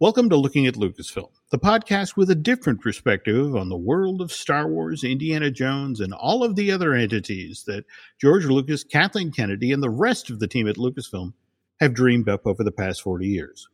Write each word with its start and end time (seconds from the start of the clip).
Welcome 0.00 0.30
to 0.30 0.36
Looking 0.36 0.68
at 0.68 0.74
Lucasfilm, 0.74 1.30
the 1.50 1.58
podcast 1.58 2.16
with 2.16 2.30
a 2.30 2.36
different 2.36 2.80
perspective 2.80 3.56
on 3.56 3.68
the 3.68 3.76
world 3.76 4.20
of 4.20 4.30
Star 4.30 4.68
Wars, 4.68 5.02
Indiana 5.02 5.50
Jones, 5.50 5.98
and 5.98 6.14
all 6.14 6.44
of 6.44 6.54
the 6.54 6.70
other 6.70 6.94
entities 6.94 7.64
that 7.66 7.84
George 8.20 8.44
Lucas, 8.44 8.84
Kathleen 8.84 9.32
Kennedy, 9.32 9.72
and 9.72 9.82
the 9.82 9.90
rest 9.90 10.30
of 10.30 10.38
the 10.38 10.46
team 10.46 10.68
at 10.68 10.76
Lucasfilm 10.76 11.32
have 11.80 11.94
dreamed 11.94 12.28
up 12.28 12.46
over 12.46 12.62
the 12.62 12.70
past 12.70 13.02
40 13.02 13.26
years. 13.26 13.68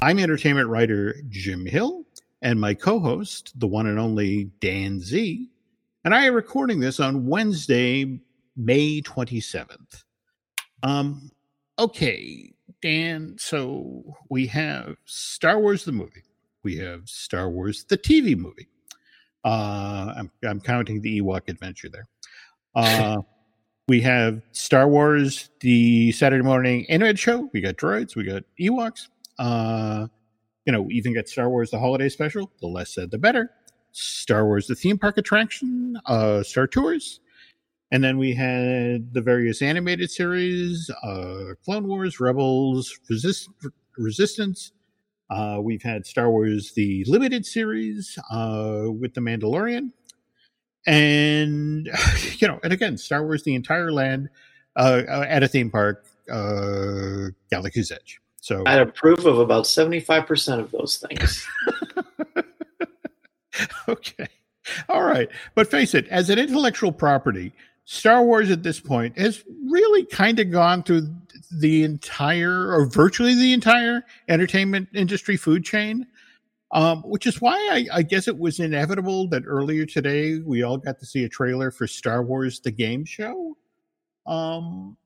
I'm 0.00 0.18
entertainment 0.18 0.70
writer 0.70 1.16
Jim 1.28 1.66
Hill, 1.66 2.06
and 2.40 2.58
my 2.58 2.72
co 2.72 2.98
host, 2.98 3.52
the 3.60 3.66
one 3.66 3.86
and 3.86 3.98
only 3.98 4.44
Dan 4.60 5.00
Z, 5.00 5.50
and 6.02 6.14
I 6.14 6.28
are 6.28 6.32
recording 6.32 6.80
this 6.80 6.98
on 6.98 7.26
Wednesday, 7.26 8.20
May 8.56 9.02
27th. 9.02 10.04
Um, 10.82 11.30
okay, 11.78 12.54
Dan, 12.82 13.36
so 13.38 14.02
we 14.28 14.46
have 14.48 14.96
Star 15.06 15.58
Wars 15.58 15.84
the 15.84 15.92
movie, 15.92 16.22
we 16.62 16.76
have 16.76 17.08
Star 17.08 17.50
Wars 17.50 17.84
the 17.84 17.98
TV 17.98 18.36
movie. 18.36 18.68
Uh, 19.44 20.12
I'm, 20.16 20.30
I'm 20.44 20.60
counting 20.60 21.00
the 21.00 21.20
Ewok 21.20 21.48
adventure 21.48 21.88
there. 21.88 22.08
Uh, 22.74 23.18
we 23.88 24.00
have 24.00 24.42
Star 24.52 24.88
Wars 24.88 25.50
the 25.60 26.10
Saturday 26.12 26.42
morning 26.42 26.84
animated 26.88 27.18
show. 27.18 27.48
We 27.52 27.60
got 27.60 27.76
droids, 27.76 28.16
we 28.16 28.24
got 28.24 28.42
Ewoks. 28.60 29.08
Uh, 29.38 30.08
you 30.64 30.72
know, 30.72 30.88
even 30.90 31.14
got 31.14 31.28
Star 31.28 31.48
Wars 31.48 31.70
the 31.70 31.78
holiday 31.78 32.08
special. 32.08 32.50
The 32.60 32.66
less 32.66 32.92
said, 32.92 33.10
the 33.10 33.18
better. 33.18 33.50
Star 33.92 34.44
Wars 34.44 34.66
the 34.66 34.74
theme 34.74 34.98
park 34.98 35.16
attraction, 35.16 35.96
uh, 36.04 36.42
Star 36.42 36.66
Tours, 36.66 37.20
and 37.92 38.02
then 38.02 38.18
we 38.18 38.34
had 38.34 39.14
the 39.14 39.20
various 39.20 39.62
animated 39.62 40.10
series, 40.10 40.90
uh, 41.02 41.54
Clone 41.64 41.86
Wars, 41.86 42.18
Rebels, 42.18 42.98
Resist- 43.08 43.50
Resistance. 43.96 44.72
Uh, 45.30 45.58
we've 45.60 45.82
had 45.82 46.06
Star 46.06 46.30
Wars 46.30 46.72
the 46.74 47.04
limited 47.06 47.44
series 47.46 48.18
uh, 48.30 48.84
with 48.86 49.14
the 49.14 49.20
Mandalorian, 49.20 49.90
and 50.86 51.88
you 52.38 52.48
know, 52.48 52.60
and 52.62 52.72
again, 52.72 52.96
Star 52.96 53.24
Wars 53.24 53.42
the 53.42 53.54
entire 53.54 53.92
land 53.92 54.28
uh, 54.76 55.02
at 55.08 55.42
a 55.42 55.48
theme 55.48 55.70
park, 55.70 56.06
uh, 56.30 57.30
Galaxy's 57.50 57.90
Edge. 57.90 58.20
So 58.40 58.62
I 58.66 58.76
approve 58.76 59.26
of 59.26 59.38
about 59.38 59.66
seventy-five 59.66 60.26
percent 60.26 60.60
of 60.60 60.70
those 60.70 60.98
things. 60.98 61.46
okay, 63.88 64.28
all 64.88 65.02
right, 65.02 65.28
but 65.54 65.68
face 65.68 65.94
it, 65.94 66.06
as 66.08 66.30
an 66.30 66.38
intellectual 66.38 66.92
property, 66.92 67.52
Star 67.86 68.24
Wars 68.24 68.50
at 68.50 68.64
this 68.64 68.80
point 68.80 69.16
has 69.16 69.44
really 69.64 70.04
kind 70.06 70.40
of 70.40 70.50
gone 70.50 70.82
through 70.82 71.08
the 71.52 71.84
entire, 71.84 72.72
or 72.72 72.84
virtually 72.86 73.34
the 73.34 73.52
entire, 73.52 74.04
entertainment 74.28 74.88
industry 74.92 75.36
food 75.36 75.64
chain. 75.64 76.06
Um, 76.72 77.02
which 77.02 77.28
is 77.28 77.40
why 77.40 77.54
I, 77.70 77.98
I, 77.98 78.02
guess 78.02 78.26
it 78.26 78.36
was 78.36 78.58
inevitable 78.58 79.28
that 79.28 79.44
earlier 79.46 79.86
today 79.86 80.40
we 80.40 80.64
all 80.64 80.76
got 80.76 80.98
to 80.98 81.06
see 81.06 81.22
a 81.22 81.28
trailer 81.28 81.70
for 81.70 81.86
Star 81.86 82.24
Wars: 82.24 82.58
The 82.58 82.72
Game 82.72 83.04
Show. 83.04 83.56
Um, 84.26 84.96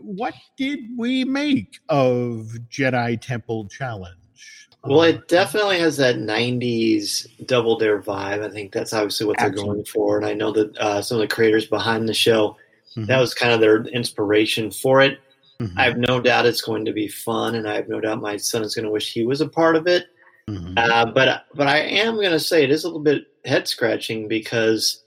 what 0.00 0.34
did 0.56 0.80
we 0.98 1.24
make 1.24 1.78
of 1.88 2.58
Jedi 2.68 3.20
Temple 3.20 3.68
Challenge? 3.68 4.68
Well, 4.84 5.02
it 5.02 5.28
definitely 5.28 5.78
has 5.80 5.98
that 5.98 6.16
'90s 6.16 7.26
Double 7.46 7.78
Dare 7.78 8.00
vibe. 8.00 8.42
I 8.42 8.50
think 8.50 8.72
that's 8.72 8.94
obviously 8.94 9.26
what 9.26 9.38
they're 9.38 9.50
going 9.50 9.84
for, 9.84 10.16
and 10.16 10.24
I 10.24 10.32
know 10.32 10.52
that 10.52 10.76
uh, 10.78 11.02
some 11.02 11.16
of 11.16 11.20
the 11.20 11.34
creators 11.34 11.66
behind 11.66 12.08
the 12.08 12.14
show 12.14 12.56
mm-hmm. 12.96 13.04
that 13.06 13.20
was 13.20 13.34
kind 13.34 13.52
of 13.52 13.60
their 13.60 13.82
inspiration 13.84 14.70
for 14.70 15.02
it. 15.02 15.18
Mm-hmm. 15.60 15.78
I 15.78 15.84
have 15.84 15.98
no 15.98 16.20
doubt 16.20 16.46
it's 16.46 16.62
going 16.62 16.86
to 16.86 16.92
be 16.92 17.08
fun, 17.08 17.56
and 17.56 17.68
I 17.68 17.74
have 17.74 17.88
no 17.88 18.00
doubt 18.00 18.22
my 18.22 18.38
son 18.38 18.62
is 18.62 18.74
going 18.74 18.86
to 18.86 18.90
wish 18.90 19.12
he 19.12 19.26
was 19.26 19.42
a 19.42 19.48
part 19.48 19.76
of 19.76 19.86
it. 19.86 20.06
Mm-hmm. 20.48 20.74
Uh, 20.78 21.06
but 21.12 21.44
but 21.54 21.66
I 21.66 21.78
am 21.78 22.14
going 22.14 22.30
to 22.30 22.40
say 22.40 22.64
it 22.64 22.70
is 22.70 22.84
a 22.84 22.88
little 22.88 23.02
bit 23.02 23.24
head 23.44 23.68
scratching 23.68 24.28
because 24.28 25.02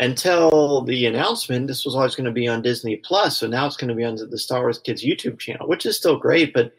until 0.00 0.82
the 0.82 1.06
announcement, 1.06 1.68
this 1.68 1.84
was 1.84 1.94
always 1.94 2.16
going 2.16 2.24
to 2.24 2.32
be 2.32 2.48
on 2.48 2.62
Disney 2.62 2.96
Plus. 2.96 3.38
So 3.38 3.46
now 3.46 3.66
it's 3.66 3.76
going 3.76 3.88
to 3.88 3.94
be 3.94 4.04
on 4.04 4.16
the 4.16 4.38
Star 4.38 4.60
Wars 4.60 4.78
Kids 4.78 5.04
YouTube 5.04 5.38
channel, 5.38 5.68
which 5.68 5.86
is 5.86 5.96
still 5.96 6.18
great. 6.18 6.52
But 6.52 6.72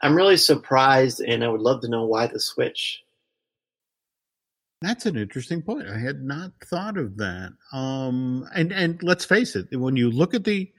I'm 0.00 0.14
really 0.14 0.36
surprised, 0.36 1.20
and 1.20 1.42
I 1.42 1.48
would 1.48 1.60
love 1.60 1.80
to 1.82 1.88
know 1.88 2.04
why 2.04 2.26
the 2.26 2.40
switch. 2.40 3.02
That's 4.80 5.06
an 5.06 5.16
interesting 5.16 5.62
point. 5.62 5.88
I 5.88 5.98
had 5.98 6.22
not 6.22 6.52
thought 6.64 6.96
of 6.96 7.16
that. 7.16 7.52
Um, 7.72 8.48
and 8.54 8.72
and 8.72 9.02
let's 9.02 9.24
face 9.24 9.56
it, 9.56 9.66
when 9.72 9.96
you 9.96 10.10
look 10.10 10.34
at 10.34 10.44
the 10.44 10.70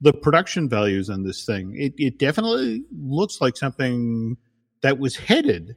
the 0.00 0.12
production 0.12 0.68
values 0.68 1.10
on 1.10 1.22
this 1.22 1.44
thing, 1.44 1.76
it, 1.76 1.94
it 1.96 2.18
definitely 2.18 2.84
looks 2.90 3.40
like 3.40 3.56
something 3.56 4.36
that 4.82 4.98
was 4.98 5.16
headed 5.16 5.76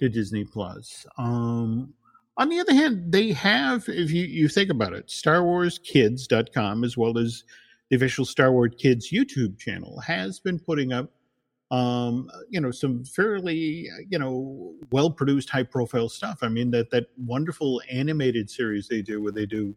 to 0.00 0.08
Disney 0.08 0.44
Plus. 0.44 1.06
Um, 1.18 1.94
on 2.36 2.48
the 2.48 2.58
other 2.58 2.74
hand, 2.74 3.12
they 3.12 3.32
have, 3.32 3.84
if 3.86 4.10
you, 4.10 4.24
you 4.24 4.48
think 4.48 4.70
about 4.70 4.92
it, 4.92 5.06
StarWarsKids.com, 5.06 6.82
as 6.82 6.96
well 6.96 7.16
as 7.16 7.44
the 7.90 7.96
official 7.96 8.24
Star 8.24 8.50
Wars 8.50 8.72
Kids 8.76 9.12
YouTube 9.12 9.58
channel, 9.58 10.00
has 10.00 10.40
been 10.40 10.58
putting 10.58 10.92
up 10.92 11.12
um, 11.70 12.28
you 12.48 12.60
know, 12.60 12.70
some 12.70 13.04
fairly, 13.04 13.88
you 14.08 14.18
know, 14.18 14.74
well 14.90 15.10
produced, 15.10 15.50
high 15.50 15.62
profile 15.62 16.08
stuff. 16.08 16.40
I 16.42 16.48
mean, 16.48 16.70
that 16.72 16.90
that 16.90 17.06
wonderful 17.16 17.80
animated 17.90 18.50
series 18.50 18.88
they 18.88 19.02
do, 19.02 19.22
where 19.22 19.32
they 19.32 19.46
do, 19.46 19.76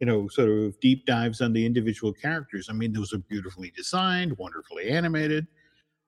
you 0.00 0.06
know, 0.06 0.28
sort 0.28 0.50
of 0.50 0.78
deep 0.80 1.06
dives 1.06 1.40
on 1.40 1.54
the 1.54 1.64
individual 1.64 2.12
characters. 2.12 2.68
I 2.68 2.74
mean, 2.74 2.92
those 2.92 3.14
are 3.14 3.18
beautifully 3.18 3.72
designed, 3.74 4.36
wonderfully 4.36 4.90
animated, 4.90 5.46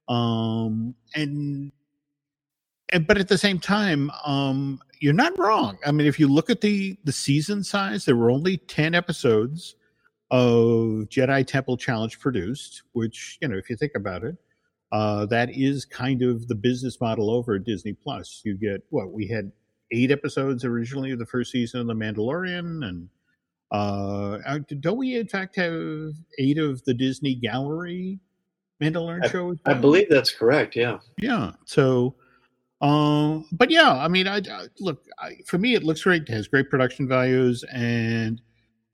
um, 0.08 0.94
and 1.14 1.72
and 2.92 3.06
but 3.06 3.16
at 3.16 3.28
the 3.28 3.38
same 3.38 3.58
time, 3.58 4.10
um, 4.26 4.78
you're 5.00 5.14
not 5.14 5.38
wrong. 5.38 5.78
I 5.86 5.90
mean, 5.90 6.06
if 6.06 6.20
you 6.20 6.28
look 6.28 6.50
at 6.50 6.60
the 6.60 6.98
the 7.04 7.12
season 7.12 7.64
size, 7.64 8.04
there 8.04 8.16
were 8.16 8.30
only 8.30 8.58
ten 8.58 8.94
episodes 8.94 9.76
of 10.30 11.08
Jedi 11.08 11.46
Temple 11.46 11.78
Challenge 11.78 12.20
produced, 12.20 12.82
which 12.92 13.38
you 13.40 13.48
know, 13.48 13.56
if 13.56 13.70
you 13.70 13.76
think 13.76 13.92
about 13.94 14.22
it 14.22 14.36
uh, 14.94 15.26
that 15.26 15.50
is 15.50 15.84
kind 15.84 16.22
of 16.22 16.46
the 16.46 16.54
business 16.54 17.00
model 17.00 17.28
over 17.28 17.56
at 17.56 17.64
Disney 17.64 17.92
Plus. 17.92 18.42
You 18.44 18.54
get 18.56 18.80
what 18.90 19.10
we 19.10 19.26
had 19.26 19.50
eight 19.90 20.12
episodes 20.12 20.64
originally 20.64 21.10
of 21.10 21.18
the 21.18 21.26
first 21.26 21.50
season 21.50 21.80
of 21.80 21.88
The 21.88 21.94
Mandalorian, 21.94 22.86
and 22.86 23.08
uh, 23.72 24.38
uh 24.46 24.60
don't 24.78 24.96
we 24.96 25.16
in 25.16 25.26
fact 25.26 25.56
have 25.56 26.12
eight 26.38 26.58
of 26.58 26.84
the 26.84 26.94
Disney 26.94 27.34
Gallery 27.34 28.20
Mandalorian 28.80 29.24
I, 29.24 29.28
shows? 29.28 29.56
I 29.66 29.74
believe 29.74 30.08
that's 30.08 30.30
correct. 30.30 30.76
Yeah. 30.76 31.00
Yeah. 31.18 31.50
So. 31.64 32.14
Um, 32.80 33.48
but 33.50 33.70
yeah, 33.70 33.94
I 33.94 34.06
mean, 34.06 34.28
I, 34.28 34.36
I 34.36 34.66
look 34.78 35.04
I, 35.18 35.38
for 35.46 35.58
me, 35.58 35.74
it 35.74 35.82
looks 35.82 36.02
great. 36.02 36.22
It 36.22 36.28
has 36.28 36.46
great 36.46 36.70
production 36.70 37.08
values, 37.08 37.64
and 37.72 38.40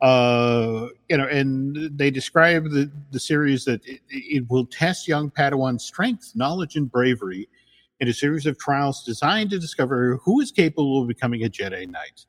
uh, 0.01 0.87
you 1.09 1.17
know, 1.17 1.27
and 1.27 1.77
they 1.97 2.11
describe 2.11 2.65
the, 2.65 2.91
the 3.11 3.21
series 3.21 3.65
that 3.67 3.85
it, 3.87 4.01
it, 4.09 4.49
will 4.49 4.65
test 4.65 5.07
young 5.07 5.31
Padawan's 5.31 5.85
strength, 5.85 6.33
knowledge, 6.35 6.77
and 6.77 6.91
bravery 6.91 7.49
in 8.01 8.09
a 8.09 8.13
series 8.13 8.47
of 8.47 8.59
trials 8.59 9.05
designed 9.05 9.51
to 9.51 9.59
discover 9.59 10.17
who 10.25 10.41
is 10.41 10.51
capable 10.51 11.03
of 11.03 11.09
becoming 11.09 11.45
a 11.45 11.49
Jedi 11.49 11.87
Knight. 11.89 12.25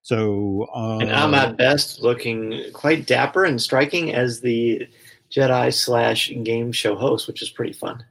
So, 0.00 0.68
uh, 0.74 0.98
and 0.98 1.12
I'm 1.12 1.34
at 1.34 1.56
best 1.56 2.00
looking 2.00 2.64
quite 2.72 3.06
dapper 3.06 3.44
and 3.44 3.60
striking 3.60 4.14
as 4.14 4.40
the 4.40 4.88
Jedi 5.30 5.72
slash 5.72 6.32
game 6.42 6.72
show 6.72 6.96
host, 6.96 7.28
which 7.28 7.42
is 7.42 7.50
pretty 7.50 7.72
fun. 7.72 8.04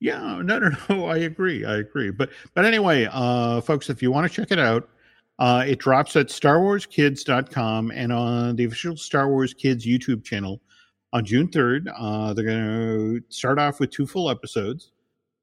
Yeah, 0.00 0.42
no, 0.42 0.58
no, 0.58 0.70
no. 0.88 1.06
I 1.06 1.18
agree. 1.18 1.64
I 1.64 1.78
agree. 1.78 2.10
But, 2.10 2.30
but 2.54 2.64
anyway, 2.64 3.08
uh, 3.10 3.60
folks, 3.60 3.88
if 3.88 4.02
you 4.02 4.10
want 4.10 4.30
to 4.30 4.34
check 4.34 4.50
it 4.50 4.58
out, 4.58 4.88
uh, 5.38 5.64
it 5.66 5.78
drops 5.78 6.16
at 6.16 6.28
starwarskids.com 6.28 7.92
and 7.92 8.12
on 8.12 8.56
the 8.56 8.64
official 8.64 8.96
Star 8.96 9.28
Wars 9.28 9.54
Kids 9.54 9.86
YouTube 9.86 10.24
channel 10.24 10.60
on 11.12 11.24
June 11.24 11.48
3rd. 11.48 11.92
Uh, 11.96 12.34
they're 12.34 12.44
going 12.44 12.58
to 12.58 13.22
start 13.28 13.58
off 13.58 13.80
with 13.80 13.90
two 13.90 14.06
full 14.06 14.30
episodes. 14.30 14.90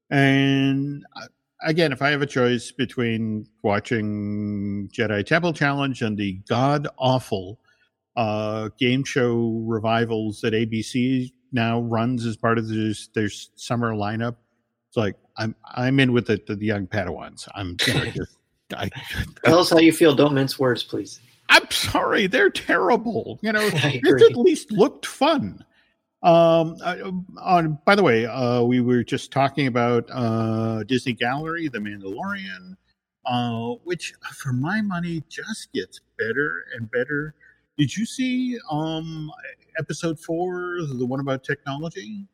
And 0.09 1.05
uh, 1.15 1.27
again, 1.63 1.91
if 1.91 2.01
I 2.01 2.09
have 2.09 2.21
a 2.21 2.27
choice 2.27 2.71
between 2.71 3.47
watching 3.63 4.89
Jedi 4.93 5.25
Temple 5.25 5.53
Challenge 5.53 6.01
and 6.01 6.17
the 6.17 6.33
god 6.47 6.87
awful 6.97 7.59
uh, 8.15 8.69
game 8.77 9.03
show 9.03 9.63
revivals 9.65 10.41
that 10.41 10.53
ABC 10.53 11.31
now 11.51 11.79
runs 11.81 12.25
as 12.25 12.35
part 12.35 12.57
of 12.57 12.67
their, 12.67 12.93
their 13.13 13.29
summer 13.29 13.93
lineup, 13.93 14.35
it's 14.89 14.97
like 14.97 15.15
I'm 15.37 15.55
I'm 15.73 15.99
in 15.99 16.13
with 16.13 16.27
the, 16.27 16.41
the 16.47 16.65
young 16.65 16.87
Padawans. 16.87 17.47
I'm 17.55 17.77
you 17.87 17.93
know, 17.93 18.05
just 18.05 18.34
I, 18.73 18.89
Tell 19.43 19.59
us 19.59 19.69
how 19.69 19.79
you 19.79 19.91
feel. 19.91 20.15
Don't 20.15 20.33
mince 20.33 20.57
words, 20.57 20.83
please. 20.83 21.19
I'm 21.49 21.69
sorry, 21.69 22.27
they're 22.27 22.49
terrible. 22.49 23.39
You 23.41 23.51
know, 23.51 23.61
it 23.73 24.31
at 24.31 24.37
least 24.37 24.71
looked 24.71 25.05
fun. 25.05 25.63
Um, 26.23 26.77
uh, 26.81 27.11
on 27.39 27.77
by 27.85 27.95
the 27.95 28.01
way, 28.01 28.25
uh, 28.25 28.63
we 28.63 28.81
were 28.81 29.03
just 29.03 29.31
talking 29.31 29.67
about 29.67 30.09
uh, 30.11 30.83
Disney 30.83 31.13
Gallery, 31.13 31.67
The 31.67 31.77
Mandalorian, 31.77 32.75
uh, 33.25 33.75
which 33.83 34.13
for 34.33 34.51
my 34.53 34.81
money 34.81 35.23
just 35.29 35.71
gets 35.73 36.01
better 36.17 36.65
and 36.75 36.89
better. 36.89 37.35
Did 37.77 37.95
you 37.95 38.05
see 38.05 38.57
um, 38.71 39.31
episode 39.77 40.19
four, 40.19 40.77
the 40.81 41.05
one 41.05 41.19
about 41.19 41.43
technology? 41.43 42.25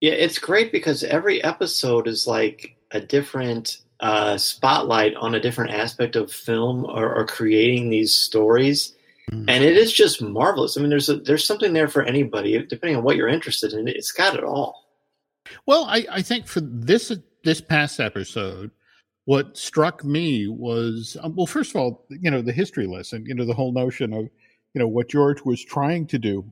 Yeah, 0.00 0.12
it's 0.12 0.38
great 0.38 0.72
because 0.72 1.04
every 1.04 1.42
episode 1.44 2.08
is 2.08 2.26
like 2.26 2.76
a 2.90 3.00
different 3.00 3.82
uh, 4.00 4.36
spotlight 4.38 5.14
on 5.16 5.34
a 5.34 5.40
different 5.40 5.72
aspect 5.72 6.16
of 6.16 6.32
film 6.32 6.84
or, 6.84 7.14
or 7.14 7.26
creating 7.26 7.90
these 7.90 8.14
stories. 8.14 8.94
Mm. 9.30 9.44
And 9.48 9.64
it 9.64 9.76
is 9.76 9.92
just 9.92 10.22
marvelous. 10.22 10.76
I 10.76 10.80
mean, 10.80 10.90
there's 10.90 11.08
a, 11.08 11.16
there's 11.16 11.46
something 11.46 11.72
there 11.72 11.88
for 11.88 12.02
anybody, 12.02 12.58
depending 12.66 12.96
on 12.96 13.04
what 13.04 13.16
you're 13.16 13.28
interested 13.28 13.72
in. 13.72 13.88
It's 13.88 14.12
got 14.12 14.34
it 14.34 14.44
all. 14.44 14.86
Well, 15.66 15.84
I, 15.84 16.06
I 16.10 16.22
think 16.22 16.46
for 16.46 16.60
this 16.60 17.12
this 17.42 17.60
past 17.60 18.00
episode, 18.00 18.70
what 19.24 19.56
struck 19.56 20.04
me 20.04 20.48
was 20.48 21.16
um, 21.22 21.34
well, 21.36 21.46
first 21.46 21.70
of 21.70 21.76
all, 21.76 22.04
you 22.08 22.30
know, 22.30 22.42
the 22.42 22.52
history 22.52 22.86
lesson. 22.86 23.24
You 23.26 23.34
know, 23.34 23.44
the 23.44 23.54
whole 23.54 23.72
notion 23.72 24.12
of 24.12 24.28
you 24.74 24.78
know 24.78 24.88
what 24.88 25.08
George 25.08 25.42
was 25.44 25.64
trying 25.64 26.06
to 26.08 26.18
do 26.18 26.44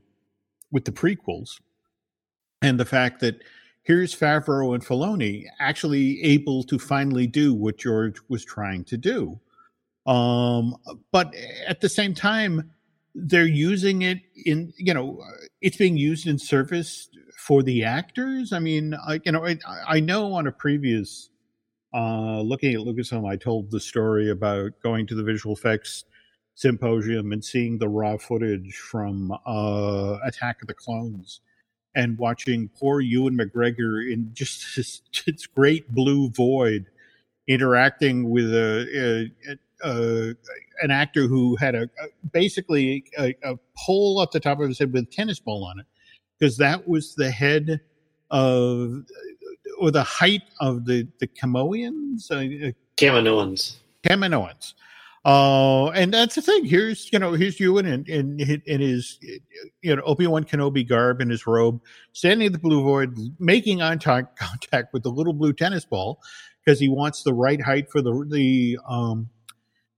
with 0.71 0.85
the 0.85 0.93
prequels, 0.93 1.61
and 2.63 2.79
the 2.79 2.85
fact 2.85 3.21
that 3.21 3.43
here's 3.89 4.15
Favreau 4.15 4.75
and 4.75 4.85
Filoni 4.85 5.47
actually 5.59 6.23
able 6.23 6.63
to 6.63 6.79
finally 6.79 7.27
do 7.27 7.55
what 7.55 7.79
George 7.79 8.19
was 8.29 8.45
trying 8.45 8.85
to 8.85 8.99
do. 8.99 9.41
Um, 10.07 10.77
but 11.11 11.35
at 11.67 11.81
the 11.81 11.89
same 11.89 12.13
time, 12.13 12.71
they're 13.15 13.47
using 13.47 14.03
it 14.03 14.19
in, 14.45 14.75
you 14.77 14.93
know, 14.93 15.25
it's 15.63 15.79
being 15.79 15.97
used 15.97 16.27
in 16.27 16.39
service 16.39 17.09
for 17.39 17.63
the 17.63 17.83
actors. 17.83 18.53
I 18.53 18.59
mean, 18.59 18.95
I, 18.95 19.21
you 19.25 19.33
know, 19.33 19.47
I, 19.47 19.57
I 19.87 20.01
know 20.01 20.35
on 20.35 20.47
a 20.47 20.53
previous, 20.53 21.31
uh, 21.95 22.43
looking 22.43 22.75
at 22.75 22.81
Lucasfilm, 22.81 23.27
I 23.27 23.37
told 23.37 23.71
the 23.71 23.81
story 23.81 24.29
about 24.29 24.73
going 24.83 25.07
to 25.07 25.15
the 25.15 25.23
visual 25.23 25.57
effects 25.57 26.05
symposium 26.55 27.33
and 27.33 27.43
seeing 27.43 27.79
the 27.79 27.89
raw 27.89 28.19
footage 28.19 28.77
from 28.77 29.33
uh, 29.47 30.19
Attack 30.27 30.61
of 30.61 30.69
the 30.69 30.75
Clones 30.75 31.41
and 31.99 32.17
watching 32.17 32.71
poor 32.79 33.01
Ewan 33.01 33.37
McGregor 33.37 34.11
in 34.11 34.31
just 34.33 34.65
this, 34.77 35.03
this 35.27 35.47
great 35.47 35.93
blue 35.93 36.31
void 36.31 36.87
interacting 37.49 38.31
with 38.31 38.55
a, 38.55 39.31
a, 39.45 39.89
a, 39.89 40.35
an 40.83 40.91
actor 40.91 41.27
who 41.27 41.57
had 41.57 41.75
a, 41.75 41.91
basically 42.33 43.05
a, 43.19 43.35
pole 43.77 44.23
at 44.23 44.31
the 44.31 44.39
top 44.39 44.61
of 44.61 44.69
his 44.69 44.79
head 44.79 44.93
with 44.93 45.03
a 45.03 45.07
tennis 45.07 45.41
ball 45.41 45.65
on 45.65 45.81
it. 45.81 45.87
Because 46.39 46.57
that 46.59 46.87
was 46.87 47.17
the 47.17 47.31
head 47.31 47.81
of 48.31 49.03
or 49.81 49.91
the 49.91 50.05
height 50.05 50.43
of 50.61 50.85
the 50.85 51.09
the 51.19 51.27
Camoians, 51.27 52.31
uh, 52.31 52.71
Kaminoans, 52.97 53.77
Kaminoans. 54.05 54.75
Uh, 55.29 55.91
and 55.91 56.15
that's 56.15 56.37
the 56.37 56.41
thing. 56.41 56.65
Here's 56.65 57.13
you 57.13 57.19
know 57.19 57.33
here's 57.35 57.61
Ewan 57.61 57.85
in 57.85 58.03
in, 58.07 58.63
in 58.65 58.81
his 58.81 59.19
you 59.83 59.95
know 59.95 60.01
Obi 60.07 60.27
Wan 60.27 60.43
Kenobi 60.43 60.89
garb 60.89 61.21
in 61.21 61.29
his 61.29 61.47
robe, 61.47 61.83
standing 62.15 62.47
at 62.47 62.55
the 62.55 62.59
blue 62.59 62.83
void, 62.83 63.15
making 63.39 63.83
eye 63.83 63.95
contact 63.99 64.95
with 64.95 65.03
the 65.03 65.11
little 65.11 65.35
blue 65.35 65.53
tennis 65.53 65.85
ball 65.85 66.19
because 66.65 66.81
he 66.81 66.89
wants 66.89 67.25
the 67.25 67.35
right 67.35 67.61
height 67.61 67.91
for 67.91 68.01
the 68.01 68.25
the 68.31 68.79
um 68.89 69.29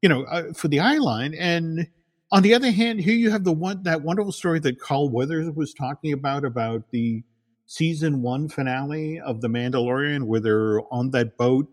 you 0.03 0.09
know 0.09 0.25
uh, 0.25 0.53
for 0.53 0.67
the 0.67 0.81
eye 0.81 0.99
line. 0.99 1.35
And 1.35 1.87
on 2.33 2.43
the 2.43 2.53
other 2.53 2.73
hand, 2.73 3.01
here 3.01 3.15
you 3.15 3.31
have 3.31 3.45
the 3.45 3.53
one 3.53 3.85
that 3.85 4.03
wonderful 4.03 4.33
story 4.33 4.59
that 4.59 4.81
Carl 4.81 5.11
Weathers 5.11 5.49
was 5.55 5.73
talking 5.73 6.13
about 6.13 6.45
about 6.45 6.91
the 6.91 7.23
season 7.67 8.21
one 8.21 8.49
finale 8.49 9.21
of 9.21 9.43
The 9.43 9.49
Mandalorian, 9.49 10.25
where 10.25 10.41
they're 10.41 10.81
on 10.93 11.13
that 11.13 11.37
boat 11.37 11.69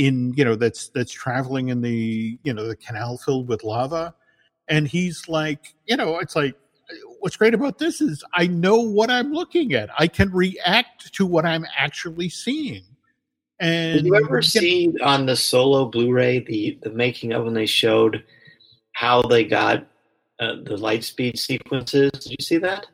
in 0.00 0.32
you 0.34 0.44
know 0.46 0.56
that's 0.56 0.88
that's 0.88 1.12
traveling 1.12 1.68
in 1.68 1.82
the 1.82 2.38
you 2.42 2.54
know 2.54 2.66
the 2.66 2.76
canal 2.76 3.18
filled 3.18 3.48
with 3.48 3.62
lava. 3.62 4.14
And 4.68 4.88
he's 4.88 5.28
like 5.28 5.74
you 5.86 5.96
know 5.96 6.18
it's 6.18 6.34
like 6.34 6.54
what's 7.20 7.36
great 7.36 7.54
about 7.54 7.78
this 7.78 8.00
is 8.00 8.24
i 8.32 8.46
know 8.46 8.80
what 8.80 9.10
i'm 9.10 9.32
looking 9.32 9.74
at. 9.74 9.90
I 9.98 10.08
can 10.08 10.30
react 10.32 11.12
to 11.14 11.26
what 11.26 11.44
i'm 11.44 11.66
actually 11.76 12.30
seeing. 12.30 12.84
And 13.60 13.98
did 13.98 14.06
you 14.06 14.16
ever 14.16 14.40
see 14.40 14.94
on 15.02 15.26
the 15.26 15.36
solo 15.36 15.84
blu-ray 15.84 16.40
the 16.40 16.78
the 16.82 16.90
making 16.90 17.34
of 17.34 17.44
when 17.44 17.52
they 17.52 17.66
showed 17.66 18.24
how 18.92 19.20
they 19.20 19.44
got 19.44 19.86
uh, 20.40 20.56
the 20.64 20.78
light 20.78 21.04
speed 21.04 21.38
sequences? 21.38 22.10
Did 22.12 22.30
you 22.30 22.42
see 22.42 22.56
that? 22.56 22.86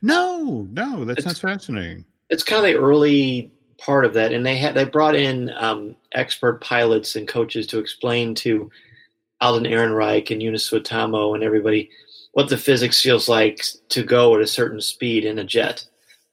No 0.00 0.66
no 0.72 1.04
that 1.04 1.22
sounds 1.22 1.40
fascinating. 1.40 2.06
it's 2.30 2.42
kind 2.42 2.64
of 2.64 2.72
the 2.72 2.78
early 2.78 3.52
part 3.78 4.04
of 4.04 4.14
that, 4.14 4.32
and 4.32 4.44
they 4.44 4.56
had 4.56 4.74
they 4.74 4.84
brought 4.84 5.14
in 5.14 5.50
um, 5.56 5.96
expert 6.12 6.60
pilots 6.60 7.16
and 7.16 7.28
coaches 7.28 7.66
to 7.68 7.78
explain 7.78 8.34
to 8.36 8.70
Alden 9.40 9.64
Ehrenreich 9.64 10.30
and 10.30 10.40
Joonas 10.40 10.70
Suotamo 10.70 11.34
and 11.34 11.44
everybody 11.44 11.90
what 12.32 12.48
the 12.48 12.58
physics 12.58 13.00
feels 13.00 13.28
like 13.28 13.62
to 13.88 14.02
go 14.02 14.34
at 14.34 14.42
a 14.42 14.46
certain 14.46 14.80
speed 14.80 15.24
in 15.24 15.38
a 15.38 15.44
jet. 15.44 15.86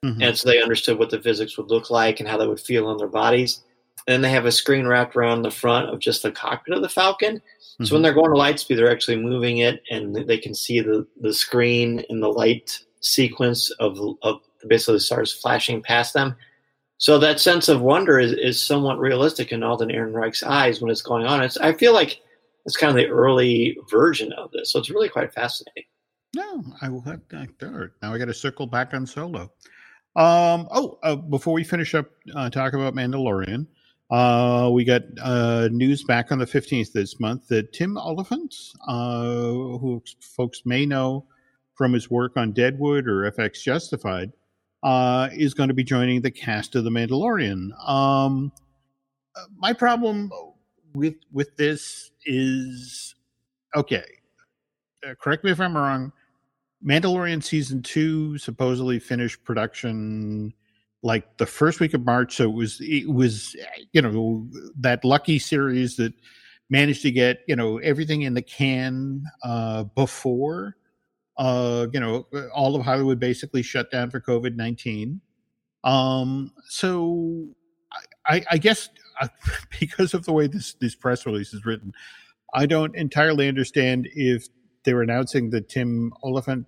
Mm-hmm. 0.04 0.22
And 0.22 0.38
so 0.38 0.50
they 0.50 0.62
understood 0.62 1.00
what 1.00 1.10
the 1.10 1.22
physics 1.22 1.58
would 1.58 1.70
look 1.70 1.90
like 1.90 2.20
and 2.20 2.28
how 2.28 2.38
they 2.38 2.48
would 2.48 2.60
feel 2.60 2.88
on 2.88 2.98
their 2.98 3.08
bodies. 3.08 3.62
And 4.06 4.14
then 4.16 4.22
they 4.22 4.30
have 4.32 4.46
a 4.46 4.52
screen 4.52 4.86
wrapped 4.86 5.16
around 5.16 5.44
the 5.44 5.52
front 5.52 5.90
of 5.90 6.00
just 6.00 6.24
the 6.24 6.32
cockpit 6.32 6.76
of 6.76 6.82
the 6.82 6.90
Falcon. 6.90 7.38
Mm-hmm. 7.38 7.86
So 7.86 7.96
when 7.96 8.02
they're 8.02 8.14
going 8.14 8.32
to 8.32 8.38
light 8.38 8.60
speed, 8.60 8.76
they're 8.76 8.92
actually 8.92 9.18
moving 9.18 9.60
it 9.60 9.82
and 9.90 10.14
they 10.14 10.38
can 10.38 10.54
see 10.54 10.82
the, 10.82 11.08
the 11.22 11.34
screen 11.34 12.04
and 12.10 12.22
the 12.22 12.28
light 12.28 12.78
sequence 13.00 13.70
of, 13.80 13.98
of 14.24 14.42
basically 14.68 14.96
the 14.96 15.00
stars 15.00 15.32
flashing 15.32 15.82
past 15.82 16.14
them. 16.14 16.36
So 17.04 17.20
that 17.20 17.42
sense 17.42 17.68
of 17.68 17.82
wonder 17.82 18.18
is, 18.18 18.32
is 18.32 18.64
somewhat 18.64 18.98
realistic 18.98 19.52
in 19.52 19.62
Alden 19.62 19.90
Ehrenreich's 19.92 20.42
eyes 20.42 20.80
when 20.80 20.90
it's 20.90 21.02
going 21.02 21.26
on. 21.26 21.44
It's 21.44 21.58
I 21.58 21.74
feel 21.74 21.92
like 21.92 22.22
it's 22.66 22.78
kind 22.78 22.92
of 22.92 22.96
the 22.96 23.12
early 23.12 23.78
version 23.92 24.32
of 24.32 24.52
this, 24.52 24.72
so 24.72 24.80
it's 24.80 24.90
really 24.90 25.10
quite 25.10 25.34
fascinating. 25.34 25.84
No, 26.34 26.64
I 26.82 26.88
will 26.88 27.02
have 27.02 27.20
that. 27.32 27.92
Now 28.02 28.14
I 28.14 28.18
got 28.18 28.28
to 28.28 28.34
circle 28.34 28.68
back 28.68 28.94
on 28.94 29.06
Solo. 29.06 29.52
Um, 30.16 30.70
oh, 30.72 30.98
uh, 31.04 31.18
before 31.18 31.54
we 31.54 31.66
finish 31.66 31.94
up, 31.94 32.10
uh, 32.38 32.50
talk 32.50 32.72
about 32.72 32.96
Mandalorian. 32.96 33.68
Uh, 34.10 34.70
we 34.72 34.86
got 34.86 35.02
uh, 35.22 35.68
news 35.74 36.06
back 36.06 36.32
on 36.32 36.40
the 36.40 36.46
15th 36.46 36.94
this 36.94 37.20
month 37.20 37.50
that 37.50 37.74
Tim 37.74 37.98
Olyphant, 37.98 38.56
uh, 38.88 39.42
who 39.44 40.02
folks 40.22 40.62
may 40.64 40.86
know 40.86 41.26
from 41.76 41.92
his 41.92 42.10
work 42.10 42.38
on 42.38 42.54
Deadwood 42.54 43.10
or 43.10 43.30
FX 43.30 43.62
Justified, 43.62 44.32
uh, 44.84 45.30
is 45.32 45.54
going 45.54 45.70
to 45.70 45.74
be 45.74 45.84
joining 45.84 46.22
the 46.22 46.32
cast 46.32 46.76
of 46.76 46.84
The 46.84 46.90
Mandalorian. 46.90 47.72
Um, 47.88 48.52
my 49.58 49.74
problem 49.74 50.32
with 50.94 51.16
with 51.32 51.56
this 51.58 52.12
is 52.26 53.16
okay. 53.76 54.04
Uh, 55.06 55.16
correct 55.20 55.44
me 55.44 55.52
if 55.52 55.60
I'm 55.60 55.76
wrong. 55.76 56.12
Mandalorian 56.86 57.42
season 57.42 57.82
two 57.82 58.38
supposedly 58.38 59.00
finished 59.00 59.44
production 59.44 60.54
like 61.02 61.38
the 61.38 61.46
first 61.46 61.80
week 61.80 61.94
of 61.94 62.06
March, 62.06 62.36
so 62.36 62.46
it 62.46 62.54
was 62.54 62.78
it 62.82 63.10
was 63.10 63.56
you 63.94 64.02
know 64.02 64.48
that 64.78 65.04
lucky 65.06 65.40
series 65.40 65.96
that 65.96 66.14
managed 66.70 67.02
to 67.04 67.12
get 67.12 67.40
you 67.48 67.56
know 67.56 67.78
everything 67.78 68.24
in 68.24 68.34
the 68.34 68.42
can 68.42 69.24
uh, 69.44 69.84
before 69.84 70.76
uh, 71.38 71.88
you 71.92 72.00
know, 72.00 72.28
all 72.54 72.76
of 72.76 72.84
Hollywood 72.84 73.20
basically 73.20 73.64
shut 73.64 73.92
down 73.92 74.12
for 74.12 74.20
COVID 74.20 74.56
nineteen. 74.56 75.22
Um, 75.84 76.52
so 76.68 77.50
I, 78.26 78.44
I 78.52 78.58
guess 78.58 78.90
uh, 79.20 79.28
because 79.80 80.14
of 80.14 80.26
the 80.26 80.34
way 80.34 80.48
this 80.48 80.74
this 80.76 80.96
press 80.96 81.26
release 81.26 81.54
is 81.54 81.66
written, 81.66 81.94
I 82.54 82.66
don't 82.66 82.96
entirely 82.96 83.48
understand 83.48 84.08
if 84.14 84.48
they 84.86 84.94
were 84.94 85.02
announcing 85.02 85.50
that 85.52 85.70
Tim 85.70 86.14
Olyphant 86.24 86.68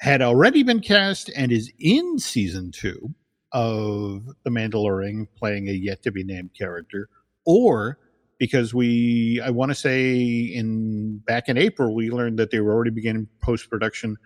had 0.00 0.22
already 0.22 0.62
been 0.62 0.80
cast 0.80 1.30
and 1.36 1.52
is 1.52 1.70
in 1.78 2.18
season 2.18 2.70
two 2.72 3.14
of 3.52 4.24
The 4.44 4.50
Mandalorian, 4.50 5.26
playing 5.36 5.68
a 5.68 5.72
yet 5.72 6.02
to 6.04 6.10
be 6.10 6.24
named 6.24 6.50
character, 6.58 7.08
or 7.44 7.98
because 8.40 8.74
we 8.74 9.40
I 9.44 9.50
want 9.50 9.70
to 9.70 9.76
say 9.76 10.18
in 10.18 11.18
back 11.18 11.48
in 11.48 11.56
April 11.56 11.94
we 11.94 12.10
learned 12.10 12.38
that 12.40 12.50
they 12.50 12.58
were 12.58 12.72
already 12.72 12.90
beginning 12.90 13.28
post 13.40 13.70
production 13.70 14.16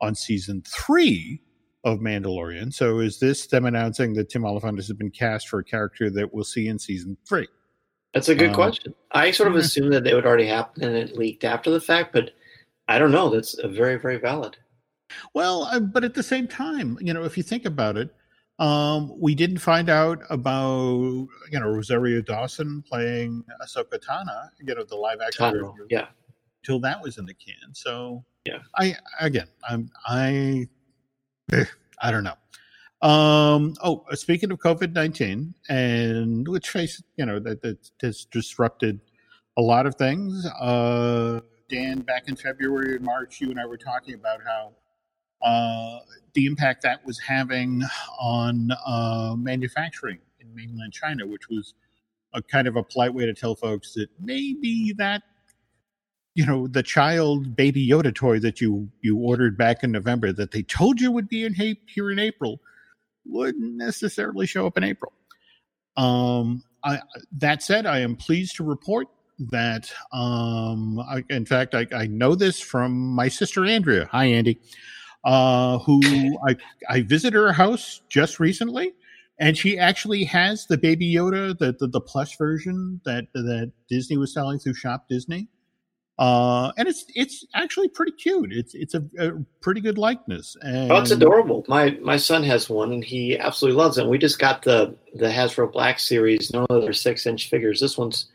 on 0.00 0.16
season 0.16 0.62
three 0.66 1.40
of 1.84 1.98
Mandalorian. 2.00 2.72
So 2.74 2.98
is 2.98 3.20
this 3.20 3.46
them 3.46 3.66
announcing 3.66 4.14
that 4.14 4.30
Tim 4.30 4.44
Olyphant 4.44 4.78
has 4.78 4.92
been 4.92 5.10
cast 5.10 5.48
for 5.48 5.60
a 5.60 5.64
character 5.64 6.10
that 6.10 6.34
we'll 6.34 6.44
see 6.44 6.66
in 6.66 6.78
season 6.78 7.16
three? 7.28 7.46
That's 8.14 8.28
a 8.28 8.34
good 8.34 8.50
uh, 8.50 8.54
question. 8.54 8.94
I 9.12 9.30
sort 9.30 9.48
of 9.48 9.54
yeah. 9.54 9.60
assumed 9.60 9.92
that 9.92 10.06
it 10.06 10.14
would 10.14 10.26
already 10.26 10.46
happen 10.46 10.82
and 10.82 10.96
it 10.96 11.16
leaked 11.16 11.44
after 11.44 11.70
the 11.70 11.80
fact, 11.80 12.12
but 12.12 12.30
I 12.88 12.98
don't 12.98 13.12
know. 13.12 13.28
That's 13.28 13.54
very, 13.64 13.96
very 13.96 14.16
valid. 14.16 14.56
Well, 15.34 15.64
uh, 15.64 15.80
but 15.80 16.04
at 16.04 16.14
the 16.14 16.22
same 16.22 16.48
time, 16.48 16.98
you 17.00 17.12
know, 17.12 17.24
if 17.24 17.36
you 17.36 17.42
think 17.42 17.64
about 17.64 17.96
it, 17.96 18.10
um, 18.58 19.12
we 19.20 19.34
didn't 19.34 19.58
find 19.58 19.88
out 19.88 20.20
about 20.30 21.28
you 21.50 21.60
know 21.60 21.68
Rosario 21.68 22.20
Dawson 22.20 22.82
playing 22.88 23.44
Ahsoka 23.62 23.98
Tano, 23.98 24.48
you 24.60 24.74
know 24.74 24.84
the 24.84 24.96
live 24.96 25.20
action, 25.24 25.72
yeah, 25.88 26.06
till 26.64 26.80
that 26.80 27.00
was 27.00 27.18
in 27.18 27.26
the 27.26 27.34
can. 27.34 27.72
So 27.74 28.24
yeah, 28.44 28.58
I 28.76 28.96
again, 29.20 29.46
I'm 29.68 29.90
I, 30.06 30.66
eh, 31.52 31.64
I 32.02 32.10
don't 32.10 32.24
know. 32.24 32.34
Um, 33.00 33.74
oh, 33.84 34.04
speaking 34.12 34.50
of 34.50 34.58
COVID 34.58 34.92
nineteen, 34.92 35.54
and 35.68 36.46
let's 36.48 36.68
face 36.68 37.00
you 37.16 37.26
know 37.26 37.38
that 37.38 37.62
that 37.62 37.78
has 38.02 38.24
disrupted 38.24 39.00
a 39.56 39.62
lot 39.62 39.86
of 39.86 39.94
things. 39.94 40.46
Uh, 40.60 41.40
Dan, 41.68 42.00
back 42.00 42.28
in 42.28 42.34
February 42.34 42.96
and 42.96 43.04
March, 43.04 43.40
you 43.40 43.50
and 43.50 43.60
I 43.60 43.66
were 43.66 43.76
talking 43.76 44.14
about 44.14 44.40
how 44.44 44.72
uh, 45.42 45.98
the 46.34 46.46
impact 46.46 46.82
that 46.82 47.04
was 47.04 47.18
having 47.20 47.82
on 48.20 48.70
uh, 48.86 49.34
manufacturing 49.36 50.18
in 50.40 50.54
mainland 50.54 50.92
China, 50.92 51.26
which 51.26 51.48
was 51.48 51.74
a 52.34 52.42
kind 52.42 52.68
of 52.68 52.76
a 52.76 52.82
polite 52.82 53.14
way 53.14 53.26
to 53.26 53.34
tell 53.34 53.54
folks 53.54 53.94
that 53.94 54.08
maybe 54.20 54.92
that 54.98 55.22
you 56.34 56.44
know 56.44 56.66
the 56.68 56.82
child 56.82 57.56
baby 57.56 57.88
Yoda 57.88 58.14
toy 58.14 58.38
that 58.38 58.60
you 58.60 58.88
you 59.00 59.18
ordered 59.18 59.56
back 59.56 59.82
in 59.82 59.90
November 59.92 60.32
that 60.32 60.50
they 60.50 60.62
told 60.62 61.00
you 61.00 61.10
would 61.10 61.28
be 61.28 61.44
in 61.44 61.54
here 61.54 62.10
in 62.10 62.18
April 62.18 62.60
wouldn't 63.28 63.76
necessarily 63.76 64.46
show 64.46 64.66
up 64.66 64.76
in 64.76 64.84
April. 64.84 65.12
Um, 65.96 66.62
I, 66.84 67.00
that 67.32 67.62
said, 67.62 67.86
I 67.86 68.00
am 68.00 68.16
pleased 68.16 68.56
to 68.56 68.64
report 68.64 69.08
that, 69.50 69.92
um, 70.12 70.98
I, 71.00 71.24
in 71.28 71.44
fact, 71.44 71.74
I, 71.74 71.86
I, 71.94 72.06
know 72.06 72.34
this 72.34 72.60
from 72.60 72.92
my 73.10 73.28
sister 73.28 73.64
Andrea. 73.64 74.08
Hi, 74.10 74.24
Andy. 74.26 74.58
Uh, 75.24 75.78
who 75.80 76.00
I 76.46 76.56
I 76.88 77.02
visited 77.02 77.36
her 77.36 77.52
house 77.52 78.02
just 78.08 78.38
recently, 78.38 78.92
and 79.40 79.58
she 79.58 79.78
actually 79.78 80.24
has 80.24 80.66
the 80.66 80.78
Baby 80.78 81.12
Yoda, 81.12 81.58
the 81.58 81.76
the, 81.78 81.88
the 81.88 82.00
plush 82.00 82.38
version 82.38 83.00
that 83.04 83.26
that 83.34 83.72
Disney 83.88 84.16
was 84.16 84.32
selling 84.32 84.58
through 84.58 84.74
Shop 84.74 85.06
Disney. 85.08 85.48
Uh, 86.18 86.72
and 86.76 86.88
it's 86.88 87.04
it's 87.14 87.46
actually 87.54 87.88
pretty 87.88 88.12
cute. 88.12 88.52
It's 88.52 88.74
it's 88.74 88.94
a, 88.94 89.04
a 89.18 89.32
pretty 89.60 89.80
good 89.80 89.98
likeness. 89.98 90.56
And, 90.62 90.90
oh, 90.90 90.96
it's 90.96 91.12
adorable. 91.12 91.64
My 91.68 91.90
my 92.02 92.16
son 92.16 92.42
has 92.44 92.68
one, 92.68 92.92
and 92.92 93.04
he 93.04 93.38
absolutely 93.38 93.80
loves 93.80 93.98
it. 93.98 94.02
And 94.02 94.10
we 94.10 94.18
just 94.18 94.40
got 94.40 94.62
the 94.62 94.96
the 95.14 95.28
Hasbro 95.28 95.72
Black 95.72 96.00
Series. 96.00 96.52
No 96.52 96.66
other 96.70 96.92
six 96.92 97.26
inch 97.26 97.48
figures. 97.48 97.80
This 97.80 97.96
one's 97.96 98.26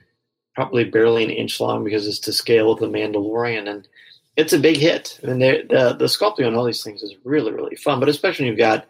probably 0.56 0.86
barely 0.86 1.24
an 1.24 1.30
inch 1.30 1.60
long 1.60 1.84
because 1.84 2.08
it's 2.08 2.20
to 2.20 2.32
scale 2.32 2.70
with 2.70 2.80
the 2.80 2.88
Mandalorian, 2.88 3.70
and 3.70 3.88
it's 4.36 4.54
a 4.54 4.60
big 4.60 4.78
hit. 4.78 5.20
Mean, 5.24 5.40
the 5.40 5.74
uh, 5.76 5.94
the 5.94 6.06
sculpting 6.06 6.48
on 6.48 6.56
all 6.56 6.66
these 6.66 6.84
things 6.84 7.04
is 7.04 7.16
really 7.24 7.52
really 7.52 7.76
fun. 7.76 8.00
But 8.00 8.10
especially 8.10 8.46
when 8.46 8.52
you've 8.54 8.60
got 8.60 8.88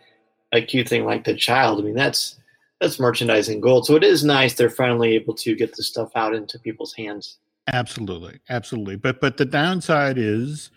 a 0.53 0.61
cute 0.61 0.87
thing 0.87 1.03
like 1.03 1.25
the 1.25 1.35
child. 1.35 1.79
I 1.79 1.83
mean, 1.83 1.95
that's 1.95 2.39
that's 2.79 2.99
merchandising 2.99 3.59
gold. 3.59 3.85
So 3.85 3.95
it 3.95 4.03
is 4.03 4.23
nice 4.23 4.53
they're 4.53 4.69
finally 4.69 5.15
able 5.15 5.33
to 5.35 5.55
get 5.55 5.75
the 5.75 5.83
stuff 5.83 6.11
out 6.15 6.33
into 6.33 6.59
people's 6.59 6.93
hands. 6.93 7.37
Absolutely, 7.67 8.39
absolutely. 8.49 8.95
But 8.95 9.19
but 9.19 9.37
the 9.37 9.45
downside 9.45 10.17
is 10.17 10.69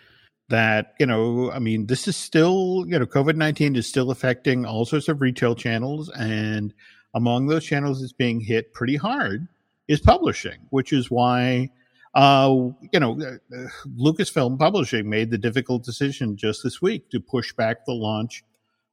that 0.49 0.95
you 0.99 1.07
know, 1.07 1.51
I 1.53 1.59
mean, 1.59 1.87
this 1.87 2.09
is 2.09 2.17
still 2.17 2.85
you 2.89 2.99
know, 2.99 3.07
COVID 3.07 3.37
nineteen 3.37 3.77
is 3.77 3.87
still 3.87 4.11
affecting 4.11 4.65
all 4.65 4.85
sorts 4.85 5.09
of 5.09 5.21
retail 5.21 5.55
channels, 5.55 6.11
and 6.11 6.73
among 7.15 7.47
those 7.47 7.65
channels 7.65 8.01
that's 8.01 8.13
being 8.13 8.41
hit 8.41 8.73
pretty 8.73 8.97
hard 8.97 9.47
is 9.89 10.01
publishing, 10.01 10.59
which 10.71 10.93
is 10.93 11.11
why. 11.11 11.71
Uh, 12.17 12.71
you 12.93 12.99
know, 12.99 13.13
uh, 13.21 13.69
Lucasfilm 13.95 14.59
Publishing 14.59 15.09
made 15.09 15.31
the 15.31 15.37
difficult 15.37 15.85
decision 15.85 16.35
just 16.35 16.63
this 16.63 16.81
week 16.81 17.11
to 17.11 17.21
push 17.21 17.53
back 17.53 17.85
the 17.85 17.93
launch 17.93 18.43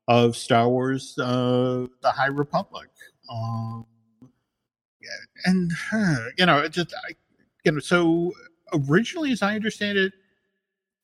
of 0.09 0.35
Star 0.35 0.67
Wars: 0.67 1.17
uh, 1.17 1.87
The 2.01 2.11
High 2.11 2.27
Republic. 2.27 2.89
Um, 3.31 3.85
and 5.45 5.71
you 6.37 6.45
know, 6.45 6.67
just 6.67 6.93
I, 7.07 7.13
you 7.63 7.71
know, 7.71 7.79
so 7.79 8.33
originally, 8.89 9.31
as 9.31 9.41
I 9.41 9.55
understand 9.55 9.97
it, 9.97 10.11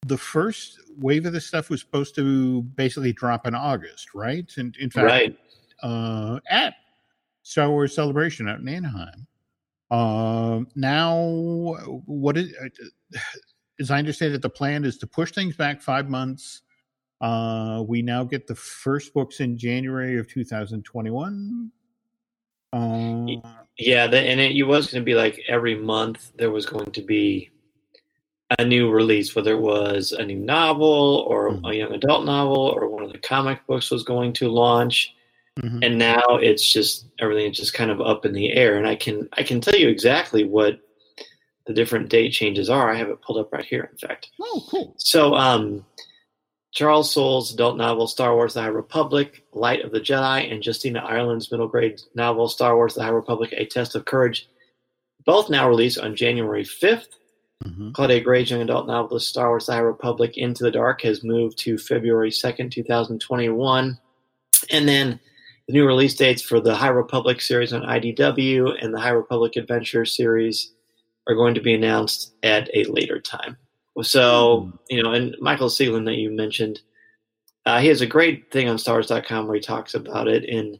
the 0.06 0.18
first 0.18 0.78
wave 0.98 1.26
of 1.26 1.32
this 1.32 1.46
stuff 1.46 1.70
was 1.70 1.80
supposed 1.80 2.16
to 2.16 2.64
basically 2.64 3.14
drop 3.14 3.48
in 3.48 3.56
August, 3.56 4.14
right? 4.14 4.52
And 4.58 4.76
in 4.76 4.90
fact, 4.90 5.06
right. 5.06 5.38
Uh, 5.82 6.42
at 6.50 6.74
Star 7.44 7.70
Wars 7.70 7.96
Celebration 7.96 8.50
out 8.50 8.60
in 8.60 8.68
Anaheim. 8.68 9.26
Uh, 9.91 10.62
now, 10.75 11.17
what 12.05 12.38
is, 12.38 12.53
uh, 12.63 13.19
as 13.79 13.91
I 13.91 13.98
understand 13.98 14.34
it, 14.34 14.41
the 14.41 14.50
plan 14.50 14.86
is 14.86 14.98
to 15.00 15.08
push 15.08 15.31
things 15.31 15.55
back 15.55 15.81
five 15.81 16.10
months. 16.10 16.62
Uh, 17.22 17.84
we 17.88 18.01
now 18.01 18.24
get 18.24 18.48
the 18.48 18.55
first 18.55 19.13
books 19.13 19.39
in 19.39 19.58
January 19.58 20.17
of 20.17 20.27
2021. 20.27 21.72
Uh, 22.72 23.25
yeah, 23.77 24.05
the, 24.05 24.19
and 24.19 24.39
it, 24.39 24.55
it 24.55 24.63
was 24.63 24.91
going 24.91 25.01
to 25.01 25.05
be 25.05 25.15
like 25.15 25.41
every 25.48 25.75
month 25.75 26.31
there 26.38 26.51
was 26.51 26.65
going 26.65 26.91
to 26.91 27.01
be 27.01 27.50
a 28.58 28.65
new 28.65 28.89
release, 28.89 29.36
whether 29.36 29.53
it 29.53 29.62
was 29.62 30.12
a 30.12 30.25
new 30.25 30.39
novel 30.39 31.25
or 31.27 31.51
mm-hmm. 31.51 31.65
a 31.65 31.74
young 31.74 31.93
adult 31.93 32.25
novel 32.25 32.58
or 32.58 32.88
one 32.88 33.03
of 33.03 33.12
the 33.12 33.17
comic 33.19 33.65
books 33.67 33.91
was 33.91 34.03
going 34.03 34.34
to 34.34 34.50
launch. 34.50 35.15
Mm-hmm. 35.62 35.84
And 35.84 35.98
now 35.98 36.38
it's 36.42 36.72
just 36.72 37.08
everything 37.20 37.51
is 37.51 37.58
just 37.58 37.74
kind 37.74 37.92
of 37.92 38.01
up 38.01 38.25
in 38.25 38.34
the 38.34 38.54
air. 38.54 38.78
And 38.78 38.88
I 38.88 38.96
can 38.96 39.28
I 39.34 39.44
can 39.44 39.62
tell 39.62 39.75
you 39.75 39.89
exactly 39.89 40.44
what 40.44 40.80
the 41.66 41.74
different 41.74 42.10
date 42.10 42.32
changes 42.32 42.70
are. 42.70 42.89
I 42.89 42.96
have 42.96 43.10
it 43.10 43.22
pulled 43.22 43.39
up 43.39 43.51
right 43.51 43.66
here, 43.66 43.89
in 43.92 43.98
fact. 43.98 44.30
Oh, 44.42 44.66
cool. 44.70 44.96
So 44.98 45.36
um 45.36 45.86
Charles 46.72 47.12
Soule's 47.12 47.54
adult 47.54 47.78
novel 47.78 48.08
Star 48.08 48.36
Wars 48.36 48.54
The 48.54 48.62
High 48.62 48.68
Republic, 48.68 49.44
Light 49.54 49.84
of 49.84 49.92
the 49.92 50.00
Jedi, 50.00 50.51
and 50.51 50.66
Justina 50.66 51.00
Ireland's 51.00 51.51
middle 51.51 51.68
grade 51.68 52.00
novel 52.16 52.48
Star 52.48 52.75
Wars 52.75 52.94
The 52.94 53.04
High 53.04 53.10
Republic, 53.10 53.54
A 53.58 53.66
Test 53.66 53.96
of 53.96 54.06
Courage, 54.06 54.48
both 55.25 55.50
now 55.50 55.68
released 55.68 55.98
on 56.00 56.16
January 56.16 56.63
5th. 56.63 57.08
Mm-hmm. 57.63 57.92
Claudia 57.92 58.22
Gray's 58.22 58.50
young 58.51 58.62
adult 58.62 58.88
novel 58.88 59.20
Star 59.20 59.50
Wars 59.50 59.66
The 59.66 59.74
High 59.74 59.80
Republic, 59.80 60.38
Into 60.38 60.63
the 60.63 60.72
Dark, 60.72 61.01
has 61.01 61.24
moved 61.24 61.58
to 61.60 61.78
February 61.78 62.30
2nd, 62.30 62.72
2021. 62.72 64.00
And 64.70 64.88
then 64.88 65.20
the 65.70 65.74
new 65.74 65.86
release 65.86 66.16
dates 66.16 66.42
for 66.42 66.60
the 66.60 66.74
High 66.74 66.88
Republic 66.88 67.40
series 67.40 67.74
on 67.74 67.84
IDW 67.84 68.84
and 68.84 68.92
the 68.92 69.00
High 69.00 69.10
Republic 69.10 69.56
Adventure 69.56 70.04
series 70.04 70.74
are 71.28 71.36
going 71.36 71.54
to 71.54 71.62
be 71.62 71.76
announced 71.76 72.34
at 72.42 72.72
a 72.74 72.86
later 72.86 73.22
time. 73.22 73.56
So, 74.02 74.62
hmm. 74.62 74.78
you 74.90 75.04
know, 75.04 75.14
and 75.14 75.36
Michael 75.40 75.70
Siglain 75.70 76.06
that 76.06 76.16
you 76.16 76.32
mentioned, 76.32 76.80
uh, 77.68 77.80
he 77.82 77.88
has 77.88 78.02
a 78.02 78.08
great 78.08 78.52
thing 78.52 78.68
on 78.68 78.80
stars.com 78.80 79.46
where 79.46 79.58
he 79.58 79.62
talks 79.62 79.94
about 79.94 80.28
it. 80.28 80.44
And 80.50 80.80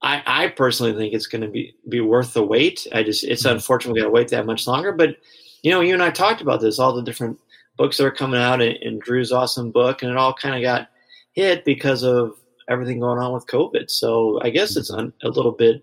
I, 0.00 0.22
I 0.24 0.48
personally 0.48 0.94
think 0.94 1.12
it's 1.12 1.26
going 1.26 1.42
to 1.42 1.48
be, 1.48 1.74
be 1.90 2.00
worth 2.00 2.32
the 2.32 2.42
wait. 2.42 2.86
I 2.94 3.02
just, 3.02 3.24
it's 3.24 3.42
mm-hmm. 3.42 3.56
unfortunate 3.56 3.92
we 3.92 4.00
got 4.00 4.06
to 4.06 4.10
wait 4.10 4.28
that 4.28 4.46
much 4.46 4.66
longer. 4.66 4.92
But, 4.92 5.16
you 5.62 5.70
know, 5.70 5.82
you 5.82 5.92
and 5.92 6.02
I 6.02 6.08
talked 6.08 6.40
about 6.40 6.62
this, 6.62 6.78
all 6.78 6.94
the 6.94 7.02
different 7.02 7.38
books 7.76 7.98
that 7.98 8.06
are 8.06 8.10
coming 8.10 8.40
out 8.40 8.62
and, 8.62 8.78
and 8.80 9.02
Drew's 9.02 9.32
awesome 9.32 9.70
book, 9.70 10.00
and 10.00 10.10
it 10.10 10.16
all 10.16 10.32
kind 10.32 10.54
of 10.54 10.62
got 10.62 10.88
hit 11.32 11.66
because 11.66 12.04
of 12.04 12.39
everything 12.70 13.00
going 13.00 13.18
on 13.18 13.32
with 13.32 13.46
COVID. 13.46 13.90
So 13.90 14.40
I 14.42 14.50
guess 14.50 14.76
it's 14.76 14.90
un, 14.90 15.12
a 15.22 15.28
little 15.28 15.52
bit 15.52 15.82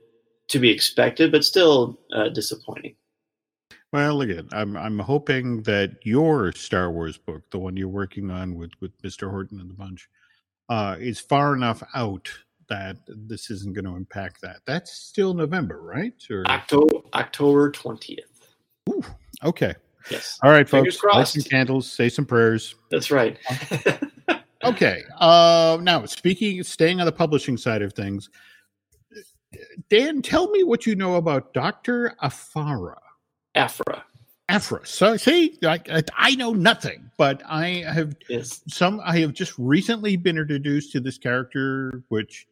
to 0.50 0.60
be 0.60 0.72
expected, 0.72 1.32
but 1.32 1.44
still 1.44 2.00
uh, 2.16 2.30
disappointing. 2.30 2.96
Well, 3.94 4.22
again, 4.22 4.50
I'm 4.52 4.76
I'm 4.76 5.00
hoping 5.00 5.64
that 5.64 5.98
your 6.04 6.52
Star 6.52 6.92
Wars 6.92 7.18
book, 7.18 7.44
the 7.52 7.60
one 7.60 7.78
you're 7.78 7.88
working 7.88 8.30
on 8.30 8.56
with 8.56 8.72
with 8.82 9.00
Mr. 9.02 9.30
Horton 9.30 9.60
and 9.60 9.70
the 9.70 9.74
bunch, 9.74 10.10
uh, 10.68 10.98
is 11.00 11.20
far 11.20 11.56
enough 11.56 11.82
out 11.96 12.30
that 12.68 12.98
this 13.08 13.50
isn't 13.50 13.74
going 13.74 13.86
to 13.86 13.96
impact 13.96 14.42
that. 14.42 14.58
That's 14.66 14.92
still 14.92 15.34
November, 15.34 15.82
right? 15.82 16.14
Or 16.30 16.46
October 16.48 16.98
October 17.14 17.72
twentieth. 17.72 18.56
Okay. 19.44 19.74
Yes. 20.10 20.38
All 20.44 20.52
right, 20.52 20.68
folks. 20.68 20.98
Light 21.04 21.28
some 21.28 21.44
candles. 21.44 21.90
Say 21.92 22.10
some 22.10 22.26
prayers. 22.26 22.76
That's 22.92 23.12
right. 23.12 23.38
okay. 24.64 25.04
Uh, 25.20 25.78
now, 25.82 26.06
speaking, 26.06 26.62
staying 26.64 27.00
on 27.00 27.06
the 27.06 27.12
publishing 27.12 27.58
side 27.58 27.82
of 27.82 27.94
things, 27.94 28.30
Dan, 29.90 30.22
tell 30.22 30.50
me 30.52 30.64
what 30.64 30.86
you 30.86 30.96
know 30.96 31.16
about 31.16 31.54
Doctor 31.54 32.16
Aphra. 32.22 32.98
Afra. 33.56 34.04
Afra. 34.50 34.86
So 34.86 35.18
see, 35.18 35.58
I, 35.64 36.04
I 36.16 36.36
know 36.36 36.54
nothing, 36.54 37.10
but 37.18 37.42
I 37.46 37.84
have 37.88 38.16
yes. 38.30 38.62
some. 38.68 39.02
I 39.04 39.20
have 39.20 39.34
just 39.34 39.54
recently 39.58 40.16
been 40.16 40.38
introduced 40.38 40.92
to 40.94 41.00
this 41.00 41.18
character, 41.18 42.04
which 42.08 42.48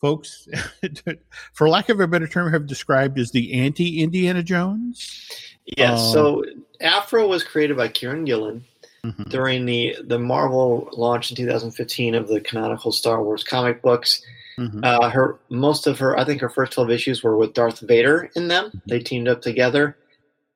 folks, 0.00 0.48
for 1.52 1.68
lack 1.68 1.88
of 1.88 1.98
a 1.98 2.06
better 2.06 2.28
term, 2.28 2.52
have 2.52 2.66
described 2.66 3.18
as 3.18 3.32
the 3.32 3.52
anti 3.52 4.00
Indiana 4.00 4.42
Jones. 4.42 5.28
Yes. 5.76 5.98
Uh, 5.98 6.12
so 6.12 6.44
Aphra 6.80 7.26
was 7.26 7.42
created 7.42 7.76
by 7.76 7.88
Kieron 7.88 8.24
Gillen 8.26 8.64
mm-hmm. 9.04 9.24
during 9.24 9.66
the 9.66 9.96
the 10.04 10.18
Marvel 10.18 10.88
launch 10.92 11.30
in 11.30 11.36
2015 11.36 12.14
of 12.14 12.28
the 12.28 12.40
canonical 12.40 12.92
Star 12.92 13.22
Wars 13.22 13.44
comic 13.44 13.82
books. 13.82 14.22
Mm-hmm. 14.58 14.80
Uh, 14.82 15.08
her 15.08 15.38
most 15.48 15.86
of 15.86 15.98
her, 15.98 16.18
I 16.18 16.24
think, 16.24 16.40
her 16.40 16.50
first 16.50 16.72
12 16.72 16.90
issues 16.90 17.22
were 17.22 17.36
with 17.36 17.54
Darth 17.54 17.80
Vader 17.80 18.30
in 18.36 18.48
them. 18.48 18.66
Mm-hmm. 18.66 18.78
They 18.86 19.00
teamed 19.00 19.28
up 19.28 19.42
together 19.42 19.96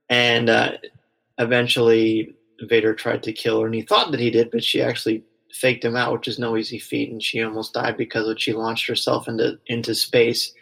and 0.09 0.51
uh, 0.51 0.73
eventually 1.39 2.35
Vader 2.61 2.95
tried 2.95 3.23
to 3.25 3.33
kill 3.33 3.61
her, 3.61 3.67
and 3.67 3.75
he 3.75 3.83
thought 3.83 4.11
that 4.11 4.21
he 4.21 4.31
did, 4.31 4.51
but 4.51 4.65
she 4.65 4.83
actually 4.83 5.25
faked 5.53 5.85
him 5.85 5.97
out, 5.97 6.13
which 6.13 6.29
is 6.29 6.39
no 6.39 6.57
easy 6.57 6.79
feat, 6.79 7.11
and 7.11 7.23
she 7.23 7.43
almost 7.43 7.75
died 7.75 7.97
because 7.97 8.35
she 8.41 8.53
launched 8.53 8.87
herself 8.87 9.29
into 9.29 9.59
into 9.67 9.95
space 9.95 10.53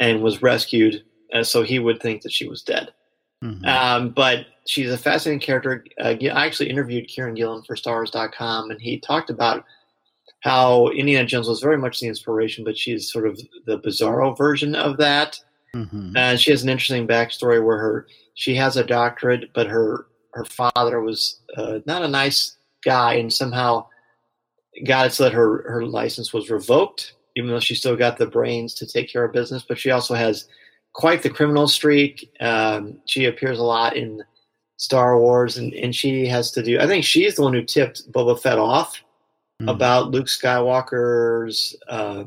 and 0.00 0.22
was 0.22 0.42
rescued. 0.42 1.04
Uh, 1.32 1.42
so 1.42 1.62
he 1.62 1.78
would 1.78 2.00
think 2.00 2.22
that 2.22 2.32
she 2.32 2.48
was 2.48 2.62
dead. 2.62 2.92
Mm-hmm. 3.44 3.64
Um, 3.66 4.08
but 4.10 4.46
she's 4.66 4.90
a 4.90 4.96
fascinating 4.96 5.40
character. 5.40 5.84
Uh, 6.00 6.14
I 6.20 6.46
actually 6.46 6.70
interviewed 6.70 7.08
Kieron 7.08 7.36
Gillen 7.36 7.62
for 7.62 7.76
Stars.com, 7.76 8.70
and 8.70 8.80
he 8.80 8.98
talked 8.98 9.28
about 9.28 9.64
how 10.40 10.88
Indiana 10.88 11.26
Jones 11.26 11.48
was 11.48 11.60
very 11.60 11.78
much 11.78 12.00
the 12.00 12.06
inspiration, 12.06 12.64
but 12.64 12.76
she's 12.76 13.10
sort 13.10 13.26
of 13.26 13.40
the 13.66 13.78
bizarro 13.78 14.36
version 14.36 14.74
of 14.74 14.96
that. 14.96 15.40
Mm-hmm. 15.74 16.16
And 16.16 16.40
she 16.40 16.50
has 16.52 16.62
an 16.62 16.68
interesting 16.68 17.06
backstory 17.06 17.64
where 17.64 17.78
her 17.78 18.06
she 18.34 18.54
has 18.54 18.76
a 18.76 18.84
doctorate, 18.84 19.52
but 19.54 19.66
her 19.66 20.06
her 20.32 20.44
father 20.44 21.00
was 21.00 21.40
uh, 21.56 21.80
not 21.86 22.02
a 22.02 22.08
nice 22.08 22.56
guy, 22.84 23.14
and 23.14 23.32
somehow 23.32 23.86
got 24.86 25.06
it 25.06 25.12
so 25.12 25.24
that 25.24 25.32
her 25.32 25.68
her 25.70 25.84
license 25.84 26.32
was 26.32 26.50
revoked, 26.50 27.14
even 27.36 27.50
though 27.50 27.60
she 27.60 27.74
still 27.74 27.96
got 27.96 28.18
the 28.18 28.26
brains 28.26 28.74
to 28.74 28.86
take 28.86 29.10
care 29.10 29.24
of 29.24 29.32
business. 29.32 29.64
But 29.66 29.78
she 29.78 29.90
also 29.90 30.14
has 30.14 30.46
quite 30.94 31.22
the 31.22 31.30
criminal 31.30 31.68
streak. 31.68 32.32
Um, 32.40 32.98
she 33.06 33.26
appears 33.26 33.58
a 33.58 33.64
lot 33.64 33.96
in 33.96 34.22
Star 34.78 35.18
Wars, 35.18 35.58
and, 35.58 35.74
and 35.74 35.94
she 35.94 36.26
has 36.26 36.50
to 36.52 36.62
do. 36.62 36.80
I 36.80 36.86
think 36.86 37.04
she's 37.04 37.34
the 37.34 37.42
one 37.42 37.52
who 37.52 37.62
tipped 37.62 38.10
Boba 38.10 38.40
Fett 38.40 38.58
off 38.58 39.02
mm. 39.60 39.70
about 39.70 40.10
Luke 40.10 40.26
Skywalker's 40.26 41.76
uh, 41.88 42.24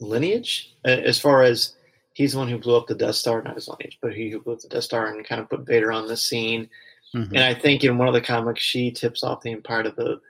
lineage, 0.00 0.74
as 0.84 1.18
far 1.18 1.42
as 1.42 1.74
he's 2.14 2.32
the 2.32 2.38
one 2.38 2.48
who 2.48 2.58
blew 2.58 2.76
up 2.76 2.86
the 2.86 2.94
Death 2.94 3.16
Star, 3.16 3.42
not 3.42 3.56
his 3.56 3.68
lineage, 3.68 3.98
but 4.00 4.14
he 4.14 4.30
who 4.30 4.40
blew 4.40 4.54
up 4.54 4.60
the 4.60 4.68
Death 4.68 4.84
Star 4.84 5.06
and 5.06 5.26
kind 5.26 5.40
of 5.40 5.48
put 5.48 5.66
Vader 5.66 5.92
on 5.92 6.06
the 6.06 6.16
scene. 6.16 6.68
Mm-hmm. 7.14 7.34
And 7.34 7.44
I 7.44 7.54
think 7.54 7.82
in 7.82 7.98
one 7.98 8.08
of 8.08 8.14
the 8.14 8.20
comics, 8.20 8.62
she 8.62 8.90
tips 8.90 9.24
off 9.24 9.42
the 9.42 9.50
Empire 9.50 9.82
to 9.82 9.90
the 9.90 10.20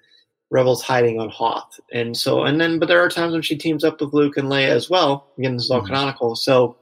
Rebels 0.50 0.82
hiding 0.82 1.20
on 1.20 1.28
Hoth. 1.28 1.78
And 1.92 2.16
so, 2.16 2.44
and 2.44 2.60
then, 2.60 2.78
but 2.78 2.88
there 2.88 3.00
are 3.04 3.08
times 3.08 3.32
when 3.32 3.42
she 3.42 3.56
teams 3.56 3.84
up 3.84 4.00
with 4.00 4.14
Luke 4.14 4.36
and 4.36 4.48
Leia 4.48 4.68
as 4.68 4.90
well. 4.90 5.28
Again, 5.38 5.56
this 5.56 5.64
is 5.64 5.70
all 5.70 5.78
mm-hmm. 5.78 5.88
canonical. 5.88 6.34
So 6.34 6.76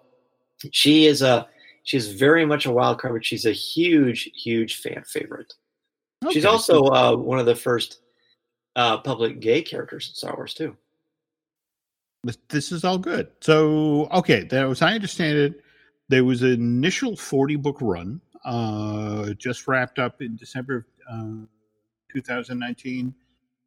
she 0.73 1.07
is 1.07 1.23
a, 1.23 1.49
she's 1.85 2.13
very 2.13 2.45
much 2.45 2.67
a 2.67 2.73
wild 2.73 3.01
card, 3.01 3.15
but 3.15 3.25
she's 3.25 3.47
a 3.47 3.53
huge, 3.53 4.31
huge 4.35 4.81
fan 4.81 5.03
favorite. 5.05 5.53
Okay. 6.25 6.35
She's 6.35 6.45
also 6.45 6.83
uh, 6.87 7.17
one 7.17 7.39
of 7.39 7.47
the 7.47 7.55
first 7.55 8.01
uh, 8.77 8.99
public 8.99 9.41
gay 9.41 9.63
characters 9.63 10.09
in 10.09 10.15
Star 10.15 10.37
Wars 10.37 10.55
too. 10.55 10.77
This 12.49 12.73
is 12.73 12.85
all 12.85 12.99
good. 12.99 13.29
So, 13.41 14.09
okay, 14.13 14.43
that 14.45 14.65
was 14.65 14.83
I 14.83 14.95
understand 14.95 15.39
it. 15.39 15.63
There 16.09 16.25
was 16.25 16.43
an 16.43 16.53
initial 16.53 17.17
forty 17.17 17.55
book 17.55 17.79
run, 17.81 18.21
uh, 18.45 19.31
just 19.35 19.69
wrapped 19.69 19.99
up 19.99 20.21
in 20.21 20.37
December 20.37 20.87
of 21.09 21.43
uh, 21.43 21.47
2019 22.13 23.15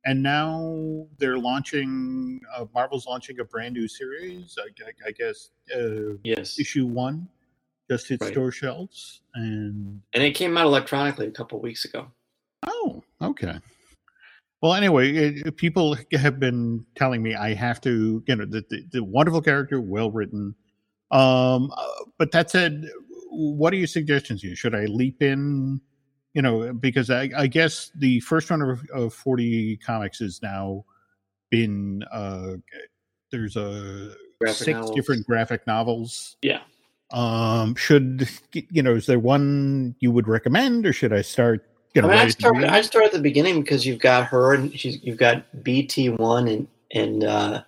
and 0.05 0.21
now 0.21 1.05
they're 1.17 1.37
launching 1.37 2.39
uh, 2.55 2.65
marvel's 2.73 3.05
launching 3.05 3.39
a 3.39 3.43
brand 3.43 3.73
new 3.73 3.87
series 3.87 4.57
i, 4.59 5.07
I 5.07 5.11
guess 5.11 5.49
uh, 5.75 6.17
yes. 6.23 6.59
issue 6.59 6.85
one 6.85 7.27
just 7.91 8.07
hit 8.07 8.21
right. 8.21 8.31
store 8.31 8.51
shelves 8.53 9.19
and 9.35 10.01
and 10.13 10.23
it 10.23 10.31
came 10.31 10.57
out 10.57 10.65
electronically 10.65 11.27
a 11.27 11.31
couple 11.31 11.59
weeks 11.59 11.83
ago. 11.83 12.07
Oh 12.65 13.03
okay. 13.21 13.59
Well 14.61 14.75
anyway 14.75 15.11
it, 15.11 15.57
people 15.57 15.97
have 16.13 16.39
been 16.39 16.85
telling 16.95 17.21
me 17.21 17.35
i 17.35 17.53
have 17.53 17.81
to 17.81 18.23
you 18.25 18.35
know 18.35 18.45
the, 18.45 18.63
the, 18.69 18.85
the 18.93 19.03
wonderful 19.03 19.41
character 19.41 19.81
well 19.81 20.09
written. 20.09 20.55
Um 21.11 21.71
uh, 21.75 22.05
but 22.17 22.31
that 22.31 22.49
said 22.49 22.87
what 23.29 23.73
are 23.73 23.77
your 23.77 23.87
suggestions 23.87 24.41
here? 24.41 24.55
Should 24.55 24.73
i 24.73 24.85
leap 24.85 25.21
in 25.21 25.81
you 26.33 26.41
know, 26.41 26.73
because 26.73 27.09
I, 27.09 27.29
I 27.35 27.47
guess 27.47 27.91
the 27.95 28.19
first 28.21 28.49
run 28.49 28.61
of, 28.61 28.81
of 28.93 29.13
40 29.13 29.77
comics 29.77 30.19
has 30.19 30.41
now 30.41 30.85
been, 31.49 32.03
uh, 32.11 32.53
there's 33.31 33.57
a 33.57 34.13
graphic 34.39 34.57
six 34.57 34.75
novels. 34.77 34.95
different 34.95 35.25
graphic 35.27 35.67
novels. 35.67 36.37
Yeah. 36.41 36.61
Um, 37.11 37.75
should, 37.75 38.29
you 38.53 38.81
know, 38.81 38.95
is 38.95 39.05
there 39.05 39.19
one 39.19 39.95
you 39.99 40.11
would 40.11 40.27
recommend 40.27 40.85
or 40.85 40.93
should 40.93 41.11
I 41.11 41.21
start? 41.21 41.67
You 41.93 42.01
know, 42.01 42.09
I, 42.09 42.11
mean, 42.11 42.19
I 42.19 42.29
start, 42.29 42.55
I 42.63 42.81
start 42.81 43.05
at 43.05 43.11
the 43.11 43.19
beginning 43.19 43.61
because 43.61 43.85
you've 43.85 43.99
got 43.99 44.27
her 44.27 44.53
and 44.53 44.77
she's, 44.79 45.03
you've 45.03 45.17
got 45.17 45.43
BT1 45.61 46.49
and, 46.49 46.67
and, 46.93 47.23
uh, 47.25 47.63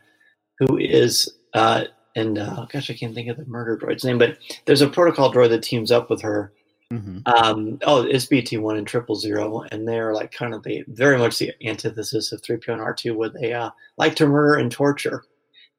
who 0.60 0.77
is, 0.77 1.29
uh, 1.53 1.86
and, 2.15 2.38
uh, 2.38 2.65
gosh, 2.72 2.89
I 2.89 2.93
can't 2.93 3.13
think 3.13 3.27
of 3.27 3.36
the 3.36 3.46
murder 3.46 3.77
droid's 3.77 4.05
name, 4.05 4.17
but 4.17 4.38
there's 4.63 4.82
a 4.82 4.88
protocol 4.88 5.34
droid 5.34 5.50
that 5.50 5.63
teams 5.63 5.91
up 5.91 6.10
with 6.10 6.22
her 6.22 6.53
Mm-hmm. 6.93 7.19
Um, 7.25 7.79
oh, 7.88 8.03
it's 8.03 8.27
BT 8.27 8.57
one 8.57 8.77
and 8.77 8.85
triple 8.85 9.15
zero, 9.15 9.63
and 9.71 9.88
they're 9.88 10.13
like 10.13 10.31
kind 10.31 10.53
of 10.53 10.62
the 10.62 10.83
very 10.89 11.17
much 11.17 11.39
the 11.39 11.51
antithesis 11.65 12.31
of 12.31 12.43
three 12.43 12.57
PO 12.57 12.73
and 12.73 12.81
R 12.81 12.93
two, 12.93 13.17
where 13.17 13.29
they 13.29 13.51
uh, 13.51 13.71
like 13.97 14.15
to 14.17 14.27
murder 14.27 14.59
and 14.59 14.71
torture, 14.71 15.23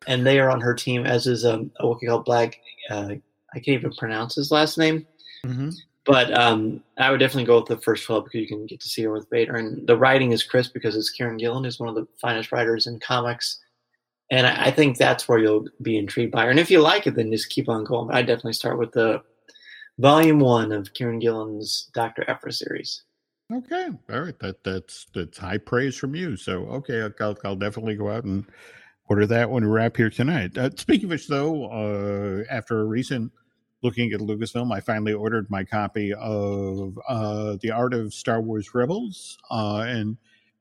and 0.08 0.26
they 0.26 0.40
are 0.40 0.50
on 0.50 0.60
her 0.60 0.74
team, 0.74 1.06
as 1.06 1.28
is 1.28 1.44
um, 1.44 1.70
a 1.78 1.84
Wookiee 1.84 2.08
called 2.08 2.24
Black. 2.24 2.60
Uh, 2.90 3.14
I 3.54 3.60
can't 3.60 3.68
even 3.68 3.92
pronounce 3.92 4.34
his 4.34 4.50
last 4.50 4.76
name, 4.76 5.06
mm-hmm. 5.46 5.70
but 6.04 6.36
um, 6.36 6.82
I 6.98 7.12
would 7.12 7.20
definitely 7.20 7.44
go 7.44 7.60
with 7.60 7.68
the 7.68 7.78
first 7.78 8.04
twelve 8.06 8.24
because 8.24 8.40
you 8.40 8.48
can 8.48 8.66
get 8.66 8.80
to 8.80 8.88
see 8.88 9.04
her 9.04 9.12
with 9.12 9.30
Vader, 9.30 9.54
and 9.54 9.86
the 9.86 9.96
writing 9.96 10.32
is 10.32 10.42
crisp 10.42 10.74
because 10.74 10.96
it's 10.96 11.16
Kieron 11.16 11.38
Gillen, 11.38 11.62
who's 11.62 11.78
one 11.78 11.88
of 11.88 11.94
the 11.94 12.08
finest 12.20 12.50
writers 12.50 12.88
in 12.88 12.98
comics. 12.98 13.60
And 14.30 14.48
I, 14.48 14.66
I 14.66 14.70
think 14.72 14.96
that's 14.96 15.28
where 15.28 15.38
you'll 15.38 15.66
be 15.82 15.96
intrigued 15.96 16.32
by 16.32 16.44
her. 16.44 16.50
And 16.50 16.58
if 16.58 16.70
you 16.70 16.80
like 16.80 17.06
it, 17.06 17.14
then 17.14 17.30
just 17.30 17.50
keep 17.50 17.68
on 17.68 17.84
going. 17.84 18.08
But 18.08 18.16
I 18.16 18.22
definitely 18.22 18.54
start 18.54 18.78
with 18.78 18.90
the 18.90 19.22
volume 19.98 20.40
one 20.40 20.72
of 20.72 20.92
Kieron 20.92 21.20
Gillen's 21.20 21.90
Doctor 21.94 22.28
Aphra 22.28 22.52
series. 22.52 23.04
Okay, 23.52 23.88
all 24.10 24.20
right. 24.20 24.38
That 24.38 24.64
that's 24.64 25.06
that's 25.14 25.38
high 25.38 25.58
praise 25.58 25.96
from 25.96 26.14
you. 26.14 26.36
So 26.36 26.66
okay, 26.66 27.08
I'll, 27.20 27.36
I'll 27.44 27.56
definitely 27.56 27.94
go 27.94 28.10
out 28.10 28.24
and 28.24 28.46
order 29.08 29.26
that 29.26 29.50
when 29.50 29.64
we 29.64 29.70
wrap 29.70 29.96
here 29.96 30.10
tonight. 30.10 30.56
Uh, 30.56 30.70
speaking 30.76 31.04
of 31.04 31.10
which, 31.10 31.28
though, 31.28 31.66
uh, 31.66 32.44
after 32.50 32.80
a 32.80 32.84
recent 32.84 33.32
looking 33.82 34.12
at 34.12 34.20
Lucasfilm, 34.20 34.74
I 34.74 34.80
finally 34.80 35.12
ordered 35.12 35.50
my 35.50 35.62
copy 35.62 36.14
of 36.14 36.98
uh, 37.06 37.56
the 37.60 37.70
Art 37.70 37.92
of 37.92 38.14
Star 38.14 38.40
Wars 38.40 38.74
Rebels, 38.74 39.36
uh, 39.50 39.84
and 39.86 40.16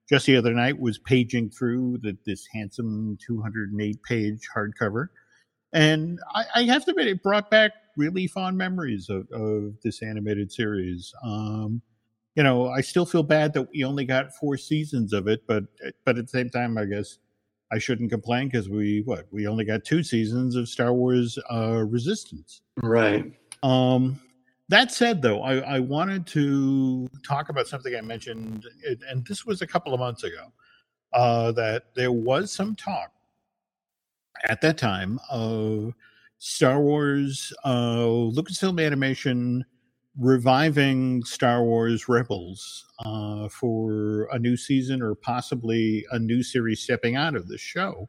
just 0.10 0.26
the 0.26 0.36
other 0.36 0.54
night 0.54 0.78
was 0.78 1.00
paging 1.00 1.50
through 1.50 2.00
the, 2.00 2.18
this 2.26 2.46
handsome 2.54 3.18
208 3.26 4.04
page 4.04 4.50
hardcover, 4.54 5.08
and 5.74 6.20
I, 6.34 6.46
I 6.56 6.64
have 6.64 6.86
to 6.86 6.92
admit, 6.92 7.08
it 7.08 7.24
brought 7.24 7.50
back 7.52 7.72
really 7.98 8.28
fond 8.28 8.58
memories 8.58 9.10
of, 9.10 9.30
of 9.32 9.74
this 9.84 10.02
animated 10.02 10.52
series. 10.52 11.14
Um, 11.26 11.82
you 12.36 12.44
know, 12.44 12.70
I 12.70 12.82
still 12.82 13.06
feel 13.06 13.24
bad 13.24 13.54
that 13.54 13.70
we 13.72 13.84
only 13.84 14.06
got 14.06 14.34
four 14.34 14.58
seasons 14.58 15.14
of 15.14 15.28
it, 15.28 15.44
but 15.48 15.66
but 16.06 16.18
at 16.18 16.26
the 16.26 16.30
same 16.30 16.50
time, 16.50 16.78
I 16.78 16.86
guess 16.86 17.20
I 17.72 17.78
shouldn't 17.78 18.10
complain 18.10 18.48
because 18.48 18.70
we 18.70 19.02
what 19.06 19.28
we 19.32 19.48
only 19.48 19.66
got 19.66 19.84
two 19.84 20.04
seasons 20.04 20.56
of 20.56 20.68
Star 20.68 20.94
Wars 20.94 21.38
uh, 21.52 21.84
Resistance. 21.88 22.62
Right. 22.82 23.32
Um, 23.62 24.20
that 24.70 24.92
said, 24.92 25.22
though, 25.22 25.44
I, 25.44 25.58
I 25.76 25.80
wanted 25.80 26.26
to 26.28 27.08
talk 27.26 27.50
about 27.50 27.68
something 27.68 27.96
I 27.96 28.02
mentioned, 28.02 28.66
and 29.08 29.26
this 29.28 29.46
was 29.46 29.62
a 29.62 29.68
couple 29.68 29.94
of 29.94 30.00
months 30.00 30.24
ago. 30.24 30.52
Uh, 31.14 31.52
that 31.52 31.94
there 31.96 32.12
was 32.12 32.52
some 32.52 32.76
talk 32.76 33.12
at 34.48 34.62
that 34.62 34.78
time 34.78 35.20
of 35.30 35.94
Star 36.40 36.82
Wars, 36.82 37.54
uh, 37.64 38.04
Lucasfilm 38.04 38.84
Animation 38.86 39.66
reviving 40.20 41.24
Star 41.24 41.64
Wars 41.64 42.08
Rebels 42.08 42.86
uh, 43.06 43.48
for 43.50 44.28
a 44.32 44.38
new 44.38 44.56
season 44.56 45.02
or 45.02 45.16
possibly 45.16 46.06
a 46.12 46.20
new 46.20 46.44
series 46.44 46.82
stepping 46.82 47.16
out 47.16 47.36
of 47.36 47.48
the 47.48 47.58
show. 47.58 48.08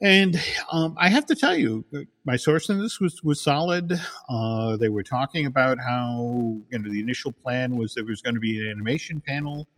And 0.00 0.40
um, 0.72 0.96
I 0.98 1.08
have 1.08 1.26
to 1.26 1.36
tell 1.36 1.56
you, 1.56 1.84
my 2.24 2.36
source 2.36 2.68
in 2.68 2.80
this 2.80 2.98
was 2.98 3.22
was 3.22 3.40
solid. 3.40 3.92
Uh, 4.28 4.76
they 4.76 4.88
were 4.88 5.04
talking 5.04 5.46
about 5.46 5.78
how 5.78 6.60
you 6.70 6.78
know 6.78 6.90
the 6.90 7.00
initial 7.00 7.30
plan 7.30 7.76
was 7.76 7.94
there 7.94 8.04
was 8.04 8.20
going 8.20 8.34
to 8.34 8.40
be 8.40 8.58
an 8.58 8.68
animation 8.68 9.20
panel 9.20 9.68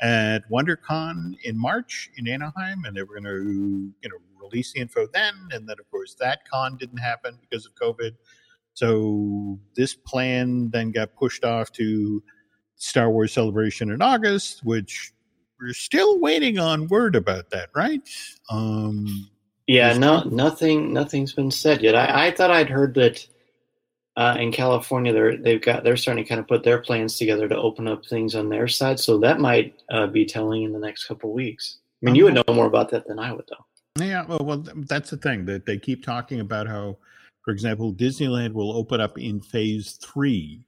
at 0.00 0.48
WonderCon 0.50 1.34
in 1.42 1.58
March 1.58 2.10
in 2.16 2.28
Anaheim, 2.28 2.84
and 2.84 2.96
they 2.96 3.02
were 3.02 3.20
going 3.20 3.24
to 3.24 3.92
you 4.02 4.08
know 4.08 4.16
release 4.40 4.72
the 4.72 4.80
info 4.80 5.06
then. 5.12 5.34
And 5.52 5.68
then, 5.68 5.76
of 5.78 5.90
course, 5.90 6.14
that 6.20 6.48
con 6.48 6.76
didn't 6.76 6.98
happen 6.98 7.38
because 7.40 7.66
of 7.66 7.74
COVID. 7.74 8.12
So 8.74 9.58
this 9.74 9.94
plan 9.94 10.70
then 10.70 10.92
got 10.92 11.14
pushed 11.16 11.44
off 11.44 11.72
to 11.72 12.22
Star 12.76 13.10
Wars 13.10 13.32
Celebration 13.32 13.90
in 13.90 14.00
August, 14.00 14.64
which 14.64 15.12
we're 15.60 15.72
still 15.72 16.20
waiting 16.20 16.58
on 16.58 16.86
word 16.86 17.16
about 17.16 17.50
that, 17.50 17.70
right? 17.74 18.08
Um, 18.50 19.28
yeah, 19.66 19.98
no, 19.98 20.22
nothing, 20.22 20.92
nothing's 20.92 21.32
been 21.32 21.50
said 21.50 21.82
yet. 21.82 21.96
I, 21.96 22.28
I 22.28 22.30
thought 22.30 22.52
I'd 22.52 22.70
heard 22.70 22.94
that 22.94 23.26
uh, 24.18 24.36
in 24.36 24.50
California, 24.50 25.12
they're 25.12 25.36
they've 25.36 25.62
got 25.62 25.84
they're 25.84 25.96
starting 25.96 26.24
to 26.24 26.28
kind 26.28 26.40
of 26.40 26.48
put 26.48 26.64
their 26.64 26.78
plans 26.78 27.16
together 27.16 27.48
to 27.48 27.56
open 27.56 27.86
up 27.86 28.04
things 28.04 28.34
on 28.34 28.48
their 28.48 28.66
side. 28.66 28.98
So 28.98 29.16
that 29.18 29.38
might 29.38 29.80
uh, 29.90 30.08
be 30.08 30.26
telling 30.26 30.64
in 30.64 30.72
the 30.72 30.78
next 30.80 31.04
couple 31.04 31.32
weeks. 31.32 31.78
I 32.02 32.06
mean, 32.06 32.16
you 32.16 32.24
would 32.24 32.34
know 32.34 32.42
more 32.52 32.66
about 32.66 32.90
that 32.90 33.06
than 33.06 33.20
I 33.20 33.32
would, 33.32 33.44
though. 33.48 34.04
Yeah, 34.04 34.26
well, 34.26 34.40
well, 34.42 34.64
that's 34.88 35.10
the 35.10 35.18
thing 35.18 35.44
that 35.46 35.66
they 35.66 35.78
keep 35.78 36.04
talking 36.04 36.40
about 36.40 36.66
how, 36.66 36.98
for 37.44 37.52
example, 37.52 37.94
Disneyland 37.94 38.54
will 38.54 38.72
open 38.72 39.00
up 39.00 39.18
in 39.18 39.40
phase 39.40 39.92
three 40.02 40.64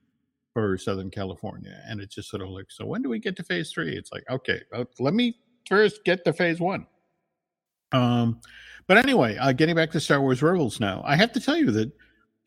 for 0.55 0.79
Southern 0.79 1.11
California, 1.11 1.83
and 1.89 2.01
it's 2.01 2.15
just 2.15 2.31
sort 2.31 2.43
of 2.43 2.51
like, 2.51 2.67
so 2.69 2.87
when 2.87 3.03
do 3.03 3.09
we 3.09 3.19
get 3.19 3.37
to 3.37 3.43
phase 3.43 3.73
three? 3.73 3.97
It's 3.97 4.13
like, 4.13 4.25
okay, 4.31 4.61
well, 4.71 4.87
let 5.01 5.15
me 5.15 5.37
first 5.69 6.05
get 6.05 6.25
to 6.25 6.33
phase 6.33 6.61
one. 6.61 6.87
Um, 7.91 8.41
but 8.87 8.97
anyway, 8.97 9.37
uh, 9.39 9.51
getting 9.53 9.75
back 9.75 9.91
to 9.91 10.01
Star 10.01 10.21
Wars 10.21 10.41
Rebels 10.41 10.79
now, 10.79 11.03
I 11.05 11.17
have 11.17 11.33
to 11.33 11.41
tell 11.41 11.57
you 11.57 11.73
that 11.73 11.91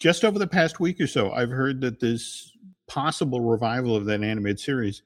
just 0.04 0.26
over 0.26 0.38
the 0.38 0.46
past 0.46 0.82
week 0.82 1.00
or 1.00 1.08
so, 1.08 1.32
I've 1.32 1.50
heard 1.50 1.80
that 1.80 2.02
this 2.02 2.52
possible 2.90 3.40
revival 3.40 3.96
of 3.96 4.04
that 4.04 4.22
animated 4.22 4.60
series 4.60 5.02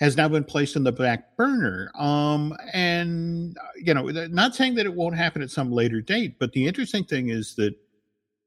has 0.00 0.16
now 0.16 0.26
been 0.26 0.42
placed 0.42 0.74
in 0.74 0.82
the 0.82 0.90
back 0.90 1.36
burner. 1.36 1.92
Um, 1.94 2.52
and, 2.72 3.56
you 3.76 3.94
know, 3.94 4.08
not 4.08 4.56
saying 4.56 4.74
that 4.74 4.84
it 4.84 4.92
won't 4.92 5.14
happen 5.14 5.42
at 5.42 5.50
some 5.52 5.70
later 5.70 6.00
date, 6.00 6.40
but 6.40 6.52
the 6.52 6.66
interesting 6.66 7.04
thing 7.04 7.28
is 7.28 7.54
that 7.54 7.76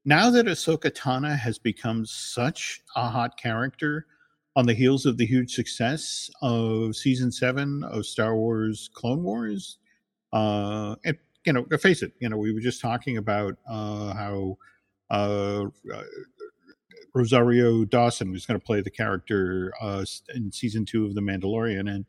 now 0.04 0.28
that 0.28 0.44
Ahsoka 0.44 0.90
Tano 0.90 1.34
has 1.34 1.58
become 1.58 2.04
such 2.04 2.82
a 2.94 3.08
hot 3.08 3.38
character 3.38 4.04
on 4.56 4.66
the 4.66 4.74
heels 4.74 5.06
of 5.06 5.16
the 5.16 5.24
huge 5.24 5.54
success 5.54 6.30
of 6.42 6.94
season 6.94 7.32
seven 7.32 7.84
of 7.84 8.04
Star 8.04 8.36
Wars 8.36 8.90
Clone 8.92 9.22
Wars, 9.22 9.78
uh, 10.34 10.94
and, 11.06 11.16
you 11.46 11.54
know, 11.54 11.64
face 11.78 12.02
it, 12.02 12.12
you 12.20 12.28
know, 12.28 12.36
we 12.36 12.52
were 12.52 12.60
just 12.60 12.82
talking 12.82 13.16
about 13.16 13.56
uh, 13.66 14.12
how 14.12 14.58
uh, 15.10 15.66
Rosario 17.14 17.84
Dawson, 17.84 18.28
who's 18.28 18.46
going 18.46 18.58
to 18.58 18.64
play 18.64 18.80
the 18.80 18.90
character 18.90 19.72
uh, 19.80 20.04
in 20.34 20.52
season 20.52 20.84
two 20.84 21.04
of 21.04 21.14
The 21.14 21.20
Mandalorian, 21.20 21.92
and 21.92 22.04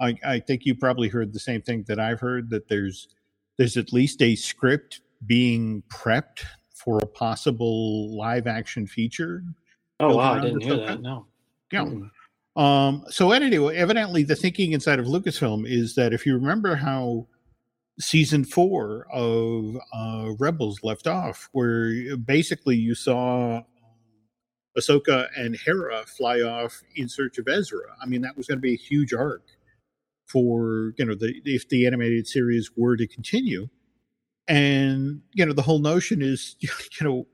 I, 0.00 0.16
I 0.24 0.40
think 0.40 0.64
you 0.64 0.74
probably 0.74 1.08
heard 1.08 1.32
the 1.32 1.40
same 1.40 1.62
thing 1.62 1.84
that 1.88 2.00
I've 2.00 2.20
heard 2.20 2.50
that 2.50 2.68
there's 2.68 3.08
there's 3.58 3.76
at 3.76 3.92
least 3.92 4.22
a 4.22 4.34
script 4.34 5.02
being 5.26 5.82
prepped 5.92 6.44
for 6.74 6.98
a 6.98 7.06
possible 7.06 8.16
live 8.16 8.46
action 8.46 8.86
feature. 8.86 9.44
Oh 10.00 10.16
wow, 10.16 10.34
I 10.34 10.40
didn't 10.40 10.62
hear 10.62 10.78
that. 10.78 11.02
No. 11.02 11.26
Yeah. 11.70 11.84
Mm. 11.84 12.10
Um, 12.60 13.04
so 13.10 13.30
anyway, 13.32 13.76
evidently 13.76 14.22
the 14.24 14.34
thinking 14.34 14.72
inside 14.72 14.98
of 14.98 15.06
Lucasfilm 15.06 15.68
is 15.68 15.94
that 15.94 16.12
if 16.12 16.26
you 16.26 16.34
remember 16.34 16.74
how 16.74 17.26
season 18.00 18.44
four 18.44 19.06
of 19.12 19.76
uh, 19.92 20.32
Rebels 20.38 20.80
left 20.82 21.06
off, 21.06 21.48
where 21.52 22.16
basically 22.16 22.76
you 22.76 22.94
saw 22.94 23.58
um, 23.58 23.64
Ahsoka 24.76 25.28
and 25.36 25.56
Hera 25.56 26.04
fly 26.06 26.40
off 26.40 26.82
in 26.96 27.08
search 27.08 27.38
of 27.38 27.46
Ezra. 27.48 27.82
I 28.02 28.06
mean, 28.06 28.22
that 28.22 28.36
was 28.36 28.46
going 28.46 28.58
to 28.58 28.62
be 28.62 28.74
a 28.74 28.76
huge 28.76 29.12
arc 29.12 29.42
for 30.26 30.94
you 30.96 31.04
know 31.04 31.14
the 31.14 31.40
if 31.44 31.68
the 31.68 31.86
animated 31.86 32.26
series 32.26 32.70
were 32.76 32.96
to 32.96 33.06
continue, 33.06 33.68
and 34.48 35.22
you 35.34 35.44
know 35.44 35.52
the 35.52 35.62
whole 35.62 35.80
notion 35.80 36.22
is 36.22 36.56
you 36.62 37.06
know 37.06 37.26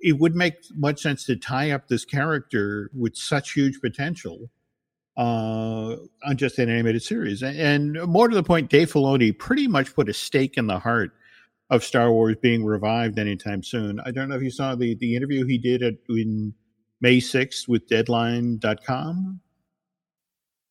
it 0.00 0.18
would 0.18 0.34
make 0.34 0.54
much 0.74 1.00
sense 1.00 1.24
to 1.24 1.36
tie 1.36 1.70
up 1.70 1.88
this 1.88 2.04
character 2.04 2.90
with 2.92 3.16
such 3.16 3.52
huge 3.52 3.80
potential 3.80 4.50
uh, 5.16 5.96
on 6.24 6.36
just 6.36 6.58
an 6.58 6.68
animated 6.68 7.02
series. 7.02 7.42
And 7.42 8.02
more 8.04 8.28
to 8.28 8.34
the 8.34 8.42
point, 8.42 8.70
Dave 8.70 8.92
Filoni 8.92 9.36
pretty 9.36 9.68
much 9.68 9.94
put 9.94 10.08
a 10.08 10.14
stake 10.14 10.56
in 10.56 10.66
the 10.66 10.78
heart 10.78 11.12
of 11.70 11.84
Star 11.84 12.10
Wars 12.12 12.36
being 12.42 12.64
revived 12.64 13.18
anytime 13.18 13.62
soon. 13.62 14.00
I 14.00 14.10
don't 14.10 14.28
know 14.28 14.36
if 14.36 14.42
you 14.42 14.50
saw 14.50 14.74
the, 14.74 14.94
the 14.96 15.16
interview 15.16 15.44
he 15.46 15.58
did 15.58 15.82
at, 15.82 15.94
in 16.08 16.54
May 17.00 17.18
6th 17.18 17.68
with 17.68 17.88
Deadline.com. 17.88 19.40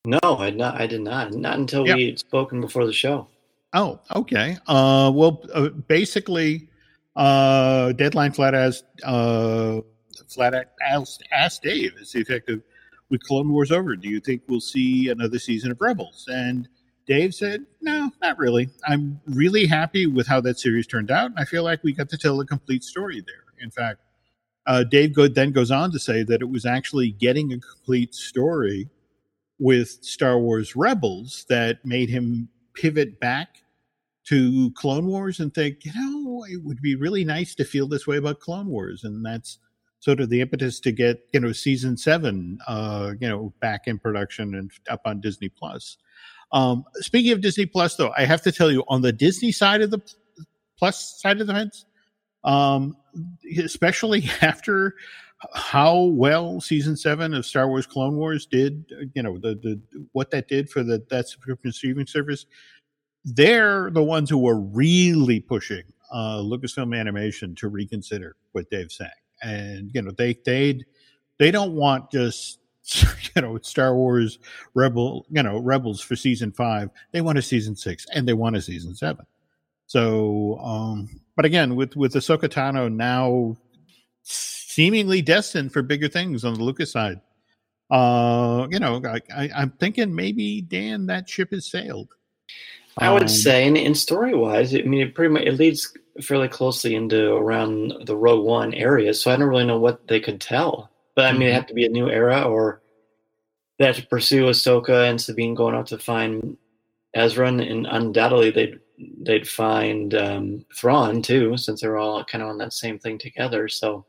No, 0.06 0.20
I 0.24 0.50
not. 0.50 0.82
I 0.82 0.88
did 0.88 1.02
not. 1.02 1.34
Not 1.34 1.60
until 1.60 1.86
yep. 1.86 1.98
we 1.98 2.08
had 2.08 2.20
spoken 2.20 2.62
before 2.62 2.86
the 2.86 2.94
show. 2.94 3.28
Oh, 3.74 4.00
okay. 4.16 4.58
Uh, 4.68 5.12
well, 5.14 5.44
uh, 5.54 5.70
basically, 5.70 6.70
uh, 7.16 7.92
Deadline 7.94 8.32
flat 8.32 8.56
as 8.56 8.84
uh, 9.04 9.82
flat 10.28 10.72
asked, 10.82 11.24
asked 11.32 11.64
Dave, 11.64 11.94
is 12.00 12.12
the 12.12 12.20
effective 12.20 12.62
with 13.12 13.22
Clone 13.24 13.52
Wars 13.52 13.72
over, 13.72 13.96
do 13.96 14.10
you 14.10 14.20
think 14.20 14.42
we'll 14.48 14.62
see 14.62 15.10
another 15.10 15.38
season 15.38 15.70
of 15.70 15.82
Rebels? 15.82 16.26
And 16.32 16.68
Dave 17.06 17.36
said, 17.36 17.66
no, 17.82 18.10
not 18.22 18.38
really. 18.38 18.70
I'm 18.88 19.20
really 19.26 19.68
happy 19.68 20.08
with 20.08 20.26
how 20.26 20.40
that 20.42 20.58
series 20.58 20.88
turned 20.88 21.12
out. 21.12 21.32
And 21.32 21.40
I 21.40 21.46
feel 21.46 21.64
like 21.64 21.84
we 21.84 21.94
got 21.94 22.10
to 22.10 22.18
tell 22.18 22.40
a 22.40 22.46
complete 22.46 22.84
story 22.84 23.22
there. 23.22 23.44
In 23.60 23.70
fact, 23.70 24.00
uh, 24.66 24.84
Dave 24.84 25.14
Good 25.14 25.36
then 25.36 25.52
goes 25.52 25.72
on 25.72 25.92
to 25.92 26.00
say 26.00 26.24
that 26.24 26.42
it 26.42 26.50
was 26.50 26.66
actually 26.66 27.12
getting 27.12 27.52
a 27.52 27.60
complete 27.60 28.16
story 28.16 28.90
with 29.60 29.90
Star 30.02 30.40
Wars 30.40 30.76
Rebels 30.76 31.46
that 31.50 31.86
made 31.86 32.10
him 32.10 32.48
pivot 32.74 33.20
back 33.20 33.64
to 34.26 34.72
Clone 34.72 35.08
Wars 35.08 35.40
and 35.40 35.54
think, 35.54 35.84
you 35.84 35.92
know, 35.96 36.46
it 36.46 36.64
would 36.64 36.82
be 36.82 36.96
really 36.96 37.26
nice 37.26 37.56
to 37.56 37.66
feel 37.66 37.88
this 37.88 38.08
way 38.08 38.18
about 38.18 38.40
Clone 38.40 38.68
Wars. 38.68 39.04
And 39.04 39.26
that's 39.26 39.58
sort 40.02 40.20
of 40.20 40.30
the 40.30 40.42
impetus 40.42 40.80
to 40.82 40.92
get 40.92 41.28
you 41.32 41.40
know 41.40 41.52
season 41.54 41.96
seven 41.96 42.58
uh 42.68 43.14
you 43.22 43.30
know 43.30 43.54
back 43.62 43.88
in 43.88 43.98
production 43.98 44.56
and 44.56 44.72
up 44.90 45.02
on 45.06 45.22
disney 45.22 45.48
plus. 45.48 45.98
Um 46.52 46.84
speaking 46.96 47.32
of 47.32 47.40
disney 47.40 47.66
plus 47.66 47.96
though 47.96 48.12
i 48.18 48.26
have 48.26 48.42
to 48.42 48.52
tell 48.52 48.70
you 48.70 48.84
on 48.90 49.02
the 49.02 49.14
disney 49.14 49.52
side 49.54 49.82
of 49.82 49.92
the 49.92 50.02
plus 50.78 51.22
side 51.22 51.40
of 51.40 51.48
the 51.48 51.54
fence 51.54 51.86
um 52.44 52.98
especially 53.58 54.30
after 54.42 54.96
how 55.54 56.04
well 56.04 56.60
season 56.60 56.96
seven 56.96 57.34
of 57.34 57.46
star 57.46 57.68
wars 57.68 57.88
clone 57.88 58.18
wars 58.18 58.46
did 58.46 58.86
you 59.14 59.24
know 59.24 59.38
the, 59.38 59.56
the 59.56 59.80
what 60.12 60.32
that 60.32 60.48
did 60.48 60.70
for 60.70 60.84
the 60.84 61.04
that 61.10 61.28
subscription 61.28 61.72
streaming 61.72 62.06
service 62.08 62.46
they're 63.24 63.90
the 63.92 64.04
ones 64.04 64.30
who 64.30 64.48
are 64.48 64.60
really 64.60 65.40
pushing 65.40 65.84
uh 66.12 66.38
lucasfilm 66.38 66.98
animation 66.98 67.56
to 67.56 67.70
reconsider 67.70 68.36
what 68.52 68.70
dave's 68.70 68.98
saying 68.98 69.10
and 69.42 69.92
you 69.94 70.02
know 70.02 70.12
they 70.12 70.38
they 70.46 70.84
they 71.40 71.52
don't 71.52 71.74
want 71.74 72.12
just 72.12 72.60
you 73.36 73.42
know 73.42 73.58
Star 73.60 73.96
Wars 73.96 74.40
Rebel 74.74 75.26
you 75.30 75.44
know 75.44 75.58
Rebels 75.58 76.02
for 76.02 76.16
season 76.16 76.52
five. 76.52 76.90
They 77.12 77.22
want 77.22 77.38
a 77.38 77.42
season 77.42 77.76
six 77.76 78.06
and 78.14 78.28
they 78.28 78.34
want 78.34 78.56
a 78.56 78.62
season 78.62 78.96
seven. 78.96 79.26
So, 79.88 80.58
um, 80.60 81.10
but 81.36 81.44
again, 81.44 81.76
with 81.76 81.96
with 81.96 82.14
Ahsoka 82.14 82.48
Tano 82.48 82.92
now 82.92 83.58
seemingly 84.24 85.22
destined 85.22 85.74
for 85.74 85.82
bigger 85.82 86.08
things 86.08 86.46
on 86.46 86.54
the 86.54 86.64
Lucas 86.64 86.92
side, 86.92 87.20
uh, 87.90 88.68
you 88.72 88.80
know, 88.80 89.02
I, 89.04 89.20
I, 89.36 89.62
am 89.64 89.72
thinking 89.72 90.16
maybe 90.16 90.62
Dan 90.62 91.08
that 91.08 91.28
ship 91.28 91.52
has 91.52 91.66
sailed. 91.66 92.08
I 92.98 93.12
would 93.12 93.24
um, 93.24 93.28
say, 93.28 93.68
and, 93.68 93.78
and 93.78 93.98
story 93.98 94.36
wise, 94.36 94.76
I 94.76 94.82
mean, 94.82 95.02
it 95.02 95.16
pretty 95.16 95.34
much 95.34 95.44
it 95.44 95.54
leads 95.54 95.94
fairly 96.22 96.48
closely 96.48 96.96
into 96.96 97.34
around 97.34 97.94
the 98.06 98.16
Rogue 98.16 98.46
One 98.46 98.74
area, 98.74 99.14
so 99.14 99.32
I 99.32 99.38
don't 99.38 99.48
really 99.48 99.66
know 99.66 99.80
what 99.80 100.08
they 100.08 100.20
could 100.20 100.42
tell. 100.42 100.90
But 101.16 101.26
I 101.26 101.32
mean, 101.32 101.42
mm-hmm. 101.42 101.50
it 101.50 101.54
have 101.54 101.68
to 101.68 101.74
be 101.74 101.86
a 101.86 101.90
new 101.90 102.10
era, 102.10 102.44
or 102.44 102.82
they 103.80 103.86
have 103.86 103.96
to 103.98 104.08
pursue 104.08 104.46
Ahsoka 104.46 105.10
and 105.10 105.20
Sabine 105.20 105.56
going 105.56 105.76
out 105.76 105.88
to 105.88 105.98
find 105.98 106.58
Ezra, 107.14 107.48
and 107.48 107.88
undoubtedly 107.88 108.52
they'd 108.52 108.80
they'd 109.22 109.48
find 109.48 110.14
um, 110.14 110.66
Thrawn 110.76 111.22
too, 111.22 111.58
since 111.58 111.82
they're 111.82 111.98
all 111.98 112.24
kind 112.24 112.44
of 112.44 112.50
on 112.50 112.58
that 112.60 112.74
same 112.74 113.00
thing 113.00 113.18
together. 113.18 113.68
So, 113.68 114.06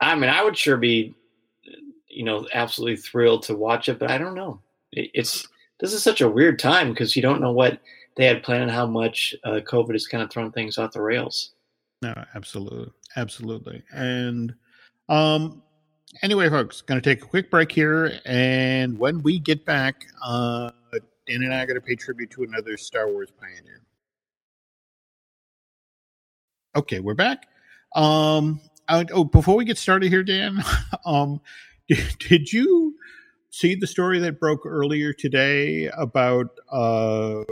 I 0.00 0.14
mean, 0.14 0.30
I 0.30 0.42
would 0.42 0.56
sure 0.56 0.76
be, 0.76 1.14
you 2.08 2.24
know, 2.24 2.46
absolutely 2.54 2.96
thrilled 2.96 3.42
to 3.44 3.56
watch 3.56 3.88
it, 3.88 3.98
but 3.98 4.10
I 4.10 4.18
don't 4.18 4.34
know. 4.34 4.60
It, 4.92 5.10
it's 5.14 5.46
this 5.80 5.92
is 5.92 6.02
such 6.02 6.20
a 6.20 6.28
weird 6.28 6.58
time 6.58 6.90
because 6.90 7.16
you 7.16 7.22
don't 7.22 7.40
know 7.40 7.52
what 7.52 7.80
they 8.16 8.26
had 8.26 8.42
planned 8.42 8.70
how 8.70 8.86
much 8.86 9.34
uh, 9.44 9.60
COVID 9.64 9.92
has 9.92 10.06
kind 10.06 10.22
of 10.22 10.30
thrown 10.30 10.52
things 10.52 10.78
off 10.78 10.92
the 10.92 11.00
rails. 11.00 11.54
No, 12.02 12.14
absolutely, 12.34 12.92
absolutely. 13.16 13.82
And 13.92 14.54
um, 15.08 15.62
anyway, 16.22 16.48
folks, 16.48 16.80
going 16.80 17.00
to 17.00 17.04
take 17.14 17.22
a 17.22 17.26
quick 17.26 17.50
break 17.50 17.72
here, 17.72 18.20
and 18.24 18.98
when 18.98 19.22
we 19.22 19.38
get 19.38 19.64
back, 19.64 20.04
uh, 20.24 20.70
Dan 21.26 21.42
and 21.42 21.54
I 21.54 21.62
are 21.62 21.66
going 21.66 21.80
to 21.80 21.80
pay 21.80 21.94
tribute 21.94 22.30
to 22.32 22.42
another 22.42 22.76
Star 22.76 23.08
Wars 23.08 23.30
pioneer. 23.30 23.80
Okay, 26.76 27.00
we're 27.00 27.14
back. 27.14 27.46
Um, 27.94 28.60
uh, 28.88 29.04
oh, 29.12 29.24
before 29.24 29.56
we 29.56 29.64
get 29.64 29.78
started 29.78 30.10
here, 30.10 30.22
Dan, 30.22 30.62
um, 31.06 31.40
did, 31.88 32.18
did 32.18 32.52
you 32.52 32.93
see 33.54 33.76
the 33.76 33.86
story 33.86 34.18
that 34.18 34.40
broke 34.40 34.66
earlier 34.66 35.12
today 35.12 35.88
about, 35.96 36.58
uh, 36.72 37.44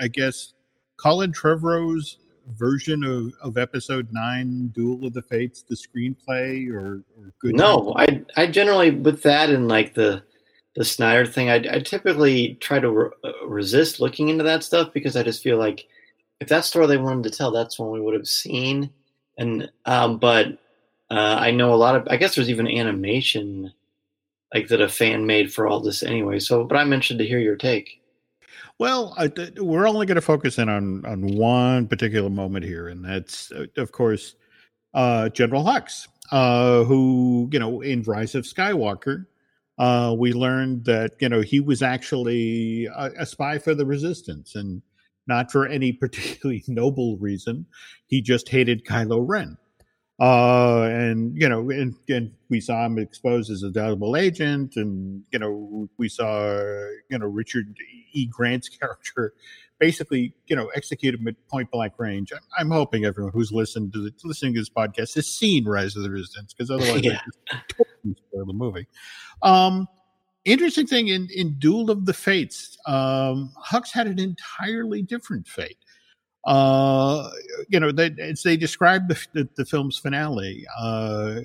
I 0.00 0.08
guess, 0.08 0.54
Colin 0.96 1.32
Trevorrow's 1.32 2.16
version 2.56 3.04
of, 3.04 3.34
of 3.42 3.58
episode 3.58 4.08
nine, 4.10 4.68
Duel 4.68 5.06
of 5.06 5.12
the 5.12 5.20
Fates, 5.20 5.62
the 5.62 5.76
screenplay, 5.76 6.70
or, 6.70 7.02
or 7.18 7.32
good? 7.40 7.54
No, 7.56 7.92
I 7.96 8.22
I 8.36 8.46
generally 8.46 8.90
with 8.90 9.22
that 9.22 9.50
and 9.50 9.68
like 9.68 9.92
the 9.92 10.22
the 10.76 10.84
Snyder 10.84 11.26
thing, 11.26 11.50
I, 11.50 11.56
I 11.56 11.80
typically 11.80 12.54
try 12.54 12.78
to 12.78 12.90
re- 12.90 13.10
uh, 13.24 13.46
resist 13.46 14.00
looking 14.00 14.28
into 14.28 14.44
that 14.44 14.62
stuff 14.64 14.92
because 14.94 15.16
I 15.16 15.22
just 15.22 15.42
feel 15.42 15.58
like 15.58 15.86
if 16.40 16.48
that 16.48 16.64
story 16.64 16.86
they 16.86 16.96
wanted 16.96 17.24
to 17.24 17.36
tell, 17.36 17.50
that's 17.50 17.78
one 17.78 17.90
we 17.90 18.00
would 18.00 18.14
have 18.14 18.28
seen. 18.28 18.90
And 19.36 19.70
um, 19.84 20.18
but 20.18 20.58
uh, 21.10 21.36
I 21.38 21.50
know 21.50 21.74
a 21.74 21.76
lot 21.76 21.96
of. 21.96 22.08
I 22.08 22.16
guess 22.16 22.34
there's 22.34 22.48
even 22.48 22.66
animation 22.66 23.74
like 24.54 24.68
that 24.68 24.80
a 24.80 24.88
fan 24.88 25.26
made 25.26 25.52
for 25.52 25.66
all 25.66 25.80
this 25.80 26.02
anyway. 26.02 26.38
So, 26.38 26.64
but 26.64 26.76
I'm 26.76 26.92
interested 26.92 27.18
to 27.18 27.26
hear 27.26 27.38
your 27.38 27.56
take. 27.56 28.00
Well, 28.78 29.14
I, 29.18 29.30
we're 29.58 29.86
only 29.86 30.06
going 30.06 30.16
to 30.16 30.22
focus 30.22 30.58
in 30.58 30.68
on 30.68 31.04
on 31.04 31.26
one 31.36 31.86
particular 31.86 32.30
moment 32.30 32.64
here, 32.64 32.88
and 32.88 33.04
that's 33.04 33.52
uh, 33.52 33.66
of 33.76 33.92
course 33.92 34.36
uh, 34.94 35.28
General 35.28 35.64
Hux, 35.64 36.08
uh, 36.32 36.84
who 36.84 37.48
you 37.52 37.58
know 37.58 37.80
in 37.82 38.02
Rise 38.02 38.34
of 38.34 38.44
Skywalker. 38.44 39.26
Uh, 39.78 40.14
we 40.18 40.32
learned 40.32 40.84
that 40.86 41.12
you 41.20 41.28
know 41.28 41.42
he 41.42 41.60
was 41.60 41.82
actually 41.82 42.86
a, 42.86 43.10
a 43.18 43.26
spy 43.26 43.58
for 43.58 43.74
the 43.74 43.86
resistance 43.86 44.54
and 44.54 44.82
not 45.26 45.52
for 45.52 45.66
any 45.66 45.92
particularly 46.00 46.64
noble 46.66 47.18
reason. 47.18 47.66
He 48.06 48.22
just 48.22 48.48
hated 48.48 48.86
Kylo 48.86 49.22
Ren. 49.26 49.58
Uh, 50.20 50.82
and 50.82 51.34
you 51.40 51.48
know, 51.48 51.70
and, 51.70 51.94
and 52.10 52.30
we 52.50 52.60
saw 52.60 52.84
him 52.84 52.98
exposed 52.98 53.50
as 53.50 53.62
a 53.62 53.70
double 53.70 54.16
agent, 54.16 54.76
and 54.76 55.22
you 55.32 55.38
know, 55.38 55.88
we 55.96 56.08
saw 56.08 56.60
you 57.08 57.18
know 57.18 57.26
Richard 57.26 57.74
E. 58.12 58.26
Grant's 58.26 58.68
character 58.80 59.32
basically 59.80 60.34
you 60.46 60.54
know 60.54 60.70
execute 60.76 61.14
him 61.14 61.26
at 61.26 61.34
point 61.48 61.70
blank 61.72 61.94
range. 61.98 62.32
I'm, 62.32 62.40
I'm 62.58 62.70
hoping 62.70 63.04
everyone 63.04 63.32
who's 63.32 63.50
listened 63.50 63.92
to 63.94 64.02
the, 64.02 64.12
listening 64.22 64.54
to 64.54 64.60
this 64.60 64.68
podcast 64.68 65.14
has 65.14 65.26
seen 65.26 65.64
Rise 65.64 65.96
of 65.96 66.04
the 66.04 66.10
Resistance 66.10 66.52
because 66.52 66.70
otherwise, 66.70 67.02
yeah. 67.02 67.20
Totally 67.68 68.14
spoil 68.28 68.46
the 68.46 68.52
movie. 68.52 68.86
Um, 69.42 69.88
interesting 70.44 70.86
thing 70.86 71.08
in 71.08 71.28
in 71.34 71.58
Duel 71.58 71.90
of 71.90 72.06
the 72.06 72.12
Fates, 72.12 72.78
um, 72.86 73.52
Hux 73.70 73.90
had 73.92 74.06
an 74.06 74.20
entirely 74.20 75.02
different 75.02 75.48
fate. 75.48 75.78
Uh, 76.46 77.30
you 77.68 77.78
know, 77.78 77.92
they, 77.92 78.08
they 78.08 78.56
described 78.56 79.08
the, 79.08 79.26
the, 79.34 79.48
the 79.56 79.64
film's 79.64 79.98
finale, 79.98 80.64
uh, 80.78 81.40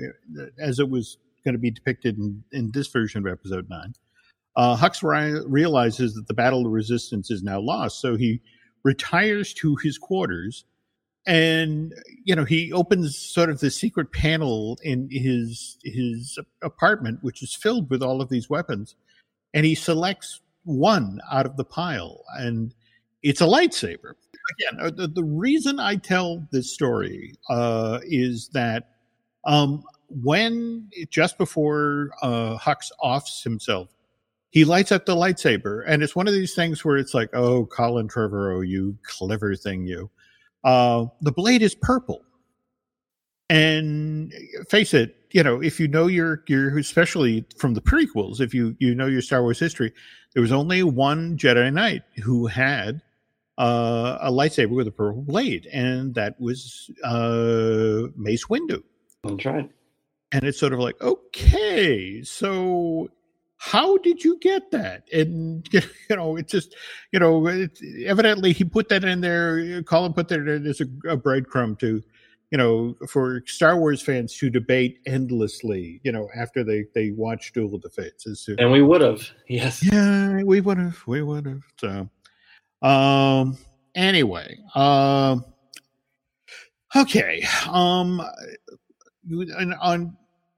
as 0.59 0.79
it 0.79 0.89
was 0.89 1.17
going 1.43 1.53
to 1.53 1.59
be 1.59 1.71
depicted 1.71 2.17
in, 2.17 2.43
in 2.51 2.71
this 2.71 2.87
version 2.87 3.25
of 3.25 3.31
episode 3.31 3.69
nine, 3.69 3.93
uh, 4.55 4.75
Hux 4.75 5.03
realizes 5.47 6.15
that 6.15 6.27
the 6.27 6.33
battle 6.33 6.65
of 6.65 6.71
resistance 6.71 7.29
is 7.29 7.43
now 7.43 7.59
lost, 7.59 7.99
so 7.99 8.15
he 8.15 8.41
retires 8.83 9.53
to 9.55 9.75
his 9.77 9.97
quarters, 9.97 10.63
and 11.27 11.93
you 12.23 12.35
know 12.35 12.45
he 12.45 12.71
opens 12.71 13.17
sort 13.17 13.49
of 13.49 13.59
the 13.59 13.69
secret 13.69 14.13
panel 14.13 14.77
in 14.83 15.09
his 15.11 15.77
his 15.83 16.39
apartment, 16.63 17.19
which 17.21 17.43
is 17.43 17.53
filled 17.53 17.89
with 17.89 18.01
all 18.01 18.21
of 18.21 18.29
these 18.29 18.49
weapons, 18.49 18.95
and 19.53 19.65
he 19.65 19.75
selects 19.75 20.39
one 20.63 21.19
out 21.29 21.45
of 21.45 21.57
the 21.57 21.65
pile, 21.65 22.23
and 22.37 22.73
it's 23.25 23.41
a 23.41 23.45
lightsaber. 23.45 24.13
Again, 24.53 24.79
uh, 24.79 24.91
the, 24.91 25.07
the 25.07 25.23
reason 25.23 25.79
I 25.79 25.95
tell 25.95 26.47
this 26.51 26.71
story 26.71 27.33
uh, 27.49 27.99
is 28.03 28.49
that 28.53 28.91
um, 29.45 29.83
when 30.09 30.89
just 31.09 31.37
before 31.37 32.11
uh, 32.21 32.57
Hux 32.57 32.91
offs 33.01 33.43
himself 33.43 33.89
he 34.55 34.63
lights 34.63 34.93
up 34.93 35.05
the 35.05 35.15
lightsaber 35.15 35.83
and 35.85 36.01
it's 36.01 36.15
one 36.15 36.29
of 36.29 36.33
these 36.33 36.55
things 36.55 36.85
where 36.85 36.95
it's 36.95 37.13
like 37.13 37.29
oh 37.33 37.65
colin 37.65 38.07
trevorrow 38.07 38.65
you 38.65 38.97
clever 39.03 39.53
thing 39.53 39.85
you 39.85 40.09
uh, 40.63 41.05
the 41.21 41.31
blade 41.31 41.61
is 41.61 41.75
purple 41.75 42.21
and 43.49 44.33
face 44.69 44.93
it 44.93 45.17
you 45.31 45.43
know 45.43 45.61
if 45.61 45.77
you 45.77 45.89
know 45.89 46.07
your 46.07 46.41
your 46.47 46.77
especially 46.79 47.45
from 47.57 47.73
the 47.73 47.81
prequels 47.81 48.39
if 48.39 48.53
you 48.53 48.77
you 48.79 48.95
know 48.95 49.07
your 49.07 49.21
star 49.21 49.41
wars 49.41 49.59
history 49.59 49.91
there 50.33 50.41
was 50.41 50.53
only 50.53 50.83
one 50.83 51.37
jedi 51.37 51.71
knight 51.73 52.03
who 52.23 52.47
had 52.47 53.01
uh, 53.57 54.17
a 54.21 54.31
lightsaber 54.31 54.75
with 54.75 54.87
a 54.87 54.91
purple 54.91 55.21
blade 55.21 55.67
and 55.71 56.15
that 56.15 56.39
was 56.39 56.91
uh, 57.03 58.03
mace 58.15 58.45
windu 58.45 58.83
that's 59.23 59.45
right 59.45 59.69
and 60.31 60.43
it's 60.43 60.59
sort 60.59 60.73
of 60.73 60.79
like 60.79 60.99
okay 61.01 62.21
so 62.23 63.09
how 63.57 63.97
did 63.97 64.23
you 64.23 64.37
get 64.39 64.71
that? 64.71 65.07
And 65.11 65.67
you 65.71 66.15
know, 66.15 66.35
it's 66.35 66.51
just, 66.51 66.75
you 67.11 67.19
know, 67.19 67.47
evidently 68.05 68.53
he 68.53 68.63
put 68.63 68.89
that 68.89 69.03
in 69.03 69.21
there. 69.21 69.81
Colin 69.83 70.13
put 70.13 70.27
that 70.29 70.47
in 70.47 70.67
as 70.67 70.81
a, 70.81 70.85
a 71.09 71.17
breadcrumb 71.17 71.79
to, 71.79 72.01
you 72.51 72.57
know, 72.57 72.95
for 73.07 73.41
Star 73.47 73.79
Wars 73.79 74.01
fans 74.01 74.37
to 74.37 74.49
debate 74.49 74.99
endlessly. 75.05 75.99
You 76.03 76.11
know, 76.11 76.29
after 76.35 76.63
they 76.63 76.85
they 76.93 77.11
watch 77.11 77.53
Duel 77.53 77.75
of 77.75 77.81
the 77.81 77.89
Fates, 77.89 78.23
to, 78.45 78.55
and 78.59 78.71
we 78.71 78.81
would 78.81 79.01
have, 79.01 79.27
yes, 79.47 79.83
yeah, 79.83 80.43
we 80.43 80.61
would 80.61 80.77
have, 80.77 81.01
we 81.07 81.23
would 81.23 81.47
have. 81.47 81.63
So, 81.79 82.09
um, 82.81 83.57
anyway, 83.95 84.57
um, 84.75 85.45
okay, 86.95 87.45
um, 87.69 88.21
on 89.81 90.17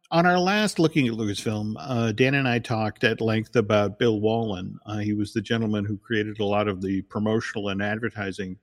on 0.10 0.26
our 0.26 0.40
last 0.40 0.80
looking 0.80 1.08
at 1.08 1.14
Lucasfilm, 1.14 1.76
uh, 1.80 2.12
Dan 2.14 2.34
and 2.34 2.48
I 2.48 2.60
talked 2.60 3.04
at 3.04 3.20
length 3.20 3.56
about 3.56 4.00
Bill 4.00 4.22
Wallen. 4.22 4.80
Uh, 4.86 5.00
he 5.00 5.14
was 5.14 5.34
the 5.34 5.42
gentleman 5.42 5.84
who 5.84 5.98
created 5.98 6.40
a 6.40 6.46
lot 6.46 6.70
of 6.70 6.82
the 6.82 7.02
promotional 7.04 7.68
and 7.70 7.82
advertising, 7.84 8.58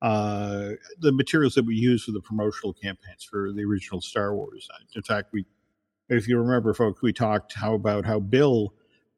uh, 0.00 0.70
the 1.00 1.10
materials 1.10 1.54
that 1.54 1.66
we 1.66 1.74
use 1.74 2.04
for 2.04 2.12
the 2.12 2.20
promotional 2.20 2.72
campaigns 2.72 3.24
for 3.24 3.52
the 3.52 3.64
original 3.64 4.00
Star 4.00 4.34
Wars. 4.34 4.68
In 4.94 5.02
fact, 5.02 5.30
we, 5.32 5.44
if 6.08 6.28
you 6.28 6.38
remember, 6.38 6.72
folks, 6.72 7.02
we 7.02 7.12
talked 7.12 7.54
how 7.54 7.74
about 7.74 8.04
how 8.04 8.20
Bill 8.20 8.72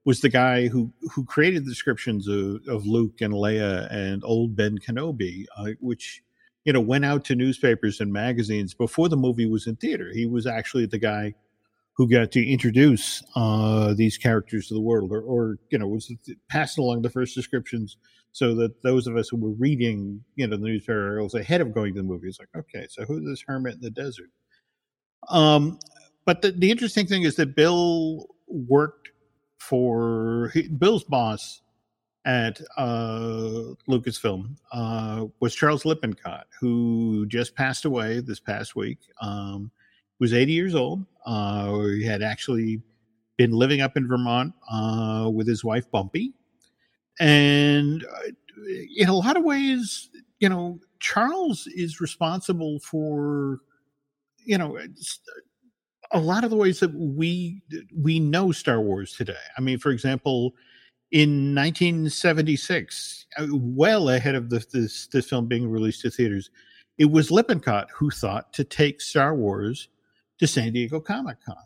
was 0.05 0.21
the 0.21 0.29
guy 0.29 0.69
who 0.69 0.93
who 1.13 1.25
created 1.25 1.65
the 1.65 1.71
descriptions 1.71 2.29
of, 2.29 2.61
of 2.69 2.87
Luke 2.87 3.21
and 3.21 3.35
Leia 3.35 3.93
and 3.93 4.23
old 4.25 4.57
Ben 4.57 4.79
Kenobi, 4.79 5.45
uh, 5.57 5.71
which 5.81 6.23
you 6.65 6.73
know 6.73 6.81
went 6.81 7.05
out 7.05 7.25
to 7.27 7.35
newspapers 7.35 8.01
and 8.01 8.13
magazines 8.13 8.75
before 8.75 9.09
the 9.09 9.17
movie 9.17 9.47
was 9.47 9.67
in 9.67 9.77
theater. 9.77 10.11
He 10.13 10.27
was 10.27 10.47
actually 10.47 10.87
the 10.87 10.99
guy 10.99 11.35
who 11.99 12.09
got 12.09 12.31
to 12.31 12.49
introduce 12.49 13.25
uh, 13.35 13.93
these 13.93 14.17
characters 14.17 14.69
to 14.69 14.75
the 14.75 14.81
world, 14.81 15.11
or, 15.11 15.21
or 15.21 15.59
you 15.71 15.79
know, 15.79 15.89
was 15.89 16.13
passing 16.49 16.85
along 16.85 17.03
the 17.03 17.11
first 17.11 17.35
descriptions 17.35 17.97
so 18.31 18.55
that 18.55 18.83
those 18.83 19.09
of 19.09 19.17
us 19.17 19.29
who 19.29 19.37
were 19.37 19.51
reading, 19.51 20.23
you 20.37 20.47
know, 20.47 20.57
the 20.57 20.63
newspaper 20.63 21.09
articles 21.09 21.35
ahead 21.35 21.61
of 21.61 21.75
going 21.75 21.95
to 21.95 22.01
the 22.01 22.07
movie, 22.07 22.29
it's 22.29 22.39
like, 22.39 22.49
okay, 22.57 22.87
so 22.89 23.05
who's 23.05 23.27
this 23.27 23.43
hermit 23.45 23.75
in 23.75 23.81
the 23.81 23.91
desert? 23.91 24.31
Um, 25.29 25.81
but 26.25 26.41
the, 26.41 26.53
the 26.53 26.71
interesting 26.71 27.07
thing 27.07 27.25
is 27.25 27.35
that 27.35 27.57
Bill 27.57 28.29
worked 28.47 29.11
for 29.59 30.53
Bill's 30.79 31.05
boss 31.05 31.62
at 32.25 32.61
uh, 32.77 33.75
Lucasfilm 33.88 34.57
uh, 34.73 35.27
was 35.40 35.55
Charles 35.55 35.85
Lippincott, 35.85 36.47
who 36.61 37.27
just 37.27 37.55
passed 37.55 37.85
away 37.85 38.21
this 38.21 38.40
past 38.40 38.77
week. 38.77 38.99
Um, 39.21 39.71
was 40.21 40.35
80 40.35 40.53
years 40.53 40.75
old. 40.75 41.05
Uh, 41.25 41.79
he 41.81 42.05
had 42.05 42.23
actually 42.23 42.83
been 43.37 43.53
living 43.53 43.81
up 43.81 43.97
in 43.97 44.09
Vermont 44.09 44.53
uh, 44.71 45.31
with 45.33 45.47
his 45.47 45.64
wife 45.64 45.90
Bumpy, 45.90 46.33
and 47.21 48.05
uh, 48.05 48.31
in 48.97 49.09
a 49.09 49.14
lot 49.14 49.37
of 49.37 49.44
ways, 49.44 50.11
you 50.40 50.49
know, 50.49 50.81
Charles 51.01 51.66
is 51.68 52.01
responsible 52.01 52.81
for, 52.81 53.61
you 54.44 54.59
know, 54.59 54.79
a 56.12 56.21
lot 56.21 56.44
of 56.44 56.51
the 56.51 56.57
ways 56.57 56.81
that 56.81 56.94
we 56.94 57.62
we 57.97 58.18
know 58.18 58.53
Star 58.53 58.81
Wars 58.81 59.14
today. 59.14 59.35
I 59.57 59.61
mean, 59.61 59.79
for 59.79 59.90
example, 59.90 60.55
in 61.11 61.55
1976, 61.55 63.27
uh, 63.38 63.47
well 63.51 64.11
ahead 64.11 64.35
of 64.35 64.51
the, 64.51 64.64
this 64.73 65.07
this 65.09 65.29
film 65.29 65.47
being 65.47 65.68
released 65.71 66.03
to 66.03 66.11
theaters, 66.11 66.51
it 66.99 67.11
was 67.11 67.31
Lippincott 67.31 67.88
who 67.94 68.11
thought 68.11 68.53
to 68.55 68.64
take 68.64 69.01
Star 69.01 69.35
Wars 69.35 69.88
to 70.38 70.47
San 70.47 70.73
Diego 70.73 71.01
Comic 71.01 71.38
Con, 71.44 71.57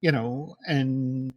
you 0.00 0.12
know, 0.12 0.56
and 0.66 1.32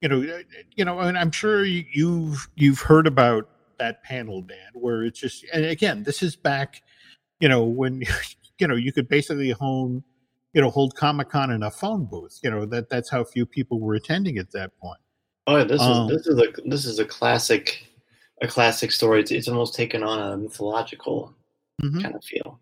you 0.00 0.08
know, 0.08 0.22
uh, 0.22 0.42
you 0.74 0.84
know, 0.84 0.98
and 1.00 1.18
I'm 1.18 1.30
sure 1.30 1.64
you've 1.64 2.48
you've 2.56 2.80
heard 2.80 3.06
about 3.06 3.48
that 3.78 4.02
panel, 4.02 4.42
Dan, 4.42 4.58
where 4.74 5.04
it's 5.04 5.18
just, 5.18 5.44
and 5.52 5.64
again, 5.64 6.02
this 6.04 6.22
is 6.22 6.36
back, 6.36 6.82
you 7.40 7.48
know, 7.48 7.64
when 7.64 8.02
you 8.58 8.66
know 8.66 8.76
you 8.76 8.92
could 8.92 9.08
basically 9.08 9.50
hone, 9.50 10.02
you 10.52 10.60
know, 10.60 10.70
hold 10.70 10.94
Comic 10.94 11.30
Con 11.30 11.50
in 11.50 11.62
a 11.62 11.70
phone 11.70 12.04
booth. 12.06 12.38
You 12.42 12.50
know 12.50 12.66
that 12.66 12.88
that's 12.88 13.10
how 13.10 13.24
few 13.24 13.46
people 13.46 13.80
were 13.80 13.94
attending 13.94 14.38
at 14.38 14.50
that 14.52 14.76
point. 14.78 15.00
Oh, 15.46 15.56
yeah, 15.56 15.64
this 15.64 15.80
um, 15.80 16.10
is 16.10 16.18
this 16.18 16.26
is 16.26 16.38
a 16.38 16.68
this 16.68 16.84
is 16.84 16.98
a 16.98 17.04
classic, 17.04 17.86
a 18.42 18.46
classic 18.46 18.92
story. 18.92 19.20
It's, 19.20 19.30
it's 19.30 19.48
almost 19.48 19.74
taken 19.74 20.02
on 20.02 20.32
a 20.32 20.36
mythological 20.36 21.34
mm-hmm. 21.82 22.00
kind 22.00 22.14
of 22.14 22.24
feel. 22.24 22.60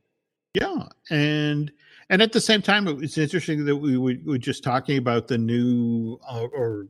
Yeah, 0.55 0.85
and 1.11 1.71
and 2.11 2.23
at 2.23 2.33
the 2.33 2.41
same 2.41 2.63
time, 2.63 2.89
it's 3.03 3.19
interesting 3.19 3.65
that 3.65 3.77
we 3.77 3.99
were, 3.99 4.39
just 4.39 4.65
talking 4.65 4.97
about 4.97 5.29
the 5.29 5.39
new 5.39 6.19
uh, 6.29 6.47
or 6.55 6.89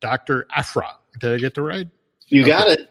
Dr. 0.00 0.46
Afra. 0.54 0.88
Did 1.20 1.34
I 1.34 1.38
get 1.38 1.54
the 1.54 1.62
right? 1.62 1.88
You 2.26 2.42
okay. 2.42 2.50
got 2.50 2.68
it. 2.68 2.90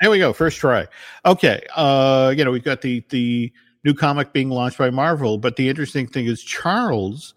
There 0.00 0.10
we 0.10 0.18
go. 0.18 0.32
First 0.32 0.58
try. 0.58 0.86
Okay. 1.26 1.62
Uh, 1.76 2.32
you 2.34 2.44
know, 2.44 2.50
we've 2.50 2.64
got 2.64 2.80
the 2.80 3.04
the 3.10 3.52
new 3.84 3.94
comic 3.94 4.32
being 4.32 4.50
launched 4.50 4.78
by 4.78 4.90
Marvel, 4.90 5.38
but 5.38 5.56
the 5.56 5.68
interesting 5.68 6.06
thing 6.06 6.26
is 6.26 6.42
Charles 6.42 7.34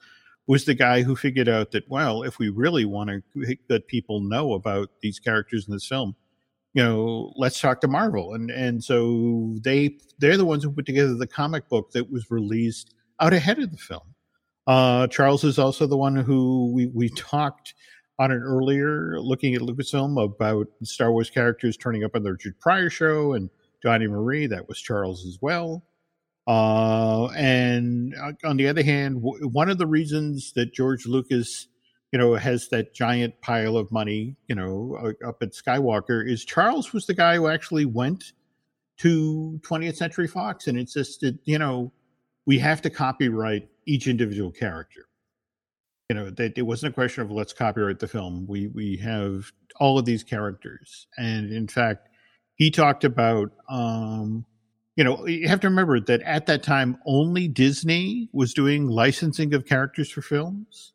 was 0.47 0.65
the 0.65 0.73
guy 0.73 1.01
who 1.01 1.15
figured 1.15 1.47
out 1.47 1.71
that 1.71 1.87
well, 1.89 2.23
if 2.23 2.37
we 2.39 2.49
really 2.49 2.85
want 2.85 3.09
to 3.09 3.57
let 3.69 3.87
people 3.87 4.19
know 4.19 4.53
about 4.53 4.89
these 5.01 5.19
characters 5.19 5.67
in 5.67 5.73
this 5.73 5.87
film, 5.87 6.15
you 6.73 6.83
know, 6.83 7.33
let's 7.37 7.61
talk 7.61 7.81
to 7.81 7.87
Marvel. 7.87 8.33
And 8.33 8.51
and 8.51 8.83
so 8.83 9.55
they 9.61 9.97
they're 10.19 10.37
the 10.37 10.45
ones 10.45 10.63
who 10.63 10.71
put 10.71 10.85
together 10.85 11.13
the 11.15 11.27
comic 11.27 11.69
book 11.69 11.91
that 11.91 12.11
was 12.11 12.29
released 12.29 12.93
out 13.19 13.33
ahead 13.33 13.59
of 13.59 13.71
the 13.71 13.77
film. 13.77 14.13
Uh, 14.65 15.07
Charles 15.07 15.43
is 15.43 15.59
also 15.59 15.85
the 15.85 15.97
one 15.97 16.15
who 16.15 16.71
we, 16.73 16.87
we 16.87 17.09
talked 17.09 17.73
on 18.19 18.31
it 18.31 18.39
earlier, 18.39 19.19
looking 19.19 19.55
at 19.55 19.61
Lucasfilm 19.61 20.23
about 20.23 20.67
Star 20.83 21.11
Wars 21.11 21.29
characters 21.29 21.75
turning 21.75 22.03
up 22.03 22.15
on 22.15 22.23
the 22.23 22.31
Richard 22.31 22.59
Pryor 22.59 22.89
show 22.89 23.33
and 23.33 23.49
Donny 23.81 24.07
Marie. 24.07 24.47
That 24.47 24.67
was 24.67 24.79
Charles 24.79 25.25
as 25.25 25.37
well. 25.41 25.83
Uh, 26.45 27.27
and 27.35 28.13
uh, 28.21 28.33
on 28.43 28.57
the 28.57 28.67
other 28.67 28.83
hand, 28.83 29.23
w- 29.23 29.47
one 29.47 29.69
of 29.69 29.77
the 29.77 29.87
reasons 29.87 30.51
that 30.53 30.73
George 30.73 31.05
Lucas, 31.05 31.67
you 32.11 32.19
know, 32.19 32.35
has 32.35 32.67
that 32.69 32.93
giant 32.93 33.39
pile 33.41 33.77
of 33.77 33.91
money, 33.91 34.35
you 34.47 34.55
know, 34.55 34.97
uh, 35.01 35.27
up 35.27 35.41
at 35.41 35.53
Skywalker 35.53 36.27
is 36.27 36.43
Charles 36.43 36.91
was 36.91 37.05
the 37.05 37.13
guy 37.13 37.35
who 37.35 37.47
actually 37.47 37.85
went 37.85 38.33
to 38.97 39.59
20th 39.63 39.95
Century 39.95 40.27
Fox 40.27 40.67
and 40.67 40.77
insisted, 40.77 41.39
you 41.45 41.57
know, 41.57 41.91
we 42.45 42.59
have 42.59 42.81
to 42.81 42.89
copyright 42.89 43.69
each 43.85 44.07
individual 44.07 44.51
character. 44.51 45.05
You 46.09 46.17
know, 46.17 46.29
that 46.31 46.57
it 46.57 46.63
wasn't 46.63 46.91
a 46.91 46.93
question 46.93 47.23
of 47.23 47.31
let's 47.31 47.53
copyright 47.53 47.99
the 47.99 48.07
film. 48.07 48.45
We 48.45 48.67
we 48.67 48.97
have 48.97 49.51
all 49.79 49.97
of 49.97 50.03
these 50.03 50.21
characters, 50.21 51.07
and 51.17 51.51
in 51.51 51.67
fact, 51.67 52.09
he 52.55 52.69
talked 52.69 53.05
about. 53.05 53.51
Um, 53.69 54.45
you 54.95 55.03
know, 55.03 55.25
you 55.25 55.47
have 55.47 55.59
to 55.61 55.69
remember 55.69 55.99
that 55.99 56.21
at 56.21 56.45
that 56.45 56.63
time, 56.63 56.97
only 57.05 57.47
Disney 57.47 58.29
was 58.31 58.53
doing 58.53 58.87
licensing 58.87 59.53
of 59.53 59.65
characters 59.65 60.09
for 60.09 60.21
films. 60.21 60.93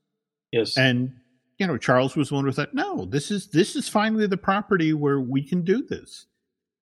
Yes, 0.52 0.76
and 0.76 1.12
you 1.58 1.66
know, 1.66 1.76
Charles 1.76 2.14
was 2.14 2.30
one 2.30 2.44
who 2.44 2.52
thought, 2.52 2.74
no, 2.74 3.04
this 3.04 3.30
is 3.30 3.48
this 3.48 3.74
is 3.74 3.88
finally 3.88 4.26
the 4.26 4.36
property 4.36 4.92
where 4.92 5.20
we 5.20 5.42
can 5.42 5.62
do 5.62 5.82
this, 5.82 6.26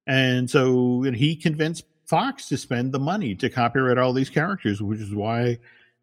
and 0.06 0.48
so 0.48 1.04
and 1.04 1.16
he 1.16 1.34
convinced 1.34 1.84
Fox 2.06 2.48
to 2.48 2.56
spend 2.56 2.92
the 2.92 2.98
money 2.98 3.34
to 3.34 3.48
copyright 3.48 3.98
all 3.98 4.12
these 4.12 4.30
characters, 4.30 4.82
which 4.82 5.00
is 5.00 5.14
why 5.14 5.58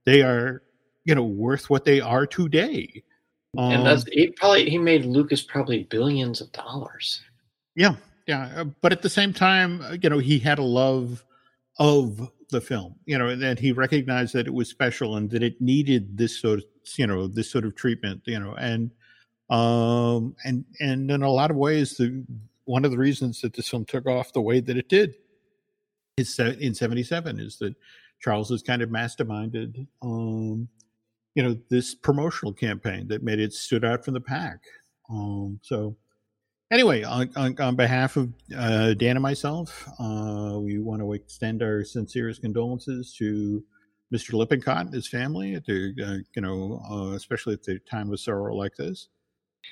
they 0.06 0.22
are, 0.22 0.64
you 1.06 1.16
know, 1.16 1.24
worth 1.24 1.70
what 1.70 1.86
they 1.86 2.02
are 2.02 2.26
today. 2.26 3.04
Um, 3.58 3.72
and 3.72 3.86
that's 3.86 4.04
he 4.06 4.32
probably 4.32 4.70
he 4.70 4.80
made 4.80 5.06
Lucas 5.06 5.44
probably 5.44 5.84
billions 5.84 6.42
of 6.42 6.52
dollars. 6.52 7.22
Yeah, 7.76 7.96
yeah, 8.28 8.52
uh, 8.56 8.64
but 8.82 8.92
at 8.92 9.02
the 9.02 9.10
same 9.10 9.34
time, 9.34 9.82
uh, 9.82 9.98
you 10.02 10.10
know, 10.10 10.20
he 10.20 10.40
had 10.40 10.60
a 10.60 10.64
love 10.64 11.26
of 11.80 12.32
the 12.50 12.62
film, 12.62 12.96
you 13.06 13.18
know, 13.18 13.28
and 13.28 13.60
he 13.60 13.72
recognized 13.72 14.34
that 14.34 14.48
it 14.48 14.54
was 14.54 14.70
special 14.70 15.18
and 15.18 15.30
that 15.32 15.44
it 15.44 15.60
needed 15.60 16.18
this 16.18 16.40
sort 16.40 16.60
of, 16.60 16.66
you 16.98 17.08
know, 17.08 17.28
this 17.28 17.52
sort 17.52 17.66
of 17.66 17.76
treatment, 17.76 18.22
you 18.26 18.40
know, 18.40 18.54
and 18.56 18.92
um 19.50 20.36
and 20.46 20.64
and 20.80 21.12
in 21.12 21.22
a 21.22 21.30
lot 21.30 21.52
of 21.52 21.58
ways 21.58 21.98
the 21.98 22.24
one 22.64 22.86
of 22.86 22.92
the 22.92 22.98
reasons 22.98 23.42
that 23.42 23.54
this 23.54 23.68
film 23.68 23.84
took 23.84 24.08
off 24.08 24.32
the 24.32 24.42
way 24.42 24.62
that 24.62 24.78
it 24.78 24.88
did 24.88 25.16
is 26.16 26.40
in 26.40 26.74
77 26.74 27.40
is 27.40 27.58
that 27.58 27.76
Charles 28.22 28.50
has 28.52 28.64
kind 28.64 28.82
of 28.82 28.90
masterminded 28.90 29.86
um 30.02 30.70
you 31.36 31.44
know 31.44 31.58
this 31.70 31.94
promotional 31.94 32.54
campaign 32.54 33.08
that 33.10 33.22
made 33.22 33.40
it 33.40 33.52
stood 33.52 33.84
out 33.84 34.06
from 34.06 34.14
the 34.14 34.22
pack. 34.22 34.60
Um 35.10 35.60
so 35.62 35.98
anyway 36.74 37.04
on, 37.04 37.30
on, 37.36 37.56
on 37.60 37.76
behalf 37.76 38.18
of 38.18 38.34
uh, 38.58 38.94
dan 38.96 39.16
and 39.16 39.22
myself 39.22 39.88
uh, 40.00 40.58
we 40.60 40.80
want 40.80 41.02
to 41.02 41.14
extend 41.14 41.62
our 41.62 41.84
sincerest 41.84 42.42
condolences 42.42 43.14
to 43.18 43.64
mr 44.14 44.34
lippincott 44.34 44.86
and 44.86 44.94
his 44.94 45.08
family 45.08 45.56
at 45.56 45.66
the 45.66 45.94
uh, 46.04 46.18
you 46.36 46.42
know 46.42 46.82
uh, 46.90 47.16
especially 47.16 47.54
at 47.54 47.64
the 47.64 47.80
time 47.80 48.12
of 48.12 48.20
sorrow 48.20 48.56
like 48.56 48.76
this 48.76 49.08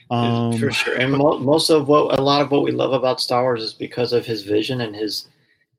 um, 0.10 0.58
for 0.58 0.72
sure 0.72 0.96
and 0.96 1.12
mo- 1.12 1.40
most 1.40 1.70
of 1.70 1.88
what 1.88 2.18
a 2.18 2.22
lot 2.22 2.42
of 2.42 2.52
what 2.52 2.64
we 2.64 2.72
love 2.72 2.94
about 2.94 3.20
star 3.20 3.44
wars 3.44 3.64
is 3.64 3.74
because 3.74 4.14
of 4.14 4.26
his 4.26 4.44
vision 4.44 4.82
and 4.82 4.96
his 4.96 5.28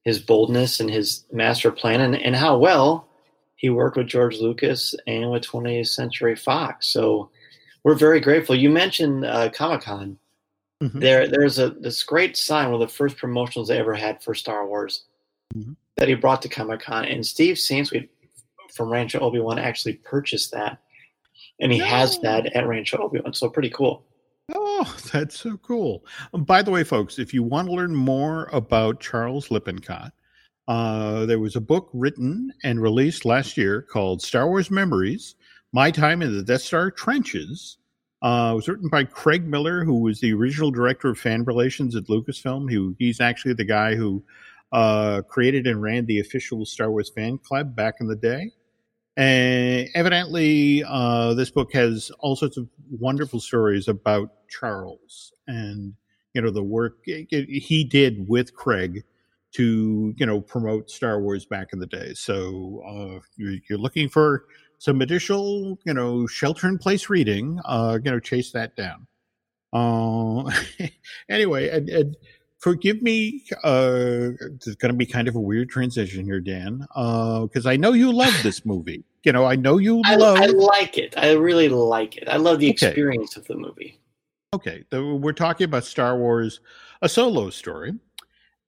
his 0.05 0.19
boldness 0.19 0.81
and 0.81 0.91
his 0.91 1.25
master 1.33 1.71
plan 1.71 2.01
and, 2.01 2.17
and 2.17 2.35
how 2.35 2.59
well 2.59 3.09
he 3.63 3.71
worked 3.71 3.97
with 3.97 4.09
George 4.09 4.41
Lucas 4.41 4.93
and 5.07 5.31
with 5.31 5.45
20th 5.45 5.87
Century 5.87 6.35
Fox. 6.35 6.89
So 6.89 7.31
we're 7.85 7.95
very 7.95 8.19
grateful. 8.19 8.57
You 8.57 8.71
mentioned 8.71 9.25
uh, 9.25 9.51
Comic 9.51 9.83
Con. 9.83 10.19
Mm-hmm. 10.83 10.99
There, 10.99 11.29
there's 11.29 11.61
a 11.61 11.71
this 11.71 12.03
great 12.03 12.37
sign, 12.37 12.67
one 12.67 12.83
of 12.83 12.89
the 12.89 12.95
first 12.95 13.17
promotionals 13.17 13.69
they 13.69 13.79
ever 13.79 13.95
had 13.95 14.21
for 14.21 14.35
Star 14.35 14.67
Wars 14.67 15.05
mm-hmm. 15.55 15.75
that 15.97 16.09
he 16.09 16.15
brought 16.15 16.43
to 16.43 16.49
Comic 16.49 16.81
Con, 16.81 17.05
and 17.05 17.25
Steve 17.25 17.57
Sansweet 17.57 18.09
from 18.75 18.91
Rancho 18.91 19.21
Obi 19.21 19.39
Wan 19.39 19.61
actually 19.61 19.95
purchased 19.95 20.51
that, 20.51 20.81
and 21.61 21.71
he 21.71 21.79
no. 21.79 21.85
has 21.85 22.19
that 22.21 22.47
at 22.47 22.67
Rancho 22.67 22.99
Obi 22.99 23.21
Wan. 23.21 23.33
So 23.33 23.49
pretty 23.49 23.71
cool. 23.71 24.05
Oh, 24.53 24.97
that's 25.13 25.39
so 25.39 25.57
cool. 25.59 26.05
Um, 26.35 26.43
by 26.43 26.63
the 26.63 26.73
way, 26.73 26.83
folks, 26.83 27.21
if 27.21 27.33
you 27.33 27.45
want 27.45 27.69
to 27.69 27.75
learn 27.75 27.95
more 27.95 28.49
about 28.53 29.01
Charles 29.01 29.49
Lippincott, 29.49 30.13
uh, 30.67 31.27
there 31.27 31.39
was 31.39 31.55
a 31.55 31.61
book 31.61 31.91
written 31.93 32.53
and 32.65 32.83
released 32.83 33.25
last 33.25 33.57
year 33.57 33.83
called 33.83 34.21
Star 34.21 34.49
Wars 34.49 34.71
Memories 34.71 35.37
My 35.73 35.93
Time 35.93 36.23
in 36.23 36.37
the 36.37 36.43
Death 36.43 36.63
Star 36.63 36.91
Trenches. 36.91 37.79
Uh, 38.23 38.51
it 38.53 38.57
was 38.57 38.69
written 38.69 38.89
by 38.89 39.05
Craig 39.05 39.47
Miller, 39.47 39.85
who 39.85 39.99
was 39.99 40.21
the 40.21 40.33
original 40.33 40.71
director 40.71 41.11
of 41.11 41.19
fan 41.19 41.45
relations 41.45 41.97
at 41.97 42.05
Lucasfilm. 42.05 42.71
Who 42.71 42.95
he's 42.99 43.21
actually 43.21 43.55
the 43.55 43.65
guy 43.65 43.97
who 43.97 44.23
uh, 44.73 45.23
created 45.23 45.67
and 45.67 45.83
ran 45.83 46.07
the 46.07 46.21
official 46.21 46.65
Star 46.65 46.91
Wars 46.91 47.11
fan 47.11 47.39
club 47.39 47.75
back 47.75 47.97
in 48.01 48.07
the 48.07 48.17
day. 48.17 48.53
And 49.17 49.89
evidently, 49.95 50.83
uh, 50.87 51.35
this 51.35 51.51
book 51.51 51.73
has 51.75 52.11
all 52.21 52.37
sorts 52.37 52.57
of 52.57 52.69
wonderful 52.91 53.41
stories 53.41 53.89
about 53.89 54.31
Charles 54.49 55.33
and 55.47 55.95
you 56.35 56.41
know 56.41 56.51
the 56.51 56.63
work 56.63 56.99
he 57.05 57.87
did 57.91 58.27
with 58.29 58.55
Craig 58.55 59.05
to 59.53 60.15
you 60.17 60.27
know 60.27 60.41
promote 60.41 60.91
Star 60.91 61.21
Wars 61.21 61.45
back 61.45 61.69
in 61.73 61.79
the 61.79 61.87
day. 61.87 62.15
So 62.15 62.83
uh, 62.87 63.21
you're, 63.37 63.57
you're, 63.69 63.79
looking 63.79 64.09
for 64.09 64.47
some 64.83 65.01
additional 65.01 65.79
you 65.85 65.95
know 65.95 66.27
shelter 66.27 66.67
in 66.67 66.77
place 66.77 67.09
reading. 67.09 67.61
Uh, 67.65 68.01
you 68.03 68.11
know, 68.11 68.19
chase 68.19 68.51
that 68.51 68.75
down. 68.75 69.07
Uh, 69.73 70.51
anyway, 71.29 71.69
and, 71.69 71.89
and 71.89 72.17
forgive 72.59 73.01
me. 73.01 73.45
Uh, 73.63 74.31
it's 74.41 74.75
going 74.75 74.93
to 74.93 74.99
be 74.99 75.07
kind 75.07 75.29
of 75.29 75.37
a 75.37 75.41
weird 75.41 75.71
transition 75.71 76.25
here, 76.25 76.41
Dan, 76.41 76.81
because 76.81 77.65
uh, 77.65 77.71
I 77.71 77.77
know 77.77 77.93
you 77.93 78.11
love 78.11 78.35
this 78.43 78.67
movie. 78.67 79.05
You 79.23 79.31
know, 79.31 79.45
I 79.45 79.55
know 79.55 79.79
you 79.79 80.03
I, 80.05 80.17
love. 80.17 80.39
I 80.39 80.47
like 80.47 80.99
it. 80.99 81.15
I 81.17 81.31
really 81.35 81.69
like 81.69 82.17
it. 82.17 82.29
I 82.29 82.39
love 82.39 82.59
the 82.59 82.71
okay. 82.71 82.89
experience 82.89 83.37
of 83.37 83.47
the 83.47 83.55
movie. 83.55 84.01
Okay, 84.53 84.83
we're 84.91 85.33
talking 85.33 85.65
about 85.65 85.85
Star 85.85 86.17
Wars, 86.19 86.59
a 87.03 87.09
solo 87.09 87.51
story. 87.51 87.93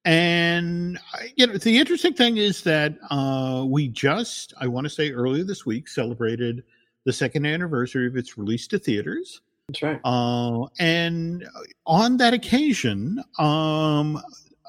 And 0.05 0.99
you 1.37 1.47
know, 1.47 1.57
the 1.57 1.79
interesting 1.79 2.15
thing 2.15 2.37
is 2.37 2.63
that 2.63 2.97
uh, 3.11 3.65
we 3.67 3.89
just, 3.89 4.53
I 4.59 4.67
want 4.67 4.85
to 4.85 4.91
say 4.91 5.13
earlier 5.13 5.45
this 5.45 5.65
week, 5.65 5.89
celebrated 5.89 6.63
the 7.05 7.13
second 7.13 7.47
anniversary 7.47 8.07
of 8.07 8.17
its 8.17 8.37
release 8.37 8.67
to 8.69 8.79
theaters. 8.79 9.41
That's 9.69 9.83
right. 9.83 10.01
Uh, 10.05 10.67
and 10.79 11.49
on 11.87 12.19
that 12.19 12.35
occasion, 12.35 13.23
um, 13.39 14.21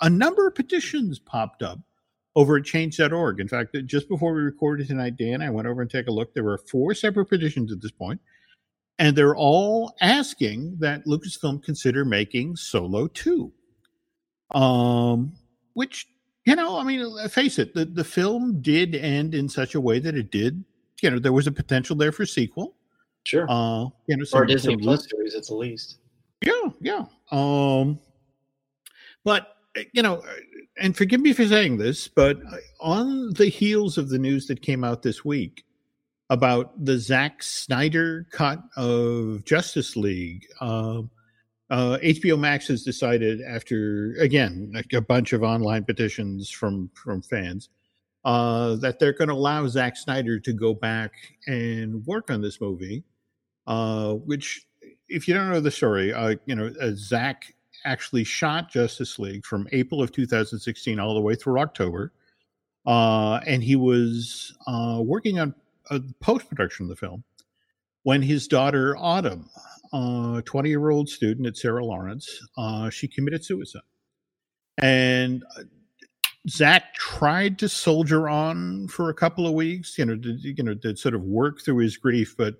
a 0.02 0.10
number 0.10 0.48
of 0.48 0.56
petitions 0.56 1.20
popped 1.20 1.62
up 1.62 1.80
over 2.36 2.58
at 2.58 2.66
change.org. 2.66 3.40
In 3.40 3.48
fact, 3.48 3.76
just 3.86 4.08
before 4.08 4.34
we 4.34 4.42
recorded 4.42 4.88
tonight, 4.88 5.18
Dan, 5.18 5.42
I 5.42 5.50
went 5.50 5.68
over 5.68 5.82
and 5.82 5.92
take 5.92 6.08
a 6.08 6.12
look. 6.12 6.34
There 6.34 6.44
were 6.44 6.58
four 6.58 6.94
separate 6.94 7.26
petitions 7.26 7.72
at 7.72 7.82
this 7.82 7.92
point, 7.92 8.22
and 9.00 9.16
they're 9.16 9.36
all 9.36 9.96
asking 10.02 10.78
that 10.80 11.06
Lucasfilm 11.06 11.64
consider 11.64 12.06
making 12.06 12.56
Solo 12.56 13.08
2 13.08 13.52
um, 14.52 15.34
which 15.74 16.08
you 16.46 16.56
know, 16.56 16.78
I 16.78 16.84
mean, 16.84 17.28
face 17.30 17.58
it, 17.60 17.74
the 17.74 17.86
the 17.86 18.04
film 18.04 18.62
did 18.62 18.96
end 18.96 19.34
in 19.34 19.50
such 19.50 19.76
a 19.76 19.82
way 19.82 20.00
that 20.00 20.16
it 20.16 20.32
did. 20.32 20.64
You 21.02 21.12
know, 21.12 21.20
there 21.20 21.34
was 21.34 21.48
a 21.48 21.52
potential 21.52 21.96
there 21.96 22.12
for 22.12 22.26
sequel. 22.26 22.76
Sure. 23.26 23.46
Uh, 23.50 23.86
you 24.08 24.18
know, 24.18 24.24
some, 24.24 24.42
or 24.42 24.46
Disney 24.46 24.78
Plus 24.78 25.08
series 25.10 25.34
at 25.36 25.48
the 25.48 25.56
least. 25.56 25.98
Yeah, 26.42 26.70
yeah. 26.80 27.06
Um, 27.32 28.00
but 29.24 29.56
you 29.94 30.04
know, 30.04 30.24
and 30.78 30.96
forgive 30.96 31.20
me 31.20 31.34
for 31.34 31.46
saying 31.46 31.78
this, 31.78 32.08
but 32.08 32.38
on 32.80 33.34
the 33.34 33.48
heels 33.48 33.98
of 33.98 34.10
the 34.10 34.20
news 34.20 34.46
that 34.48 34.62
came 34.62 34.84
out 34.84 35.02
this 35.02 35.26
week 35.26 35.66
about 36.30 36.86
the 36.86 36.98
Zack 36.98 37.42
Snyder 37.42 38.28
cut 38.32 38.62
of 38.78 39.44
Justice 39.46 39.96
League, 39.96 40.46
um, 40.62 41.10
uh, 41.70 41.98
HBO 42.04 42.38
Max 42.40 42.68
has 42.68 42.84
decided 42.84 43.42
after 43.42 44.16
again 44.20 44.72
like 44.74 44.94
a 44.94 45.02
bunch 45.02 45.34
of 45.34 45.44
online 45.44 45.84
petitions 45.84 46.50
from 46.50 46.90
from 46.94 47.22
fans 47.22 47.70
uh, 48.26 48.76
that 48.78 49.00
they're 49.00 49.14
going 49.14 49.30
to 49.30 49.36
allow 49.36 49.68
Zack 49.68 49.96
Snyder 49.96 50.40
to 50.40 50.52
go 50.52 50.74
back 50.74 51.14
and 51.48 52.06
work 52.06 52.32
on 52.32 52.42
this 52.42 52.60
movie. 52.60 53.04
Uh, 53.68 54.14
which, 54.14 54.68
if 55.10 55.28
you 55.28 55.34
don't 55.34 55.50
know 55.50 55.60
the 55.60 55.72
story, 55.72 56.14
uh, 56.14 56.36
you 56.46 56.56
know 56.56 56.72
uh, 56.82 56.92
Zack 56.96 57.54
actually 57.84 58.24
shot 58.24 58.70
Justice 58.70 59.18
League 59.18 59.46
from 59.46 59.68
April 59.72 60.02
of 60.02 60.12
2016 60.12 61.00
all 61.00 61.16
the 61.16 61.22
way 61.22 61.36
through 61.36 61.60
October, 61.60 62.12
uh, 62.86 63.40
and 63.48 63.64
he 63.64 63.76
was 63.76 64.56
uh, 64.68 65.02
working 65.04 65.40
on 65.40 65.56
a 65.90 66.00
post 66.20 66.48
production 66.48 66.86
of 66.86 66.90
the 66.90 66.96
film 66.96 67.24
when 68.04 68.22
his 68.22 68.48
daughter 68.48 68.96
Autumn 68.98 69.50
a 69.96 70.42
20 70.42 70.70
year 70.70 70.90
old 70.90 71.10
student 71.10 71.48
at 71.48 71.58
Sarah 71.58 71.86
Lawrence. 71.86 72.40
Uh, 72.58 72.90
she 72.90 73.08
committed 73.08 73.44
suicide. 73.44 73.82
And 74.78 75.44
Zack 76.50 76.94
tried 76.96 77.58
to 77.60 77.70
soldier 77.70 78.30
on 78.30 78.88
for 78.88 79.10
a 79.10 79.14
couple 79.14 79.48
of 79.48 79.54
weeks, 79.54 79.98
you 79.98 80.06
know, 80.06 80.18
to, 80.18 80.34
you 80.34 80.64
know, 80.64 80.76
to 80.76 80.96
sort 80.96 81.16
of 81.16 81.24
work 81.24 81.62
through 81.62 81.78
his 81.78 81.98
grief, 81.98 82.36
but 82.38 82.56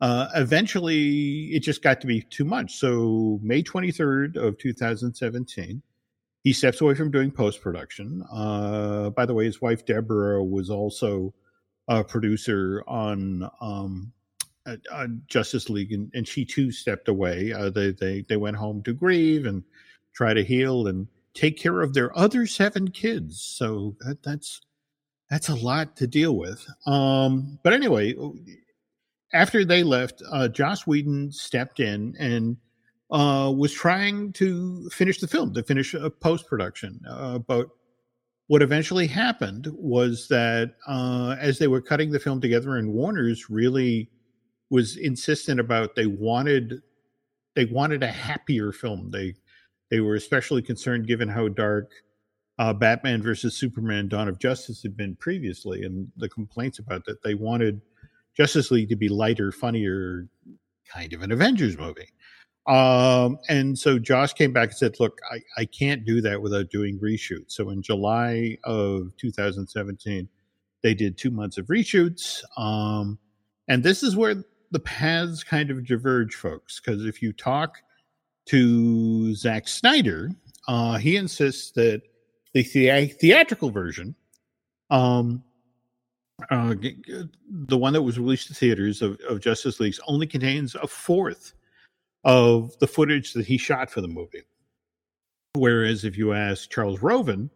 uh, 0.00 0.28
eventually 0.34 1.50
it 1.52 1.60
just 1.60 1.82
got 1.82 2.00
to 2.00 2.06
be 2.06 2.22
too 2.22 2.44
much. 2.44 2.74
So 2.74 3.38
May 3.42 3.62
23rd 3.62 4.36
of 4.36 4.58
2017, 4.58 5.82
he 6.42 6.52
steps 6.52 6.80
away 6.80 6.94
from 6.94 7.12
doing 7.12 7.30
post 7.30 7.60
production. 7.60 8.24
Uh, 8.32 9.10
by 9.10 9.26
the 9.26 9.34
way, 9.34 9.44
his 9.44 9.62
wife 9.62 9.86
Deborah 9.86 10.42
was 10.42 10.70
also 10.70 11.32
a 11.86 12.02
producer 12.02 12.82
on 12.88 13.48
um, 13.60 14.12
uh, 14.66 15.06
Justice 15.26 15.68
League, 15.68 15.92
and, 15.92 16.10
and, 16.14 16.26
she 16.26 16.44
too 16.44 16.70
stepped 16.70 17.08
away. 17.08 17.52
Uh, 17.52 17.70
they 17.70 17.90
they 17.90 18.24
they 18.28 18.36
went 18.36 18.56
home 18.56 18.82
to 18.84 18.92
grieve 18.92 19.44
and 19.46 19.64
try 20.14 20.34
to 20.34 20.44
heal 20.44 20.86
and 20.86 21.08
take 21.34 21.58
care 21.58 21.80
of 21.80 21.94
their 21.94 22.16
other 22.16 22.46
seven 22.46 22.88
kids. 22.88 23.40
So 23.40 23.96
that, 24.00 24.22
that's 24.22 24.60
that's 25.30 25.48
a 25.48 25.54
lot 25.54 25.96
to 25.96 26.06
deal 26.06 26.36
with. 26.36 26.66
Um, 26.86 27.58
but 27.62 27.72
anyway, 27.72 28.14
after 29.32 29.64
they 29.64 29.82
left, 29.82 30.22
uh, 30.30 30.48
Joss 30.48 30.86
Whedon 30.86 31.32
stepped 31.32 31.80
in 31.80 32.14
and 32.18 32.56
uh, 33.10 33.50
was 33.50 33.72
trying 33.72 34.32
to 34.34 34.88
finish 34.90 35.20
the 35.20 35.28
film, 35.28 35.54
to 35.54 35.62
finish 35.62 35.94
a 35.94 36.10
post 36.10 36.46
production. 36.46 37.00
Uh, 37.08 37.38
but 37.38 37.68
what 38.48 38.62
eventually 38.62 39.06
happened 39.06 39.68
was 39.72 40.28
that 40.28 40.74
uh, 40.86 41.36
as 41.40 41.58
they 41.58 41.68
were 41.68 41.80
cutting 41.80 42.10
the 42.10 42.20
film 42.20 42.40
together, 42.40 42.76
and 42.76 42.92
Warner's 42.92 43.48
really 43.48 44.10
was 44.72 44.96
insistent 44.96 45.60
about 45.60 45.94
they 45.94 46.06
wanted 46.06 46.80
they 47.54 47.66
wanted 47.66 48.02
a 48.02 48.08
happier 48.08 48.72
film. 48.72 49.10
They 49.10 49.34
they 49.90 50.00
were 50.00 50.14
especially 50.14 50.62
concerned 50.62 51.06
given 51.06 51.28
how 51.28 51.48
dark 51.48 51.90
uh, 52.58 52.72
Batman 52.72 53.22
versus 53.22 53.54
Superman: 53.54 54.08
Dawn 54.08 54.28
of 54.28 54.38
Justice 54.38 54.82
had 54.82 54.96
been 54.96 55.14
previously, 55.16 55.82
and 55.82 56.10
the 56.16 56.28
complaints 56.28 56.78
about 56.78 57.04
that 57.04 57.22
they 57.22 57.34
wanted 57.34 57.82
Justice 58.34 58.70
League 58.70 58.88
to 58.88 58.96
be 58.96 59.10
lighter, 59.10 59.52
funnier, 59.52 60.26
kind 60.90 61.12
of 61.12 61.20
an 61.20 61.32
Avengers 61.32 61.76
movie. 61.76 62.08
Um, 62.66 63.38
and 63.50 63.78
so 63.78 63.98
Joss 63.98 64.32
came 64.32 64.54
back 64.54 64.70
and 64.70 64.78
said, 64.78 64.98
"Look, 64.98 65.20
I, 65.30 65.42
I 65.58 65.64
can't 65.66 66.06
do 66.06 66.22
that 66.22 66.40
without 66.40 66.70
doing 66.70 66.98
reshoots." 66.98 67.52
So 67.52 67.68
in 67.68 67.82
July 67.82 68.56
of 68.64 69.12
2017, 69.18 70.30
they 70.82 70.94
did 70.94 71.18
two 71.18 71.30
months 71.30 71.58
of 71.58 71.66
reshoots. 71.66 72.42
Um, 72.56 73.18
and 73.68 73.82
this 73.82 74.02
is 74.02 74.16
where 74.16 74.44
the 74.72 74.80
paths 74.80 75.44
kind 75.44 75.70
of 75.70 75.86
diverge, 75.86 76.34
folks, 76.34 76.80
because 76.80 77.04
if 77.04 77.22
you 77.22 77.32
talk 77.32 77.78
to 78.46 79.34
Zack 79.34 79.68
Snyder, 79.68 80.30
uh, 80.66 80.96
he 80.96 81.16
insists 81.16 81.70
that 81.72 82.02
the, 82.54 82.62
the- 82.62 83.06
theatrical 83.08 83.70
version, 83.70 84.14
um, 84.90 85.44
uh, 86.50 86.74
the 87.48 87.78
one 87.78 87.92
that 87.92 88.02
was 88.02 88.18
released 88.18 88.48
to 88.48 88.54
theaters 88.54 89.02
of, 89.02 89.20
of 89.28 89.40
Justice 89.40 89.78
League, 89.78 89.94
only 90.08 90.26
contains 90.26 90.74
a 90.74 90.88
fourth 90.88 91.52
of 92.24 92.76
the 92.78 92.86
footage 92.86 93.32
that 93.34 93.46
he 93.46 93.58
shot 93.58 93.90
for 93.90 94.00
the 94.00 94.08
movie. 94.08 94.42
Whereas 95.54 96.04
if 96.04 96.16
you 96.16 96.32
ask 96.32 96.70
Charles 96.70 97.02
Roven, 97.02 97.50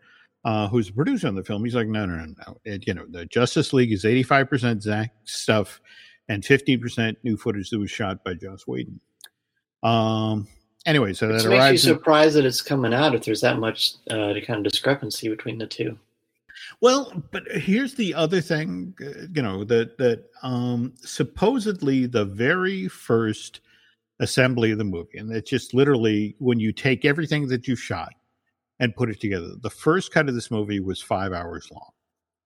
uh, 0.44 0.68
who's 0.68 0.88
the 0.88 0.92
producer 0.92 1.26
on 1.28 1.34
the 1.34 1.42
film, 1.42 1.64
he's 1.64 1.74
like, 1.74 1.88
no, 1.88 2.04
no, 2.06 2.16
no, 2.16 2.34
no. 2.46 2.56
It, 2.64 2.86
you 2.86 2.94
know, 2.94 3.06
the 3.08 3.24
Justice 3.26 3.72
League 3.72 3.92
is 3.92 4.04
85% 4.04 4.82
Zack 4.82 5.12
stuff 5.24 5.80
and 6.28 6.42
15% 6.42 7.16
new 7.22 7.36
footage 7.36 7.70
that 7.70 7.78
was 7.78 7.90
shot 7.90 8.24
by 8.24 8.34
Joss 8.34 8.66
Whedon. 8.66 9.00
Um, 9.82 10.48
anyway, 10.86 11.12
so 11.12 11.28
Which 11.28 11.42
that 11.42 11.48
makes 11.48 11.54
you 11.54 11.58
arrives. 11.60 11.86
in- 11.86 11.94
surprised 11.94 12.36
that 12.36 12.44
it's 12.44 12.62
coming 12.62 12.92
out 12.94 13.14
if 13.14 13.24
there's 13.24 13.40
that 13.42 13.58
much 13.58 13.94
uh, 14.10 14.34
kind 14.46 14.64
of 14.66 14.70
discrepancy 14.72 15.28
between 15.28 15.58
the 15.58 15.66
two. 15.66 15.98
Well, 16.80 17.12
but 17.32 17.44
here's 17.52 17.94
the 17.94 18.14
other 18.14 18.40
thing, 18.40 18.94
uh, 19.00 19.26
you 19.34 19.42
know, 19.42 19.62
that 19.64 19.98
that 19.98 20.24
um 20.42 20.94
supposedly 20.96 22.06
the 22.06 22.24
very 22.24 22.88
first 22.88 23.60
assembly 24.20 24.70
of 24.70 24.78
the 24.78 24.84
movie, 24.84 25.18
and 25.18 25.30
it's 25.30 25.50
just 25.50 25.74
literally 25.74 26.34
when 26.38 26.58
you 26.58 26.72
take 26.72 27.04
everything 27.04 27.46
that 27.48 27.68
you 27.68 27.76
shot 27.76 28.14
and 28.80 28.96
put 28.96 29.10
it 29.10 29.20
together. 29.20 29.50
The 29.60 29.68
first 29.70 30.12
cut 30.12 30.28
of 30.30 30.34
this 30.34 30.50
movie 30.50 30.80
was 30.80 31.00
five 31.00 31.32
hours 31.34 31.68
long, 31.70 31.90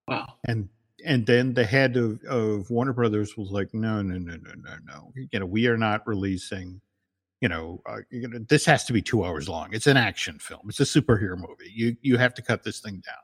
Wow. 0.09 0.33
and 0.45 0.67
and 1.05 1.25
then 1.25 1.53
the 1.53 1.65
head 1.65 1.97
of 1.97 2.23
of 2.25 2.69
Warner 2.69 2.93
Brothers 2.93 3.37
was 3.37 3.51
like, 3.51 3.73
no, 3.73 4.01
no, 4.01 4.17
no, 4.17 4.35
no, 4.35 4.51
no, 4.55 4.75
no, 4.85 5.13
you 5.31 5.39
know, 5.39 5.45
we 5.45 5.67
are 5.67 5.77
not 5.77 6.07
releasing. 6.07 6.81
You 7.41 7.49
know, 7.49 7.81
uh, 7.87 8.01
you 8.11 8.27
know, 8.27 8.39
this 8.49 8.65
has 8.65 8.85
to 8.85 8.93
be 8.93 9.01
two 9.01 9.25
hours 9.25 9.49
long. 9.49 9.69
It's 9.73 9.87
an 9.87 9.97
action 9.97 10.37
film. 10.37 10.61
It's 10.67 10.79
a 10.79 10.83
superhero 10.83 11.35
movie. 11.37 11.71
You 11.73 11.97
you 12.01 12.17
have 12.17 12.35
to 12.35 12.41
cut 12.41 12.63
this 12.63 12.79
thing 12.79 13.01
down. 13.05 13.23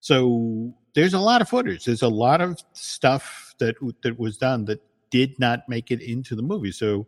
So 0.00 0.74
there's 0.94 1.14
a 1.14 1.20
lot 1.20 1.42
of 1.42 1.48
footage. 1.48 1.84
There's 1.84 2.02
a 2.02 2.08
lot 2.08 2.40
of 2.40 2.60
stuff 2.72 3.54
that 3.58 3.76
that 4.02 4.18
was 4.18 4.38
done 4.38 4.64
that 4.66 4.80
did 5.10 5.38
not 5.38 5.68
make 5.68 5.90
it 5.90 6.00
into 6.00 6.34
the 6.34 6.42
movie. 6.42 6.72
So, 6.72 7.06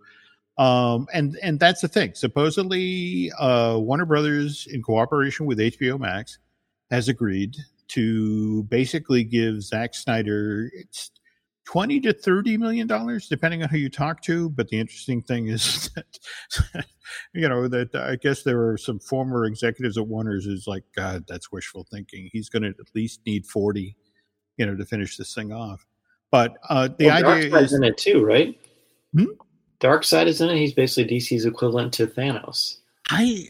um, 0.58 1.08
and 1.12 1.36
and 1.42 1.58
that's 1.58 1.80
the 1.80 1.88
thing. 1.88 2.14
Supposedly, 2.14 3.32
uh, 3.38 3.78
Warner 3.80 4.04
Brothers, 4.04 4.68
in 4.70 4.82
cooperation 4.82 5.46
with 5.46 5.58
HBO 5.58 5.98
Max, 5.98 6.38
has 6.90 7.08
agreed 7.08 7.56
to 7.88 8.62
basically 8.64 9.24
give 9.24 9.62
Zack 9.62 9.94
Snyder 9.94 10.70
it's 10.74 11.10
twenty 11.64 12.00
to 12.00 12.12
thirty 12.12 12.56
million 12.56 12.86
dollars, 12.86 13.28
depending 13.28 13.62
on 13.62 13.68
who 13.68 13.78
you 13.78 13.88
talk 13.88 14.22
to. 14.22 14.50
But 14.50 14.68
the 14.68 14.78
interesting 14.78 15.22
thing 15.22 15.48
is 15.48 15.90
that 15.94 16.86
you 17.32 17.48
know 17.48 17.68
that 17.68 17.94
I 17.94 18.16
guess 18.16 18.42
there 18.42 18.58
were 18.58 18.76
some 18.76 18.98
former 18.98 19.44
executives 19.44 19.98
at 19.98 20.06
Warner's 20.06 20.44
who's 20.44 20.66
like, 20.66 20.84
God, 20.94 21.24
that's 21.28 21.52
wishful 21.52 21.86
thinking. 21.90 22.28
He's 22.32 22.48
going 22.48 22.62
to 22.62 22.68
at 22.68 22.94
least 22.94 23.20
need 23.26 23.46
forty, 23.46 23.96
you 24.56 24.66
know, 24.66 24.76
to 24.76 24.84
finish 24.84 25.16
this 25.16 25.34
thing 25.34 25.52
off. 25.52 25.86
But 26.30 26.56
uh, 26.68 26.88
the 26.98 27.06
well, 27.06 27.26
idea 27.26 27.56
is, 27.58 27.72
in 27.72 27.84
it 27.84 27.96
too, 27.96 28.24
right? 28.24 28.58
Hmm? 29.16 29.26
side 30.02 30.26
is 30.26 30.40
in 30.40 30.50
it. 30.50 30.56
He's 30.56 30.72
basically 30.72 31.16
DC's 31.16 31.44
equivalent 31.44 31.92
to 31.94 32.06
Thanos. 32.06 32.78
I 33.10 33.48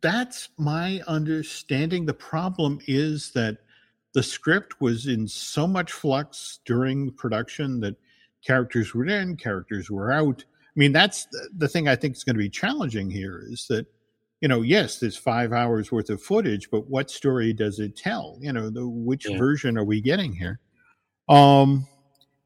that's 0.00 0.50
my 0.58 1.00
understanding. 1.06 2.06
The 2.06 2.14
problem 2.14 2.78
is 2.86 3.32
that 3.32 3.58
the 4.14 4.22
script 4.22 4.80
was 4.80 5.06
in 5.06 5.26
so 5.26 5.66
much 5.66 5.92
flux 5.92 6.60
during 6.64 7.10
production 7.12 7.80
that 7.80 7.96
characters 8.44 8.94
were 8.94 9.06
in, 9.06 9.36
characters 9.36 9.90
were 9.90 10.12
out. 10.12 10.44
I 10.44 10.76
mean, 10.76 10.92
that's 10.92 11.26
the, 11.26 11.48
the 11.58 11.68
thing 11.68 11.88
I 11.88 11.96
think 11.96 12.16
is 12.16 12.24
going 12.24 12.34
to 12.34 12.38
be 12.42 12.50
challenging 12.50 13.10
here 13.10 13.42
is 13.48 13.66
that, 13.68 13.86
you 14.40 14.48
know, 14.48 14.62
yes, 14.62 14.98
there's 14.98 15.16
five 15.16 15.52
hours 15.52 15.92
worth 15.92 16.10
of 16.10 16.22
footage, 16.22 16.70
but 16.70 16.88
what 16.88 17.10
story 17.10 17.52
does 17.52 17.78
it 17.78 17.96
tell? 17.96 18.38
You 18.40 18.52
know, 18.52 18.70
the, 18.70 18.86
which 18.86 19.26
Yeah. 19.28 19.38
version 19.38 19.78
are 19.78 19.84
we 19.84 20.00
getting 20.00 20.32
here? 20.32 20.60
Um, 21.28 21.86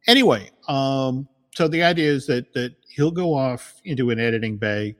anyway, 0.06 0.50
um, 0.68 1.28
so 1.54 1.68
the 1.68 1.82
idea 1.82 2.10
is 2.10 2.26
that 2.26 2.52
that 2.52 2.74
he'll 2.88 3.10
go 3.10 3.34
off 3.34 3.80
into 3.84 4.10
an 4.10 4.18
editing 4.18 4.58
bay. 4.58 4.94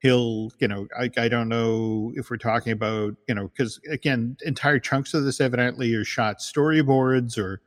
He'll, 0.00 0.50
you 0.58 0.68
know, 0.68 0.86
I, 0.98 1.10
I 1.18 1.28
don't 1.28 1.48
know 1.48 2.12
if 2.16 2.30
we're 2.30 2.38
talking 2.38 2.72
about, 2.72 3.14
you 3.28 3.34
know, 3.34 3.48
because 3.48 3.78
again, 3.90 4.36
entire 4.44 4.78
chunks 4.78 5.12
of 5.12 5.24
this 5.24 5.40
evidently 5.40 5.94
are 5.94 6.04
shot 6.04 6.38
storyboards 6.38 7.36
or 7.36 7.60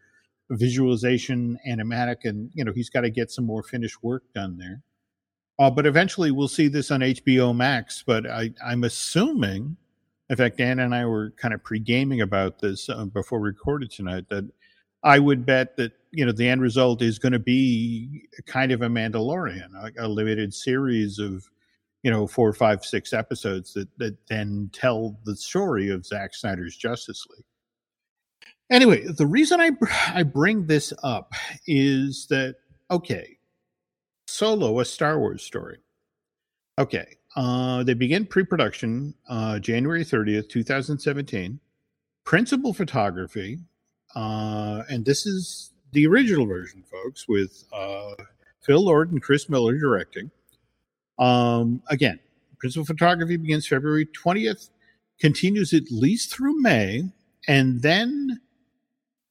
visualization, 0.50 1.58
animatic, 1.68 2.18
and 2.24 2.50
you 2.54 2.64
know 2.64 2.72
he's 2.72 2.90
got 2.90 3.02
to 3.02 3.10
get 3.10 3.32
some 3.32 3.46
more 3.46 3.64
finished 3.64 4.04
work 4.04 4.24
done 4.34 4.58
there. 4.58 4.82
Uh, 5.60 5.70
but 5.70 5.86
eventually, 5.86 6.32
we'll 6.32 6.48
see 6.48 6.68
this 6.68 6.92
on 6.92 7.02
HBO 7.02 7.56
Max. 7.56 8.04
But 8.06 8.26
I, 8.30 8.52
I'm 8.66 8.84
assuming, 8.84 9.78
in 10.30 10.36
fact, 10.36 10.58
Dan 10.58 10.80
and 10.80 10.96
I 10.96 11.06
were 11.06 11.32
kind 11.38 11.54
of 11.54 11.64
pre 11.64 11.80
gaming 11.80 12.22
about 12.22 12.60
this 12.60 12.90
uh, 12.90 13.06
before 13.06 13.40
we 13.40 13.50
recorded 13.50 13.92
tonight. 13.92 14.26
That 14.30 14.50
I 15.04 15.20
would 15.20 15.46
bet 15.46 15.78
that 15.78 15.94
you 16.12 16.26
know 16.26 16.32
the 16.32 16.50
end 16.50 16.62
result 16.62 17.02
is 17.02 17.20
going 17.20 17.34
to 17.34 17.40
be 17.40 18.28
kind 18.46 18.72
of 18.72 18.82
a 18.82 18.88
Mandalorian, 18.88 19.70
a, 19.76 20.06
a 20.06 20.08
limited 20.08 20.54
series 20.54 21.20
of 21.20 21.50
you 22.04 22.12
know 22.12 22.28
four, 22.28 22.54
five, 22.54 22.86
six 22.86 23.14
episodes 23.14 23.74
that 23.74 23.88
that 23.97 24.16
then 24.28 24.70
tell 24.74 25.18
the 25.26 25.36
story 25.36 25.89
of 25.89 26.06
Zack 26.06 26.36
Snyder's 26.36 26.76
Justice 26.76 27.26
League. 27.32 27.45
Anyway, 28.70 29.06
the 29.08 29.26
reason 29.26 29.60
I 29.60 29.72
I 30.08 30.24
bring 30.24 30.68
this 30.68 30.93
up 31.04 31.34
is 31.66 32.28
that 32.30 32.56
okay, 32.91 33.38
Solo, 34.28 34.80
a 34.80 34.86
Star 34.86 35.20
Wars 35.20 35.43
story. 35.43 35.80
Okay, 36.80 37.18
uh, 37.36 37.84
they 37.84 37.93
begin 37.93 38.26
pre-production 38.26 39.14
uh, 39.30 39.60
January 39.60 40.04
thirtieth, 40.04 40.47
two 40.49 40.64
thousand 40.64 40.99
seventeen. 40.99 41.60
Principal 42.26 42.74
photography, 42.74 43.60
uh, 44.16 44.84
and 44.89 45.04
this 45.04 45.26
is 45.26 45.74
the 45.91 46.08
original 46.08 46.45
version, 46.45 46.82
folks, 46.89 47.28
with 47.28 47.66
uh, 47.74 48.14
Phil 48.62 48.84
Lord 48.84 49.12
and 49.12 49.22
Chris 49.22 49.49
Miller 49.49 49.78
directing. 49.78 50.32
Um, 51.20 51.82
again, 51.89 52.20
principal 52.59 52.86
photography 52.86 53.38
begins 53.38 53.68
February 53.68 54.05
twentieth, 54.07 54.70
continues 55.20 55.74
at 55.74 55.84
least 55.91 56.34
through 56.34 56.61
May, 56.61 57.03
and 57.47 57.82
then 57.82 58.39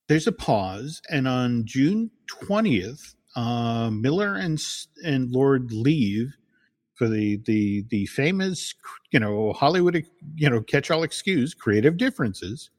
there's 0.09 0.27
a 0.27 0.33
pause, 0.33 1.01
and 1.11 1.27
on 1.27 1.65
June 1.65 2.11
twentieth, 2.27 3.15
uh, 3.37 3.91
Miller 3.91 4.35
and 4.35 4.63
and 5.05 5.31
Lord 5.31 5.73
leave 5.73 6.35
for 6.95 7.09
the 7.09 7.39
the 7.47 7.85
the 7.89 8.07
famous, 8.07 8.75
you 9.11 9.19
know, 9.19 9.53
Hollywood, 9.55 10.05
you 10.37 10.51
know, 10.51 10.61
catch-all 10.61 11.03
excuse, 11.03 11.55
creative 11.55 11.97
differences. 11.97 12.71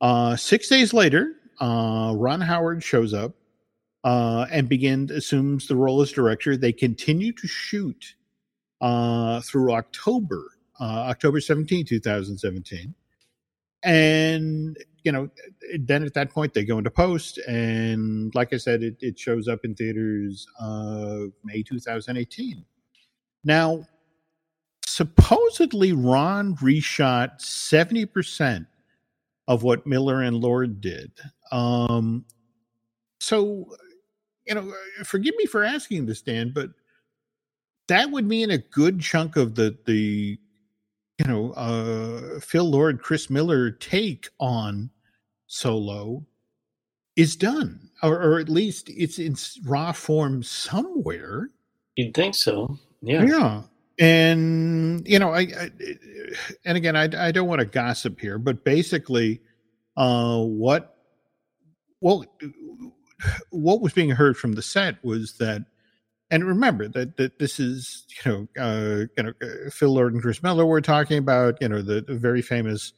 Uh, 0.00 0.36
six 0.36 0.68
days 0.68 0.92
later, 0.92 1.36
uh, 1.60 2.12
Ron 2.16 2.40
Howard 2.40 2.82
shows 2.82 3.14
up 3.14 3.34
uh, 4.04 4.46
and 4.50 4.68
begin 4.68 5.08
assumes 5.10 5.68
the 5.68 5.76
role 5.76 6.02
as 6.02 6.12
director. 6.12 6.56
They 6.56 6.72
continue 6.72 7.32
to 7.32 7.46
shoot 7.46 8.16
uh, 8.80 9.40
through 9.40 9.72
October, 9.72 10.44
uh, 10.80 11.06
October 11.08 11.40
17, 11.40 11.86
2017. 11.86 12.94
And, 13.82 14.76
you 15.04 15.12
know, 15.12 15.28
then 15.78 16.02
at 16.02 16.14
that 16.14 16.30
point 16.30 16.54
they 16.54 16.64
go 16.64 16.78
into 16.78 16.90
post. 16.90 17.38
And 17.46 18.34
like 18.34 18.52
I 18.52 18.56
said, 18.56 18.82
it, 18.82 18.96
it 19.00 19.18
shows 19.18 19.48
up 19.48 19.64
in 19.64 19.74
theaters 19.74 20.46
uh, 20.60 21.26
May 21.44 21.62
2018. 21.62 22.64
Now, 23.44 23.86
supposedly 24.86 25.92
Ron 25.92 26.56
reshot 26.56 27.38
70% 27.40 28.66
of 29.46 29.62
what 29.62 29.86
Miller 29.86 30.22
and 30.22 30.36
Lord 30.38 30.80
did. 30.80 31.12
Um, 31.52 32.24
so, 33.20 33.66
you 34.46 34.54
know, 34.54 34.72
forgive 35.04 35.34
me 35.36 35.46
for 35.46 35.64
asking 35.64 36.06
this, 36.06 36.22
Dan, 36.22 36.50
but 36.54 36.70
that 37.88 38.10
would 38.10 38.26
mean 38.26 38.50
a 38.50 38.58
good 38.58 39.00
chunk 39.00 39.36
of 39.36 39.54
the 39.54 39.76
the 39.86 40.38
you 41.18 41.26
know 41.26 41.52
uh 41.52 42.40
Phil 42.40 42.68
Lord 42.68 43.00
Chris 43.00 43.30
Miller 43.30 43.70
take 43.70 44.28
on 44.40 44.90
Solo 45.46 46.24
is 47.16 47.36
done 47.36 47.90
or, 48.02 48.20
or 48.20 48.38
at 48.38 48.48
least 48.48 48.88
it's 48.90 49.18
in 49.18 49.36
raw 49.64 49.92
form 49.92 50.42
somewhere 50.42 51.50
You'd 51.96 52.14
think 52.14 52.34
so. 52.34 52.78
Yeah. 53.02 53.24
yeah 53.24 53.62
And 53.98 55.06
you 55.08 55.18
know, 55.18 55.32
I, 55.32 55.40
I 55.40 55.70
and 56.64 56.76
again, 56.76 56.94
I, 56.94 57.08
I 57.28 57.32
don't 57.32 57.48
want 57.48 57.60
to 57.60 57.66
gossip 57.66 58.20
here, 58.20 58.38
but 58.38 58.64
basically, 58.64 59.40
uh, 59.96 60.38
what 60.42 60.96
well, 62.00 62.26
what 63.50 63.80
was 63.80 63.94
being 63.94 64.10
heard 64.10 64.36
from 64.36 64.52
the 64.52 64.62
set 64.62 65.02
was 65.02 65.38
that, 65.38 65.64
and 66.30 66.44
remember 66.44 66.88
that 66.88 67.16
that 67.16 67.38
this 67.38 67.60
is 67.60 68.04
you 68.24 68.30
know 68.30 68.48
uh, 68.58 69.04
you 69.16 69.22
know 69.22 69.32
uh, 69.42 69.70
Phil 69.70 69.92
Lord 69.92 70.12
and 70.12 70.22
Chris 70.22 70.42
Miller 70.42 70.66
were 70.66 70.80
talking 70.80 71.18
about 71.18 71.56
you 71.60 71.68
know 71.68 71.82
the, 71.82 72.00
the 72.00 72.16
very 72.16 72.42
famous 72.42 72.92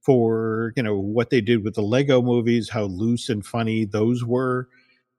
for 0.00 0.72
you 0.76 0.82
know 0.82 0.98
what 0.98 1.30
they 1.30 1.40
did 1.40 1.62
with 1.64 1.74
the 1.74 1.82
Lego 1.82 2.22
movies, 2.22 2.70
how 2.70 2.84
loose 2.84 3.28
and 3.28 3.44
funny 3.44 3.84
those 3.84 4.24
were, 4.24 4.68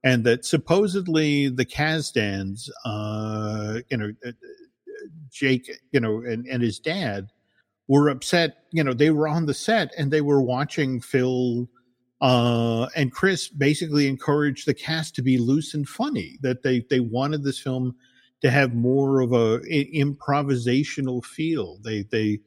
and 0.04 0.24
that 0.24 0.46
supposedly 0.46 1.50
the 1.50 1.66
Kasdans, 1.66 2.70
uh, 2.86 3.80
you 3.90 3.98
know, 3.98 4.12
uh, 4.26 4.32
Jake, 5.32 5.72
you 5.92 6.00
know, 6.00 6.18
and, 6.18 6.46
and 6.48 6.64
his 6.64 6.80
dad 6.80 7.28
were 7.88 8.10
upset. 8.10 8.64
You 8.72 8.84
know, 8.84 8.94
they 8.94 9.12
were 9.12 9.28
on 9.28 9.46
the 9.46 9.54
set 9.54 9.92
and 9.98 10.12
they 10.12 10.22
were 10.22 10.42
watching 10.42 11.00
Phil 11.00 11.70
uh, 12.22 12.88
and 12.96 13.12
Chris 13.12 13.48
basically 13.48 14.08
encouraged 14.08 14.68
the 14.68 14.74
cast 14.76 15.16
to 15.16 15.24
be 15.24 15.40
loose 15.40 15.74
and 15.74 15.90
funny. 15.90 16.38
That 16.42 16.62
they 16.62 16.86
they 16.90 17.00
wanted 17.00 17.44
this 17.44 17.60
film 17.60 17.96
to 18.42 18.52
have 18.52 18.76
more 18.76 19.22
of 19.22 19.34
a, 19.34 19.60
a 19.70 19.92
improvisational 19.92 21.26
feel. 21.26 21.80
They 21.84 22.04
they 22.04 22.40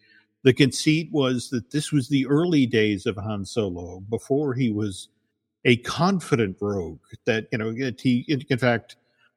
the 0.44 0.52
conceit 0.52 1.08
was 1.10 1.50
that 1.50 1.72
this 1.72 1.90
was 1.90 2.08
the 2.08 2.26
early 2.26 2.66
days 2.66 3.04
of 3.04 3.16
Han 3.16 3.44
Solo 3.44 4.00
before 4.08 4.54
he 4.54 4.70
was 4.70 5.08
a 5.64 5.76
confident 5.78 6.56
rogue. 6.60 7.00
That 7.26 7.48
you 7.50 7.58
know 7.58 7.74
he 7.98 8.24
in 8.28 8.58
fact. 8.58 8.96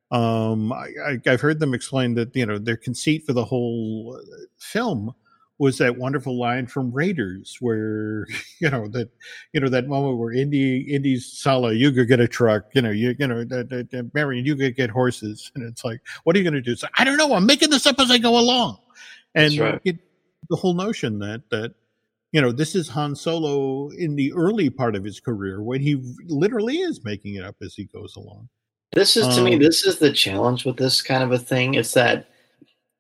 Um, 0.09 0.71
I, 0.71 1.17
I've 1.25 1.41
heard 1.41 1.59
them 1.59 1.73
explain 1.73 2.13
that 2.13 2.33
you 2.33 2.45
know 2.45 2.57
their 2.57 2.77
conceit 2.77 3.25
for 3.25 3.33
the 3.33 3.43
whole 3.43 4.17
uh, 4.17 4.45
film 4.57 5.13
was 5.59 5.77
that 5.79 5.97
wonderful 5.97 6.37
line 6.37 6.67
from 6.67 6.91
Raiders 6.91 7.57
where 7.59 8.27
you 8.59 8.69
know 8.69 8.87
that 8.89 9.09
you 9.53 9.59
know 9.59 9.69
that 9.69 9.87
moment 9.87 10.17
where 10.17 10.31
Indy 10.31 10.81
Indy's 10.93 11.25
Sallah, 11.25 11.73
you 11.73 11.91
could 11.91 12.07
get 12.07 12.19
a 12.19 12.27
truck, 12.27 12.65
you 12.73 12.81
know, 12.81 12.91
you 12.91 13.15
you 13.17 13.27
know, 13.27 13.43
that, 13.43 13.69
that, 13.69 14.11
Marion, 14.13 14.45
you 14.45 14.55
could 14.55 14.75
get 14.75 14.89
horses, 14.89 15.51
and 15.55 15.63
it's 15.63 15.83
like, 15.83 16.01
what 16.23 16.35
are 16.35 16.39
you 16.39 16.43
going 16.43 16.53
to 16.53 16.61
do? 16.61 16.75
So 16.75 16.87
I 16.97 17.03
don't 17.03 17.17
know. 17.17 17.33
I'm 17.33 17.45
making 17.45 17.69
this 17.69 17.85
up 17.85 17.99
as 17.99 18.11
I 18.11 18.17
go 18.17 18.37
along, 18.37 18.77
and 19.35 19.57
right. 19.57 19.81
it, 19.83 19.97
the 20.49 20.55
whole 20.55 20.73
notion 20.73 21.19
that 21.19 21.43
that 21.51 21.73
you 22.31 22.41
know 22.41 22.51
this 22.51 22.75
is 22.75 22.87
Han 22.89 23.15
Solo 23.15 23.89
in 23.89 24.15
the 24.15 24.33
early 24.33 24.69
part 24.69 24.95
of 24.95 25.03
his 25.03 25.19
career 25.19 25.61
when 25.61 25.81
he 25.81 26.01
literally 26.25 26.77
is 26.77 27.03
making 27.03 27.35
it 27.35 27.43
up 27.43 27.55
as 27.61 27.73
he 27.73 27.85
goes 27.85 28.15
along. 28.15 28.49
This 28.93 29.17
is 29.17 29.27
to 29.35 29.39
um, 29.39 29.43
me, 29.43 29.57
this 29.57 29.85
is 29.85 29.99
the 29.99 30.13
challenge 30.13 30.65
with 30.65 30.77
this 30.77 31.01
kind 31.01 31.23
of 31.23 31.31
a 31.31 31.37
thing. 31.37 31.73
It's 31.73 31.93
that 31.93 32.29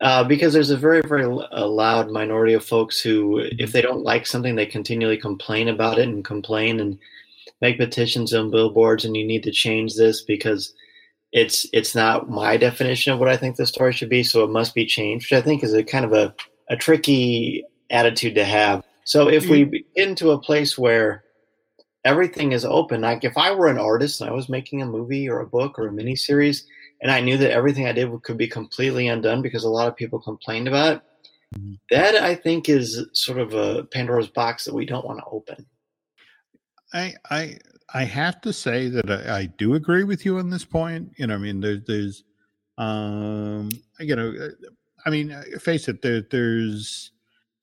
uh, 0.01 0.23
because 0.23 0.53
there's 0.53 0.69
a 0.69 0.77
very 0.77 1.01
very 1.01 1.25
loud 1.25 2.11
minority 2.11 2.53
of 2.53 2.65
folks 2.65 3.01
who, 3.01 3.39
if 3.39 3.71
they 3.71 3.81
don't 3.81 4.03
like 4.03 4.25
something, 4.25 4.55
they 4.55 4.65
continually 4.65 5.17
complain 5.17 5.67
about 5.67 5.97
it 5.97 6.07
and 6.07 6.23
complain 6.23 6.79
and 6.79 6.99
make 7.61 7.77
petitions 7.77 8.33
on 8.33 8.51
billboards, 8.51 9.05
and 9.05 9.17
you 9.17 9.25
need 9.25 9.43
to 9.43 9.51
change 9.51 9.95
this 9.95 10.21
because 10.21 10.73
it's 11.31 11.65
it's 11.73 11.95
not 11.95 12.29
my 12.29 12.57
definition 12.57 13.13
of 13.13 13.19
what 13.19 13.29
I 13.29 13.37
think 13.37 13.55
the 13.55 13.65
story 13.65 13.91
should 13.93 14.09
be, 14.09 14.23
so 14.23 14.43
it 14.43 14.49
must 14.49 14.75
be 14.75 14.85
changed. 14.85 15.25
Which 15.25 15.37
I 15.37 15.41
think 15.41 15.63
is 15.63 15.73
a 15.73 15.83
kind 15.83 16.05
of 16.05 16.13
a 16.13 16.33
a 16.69 16.75
tricky 16.75 17.63
attitude 17.89 18.35
to 18.35 18.45
have. 18.45 18.83
So 19.05 19.29
if 19.29 19.47
we 19.47 19.63
mm-hmm. 19.63 19.71
get 19.71 19.85
into 19.95 20.31
a 20.31 20.39
place 20.39 20.77
where 20.77 21.23
everything 22.03 22.51
is 22.51 22.65
open, 22.65 23.01
like 23.01 23.23
if 23.23 23.37
I 23.37 23.51
were 23.51 23.67
an 23.67 23.77
artist 23.77 24.21
and 24.21 24.29
I 24.29 24.33
was 24.33 24.49
making 24.49 24.81
a 24.81 24.85
movie 24.85 25.29
or 25.29 25.39
a 25.39 25.47
book 25.47 25.79
or 25.79 25.87
a 25.87 25.91
miniseries, 25.91 26.63
and 27.01 27.11
I 27.11 27.21
knew 27.21 27.37
that 27.37 27.51
everything 27.51 27.87
I 27.87 27.91
did 27.91 28.09
could 28.23 28.37
be 28.37 28.47
completely 28.47 29.07
undone 29.07 29.41
because 29.41 29.63
a 29.63 29.69
lot 29.69 29.87
of 29.87 29.95
people 29.95 30.19
complained 30.19 30.67
about 30.67 30.97
it, 30.97 31.01
mm-hmm. 31.57 31.73
that 31.91 32.15
I 32.15 32.35
think 32.35 32.69
is 32.69 33.05
sort 33.13 33.39
of 33.39 33.53
a 33.53 33.83
Pandora's 33.85 34.27
box 34.27 34.65
that 34.65 34.73
we 34.73 34.85
don't 34.85 35.05
want 35.05 35.19
to 35.19 35.25
open. 35.25 35.65
I 36.93 37.13
I 37.29 37.57
I 37.93 38.03
have 38.03 38.41
to 38.41 38.53
say 38.53 38.89
that 38.89 39.09
I, 39.09 39.39
I 39.39 39.45
do 39.45 39.75
agree 39.75 40.03
with 40.03 40.25
you 40.25 40.39
on 40.39 40.49
this 40.49 40.65
point. 40.65 41.11
You 41.17 41.27
know, 41.27 41.35
I 41.35 41.37
mean, 41.37 41.59
there's 41.59 41.83
there's 41.85 42.23
um, 42.77 43.69
you 43.99 44.15
know, 44.15 44.33
I 45.05 45.09
mean, 45.09 45.31
uh, 45.31 45.43
face 45.59 45.87
it, 45.87 46.01
there, 46.01 46.21
there's 46.21 47.11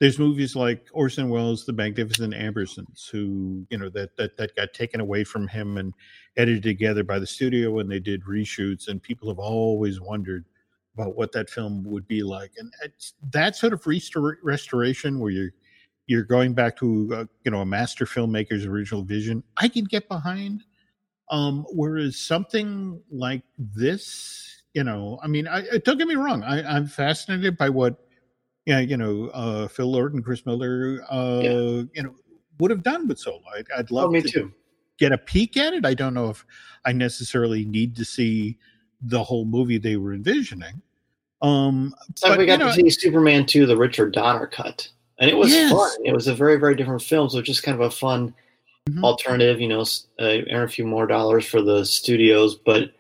there's 0.01 0.19
movies 0.19 0.57
like 0.57 0.87
Orson 0.93 1.29
Welles' 1.29 1.65
The 1.65 1.73
Magnificent 1.73 2.35
Ambersons, 2.35 3.09
who 3.09 3.67
you 3.71 3.79
know 3.79 3.89
that 3.91 4.17
that 4.17 4.37
that 4.37 4.57
got 4.57 4.73
taken 4.73 5.01
away 5.01 5.25
from 5.25 5.47
him 5.47 5.77
and 5.77 5.95
edited 6.37 6.63
together 6.63 7.05
by 7.05 7.19
the 7.19 7.27
studio 7.27 7.71
when 7.71 7.89
they 7.89 8.01
did 8.01 8.25
reshoots, 8.25 8.89
and 8.89 9.03
people 9.03 9.29
have 9.29 9.39
always 9.39 10.01
wondered 10.01 10.45
about 10.95 11.17
what 11.17 11.33
that 11.33 11.51
film 11.51 11.85
would 11.85 12.07
be 12.09 12.23
like, 12.23 12.53
and 12.59 12.73
that 13.31 13.57
sort 13.57 13.73
of 13.73 13.83
restor- 13.85 14.37
restoration 14.43 15.21
where 15.21 15.31
you're 15.31 15.53
you're 16.07 16.25
going 16.25 16.55
back 16.55 16.77
to 16.79 17.11
uh, 17.15 17.25
you 17.45 17.51
know 17.51 17.61
a 17.61 17.67
master 17.67 18.05
filmmaker's 18.05 18.67
original 18.67 19.03
vision, 19.03 19.43
I 19.57 19.69
can 19.69 19.85
get 19.85 20.09
behind. 20.09 20.65
Um, 21.31 21.65
whereas 21.71 22.19
something 22.19 23.01
like 23.11 23.43
this 23.59 24.55
you 24.75 24.83
know, 24.83 25.21
I 25.23 25.29
mean, 25.29 25.47
I, 25.47 25.63
don't 25.85 25.99
get 25.99 26.09
me 26.09 26.17
wrong. 26.17 26.43
I, 26.43 26.77
am 26.77 26.89
fascinated 26.89 27.57
by 27.57 27.69
what, 27.69 28.04
yeah, 28.67 28.81
you 28.81 28.97
know, 28.97 29.31
uh, 29.35 29.69
Phil 29.69 29.91
Lord 29.91 30.15
and 30.15 30.25
Chris 30.25 30.47
Miller, 30.47 31.05
uh, 31.11 31.41
yeah. 31.43 31.51
you 31.51 32.03
know, 32.03 32.15
would 32.59 32.71
have 32.71 32.83
done 32.83 33.07
with 33.09 33.19
Solo. 33.19 33.43
I'd, 33.57 33.67
I'd 33.77 33.91
love 33.91 34.11
oh, 34.11 34.21
to 34.21 34.23
too. 34.23 34.53
get 34.99 35.13
a 35.13 35.19
peek 35.19 35.57
at 35.57 35.75
it. 35.75 35.85
I 35.85 35.95
don't 35.95 36.15
know 36.15 36.31
if 36.31 36.45
I 36.85 36.93
necessarily 36.93 37.65
need 37.65 37.97
to 37.97 38.05
see 38.05 38.59
the 39.03 39.23
whole 39.23 39.45
movie 39.45 39.79
they 39.79 39.97
were 39.97 40.15
envisioning. 40.15 40.81
Um, 41.43 41.95
so 42.17 42.29
but, 42.29 42.39
we 42.39 42.47
got 42.47 42.59
you 42.59 42.65
know, 42.65 42.75
to 42.75 42.75
see 42.75 42.91
Superman 42.91 43.45
2, 43.45 43.67
the 43.67 43.77
Richard 43.77 44.15
Donner 44.15 44.47
cut, 44.47 44.89
and 45.19 45.31
it 45.31 45.37
was 45.37 45.51
yes. 45.51 45.71
fun. 45.71 45.91
It 46.05 46.15
was 46.15 46.27
a 46.27 46.35
very, 46.35 46.57
very 46.57 46.75
different 46.75 47.03
film, 47.03 47.29
so 47.29 47.43
just 47.43 47.63
kind 47.63 47.75
of 47.75 47.83
a 47.83 47.91
fun 47.91 48.35
mm-hmm. 48.89 49.05
alternative. 49.05 49.61
You 49.61 49.69
know, 49.69 49.83
uh, 49.83 50.39
earn 50.51 50.65
a 50.65 50.69
few 50.69 50.87
more 50.87 51.07
dollars 51.07 51.45
for 51.45 51.61
the 51.61 51.85
studios, 51.85 52.55
but 52.55 52.93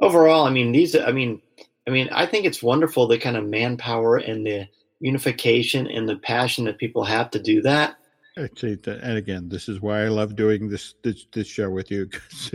overall, 0.00 0.46
I 0.46 0.50
mean, 0.50 0.72
these, 0.72 0.96
I 0.96 1.12
mean, 1.12 1.42
I 1.86 1.90
mean, 1.90 2.08
I 2.10 2.24
think 2.24 2.46
it's 2.46 2.62
wonderful 2.62 3.06
the 3.06 3.18
kind 3.18 3.36
of 3.36 3.44
manpower 3.44 4.16
and 4.16 4.46
the 4.46 4.66
unification 5.00 5.86
and 5.86 6.08
the 6.08 6.16
passion 6.16 6.64
that 6.64 6.78
people 6.78 7.04
have 7.04 7.30
to 7.30 7.38
do 7.38 7.62
that. 7.62 7.96
Actually, 8.36 8.80
and 8.86 9.16
again, 9.16 9.48
this 9.48 9.68
is 9.68 9.80
why 9.80 10.02
I 10.02 10.08
love 10.08 10.34
doing 10.34 10.68
this 10.68 10.94
this, 11.04 11.26
this 11.32 11.46
show 11.46 11.70
with 11.70 11.88
you. 11.88 12.10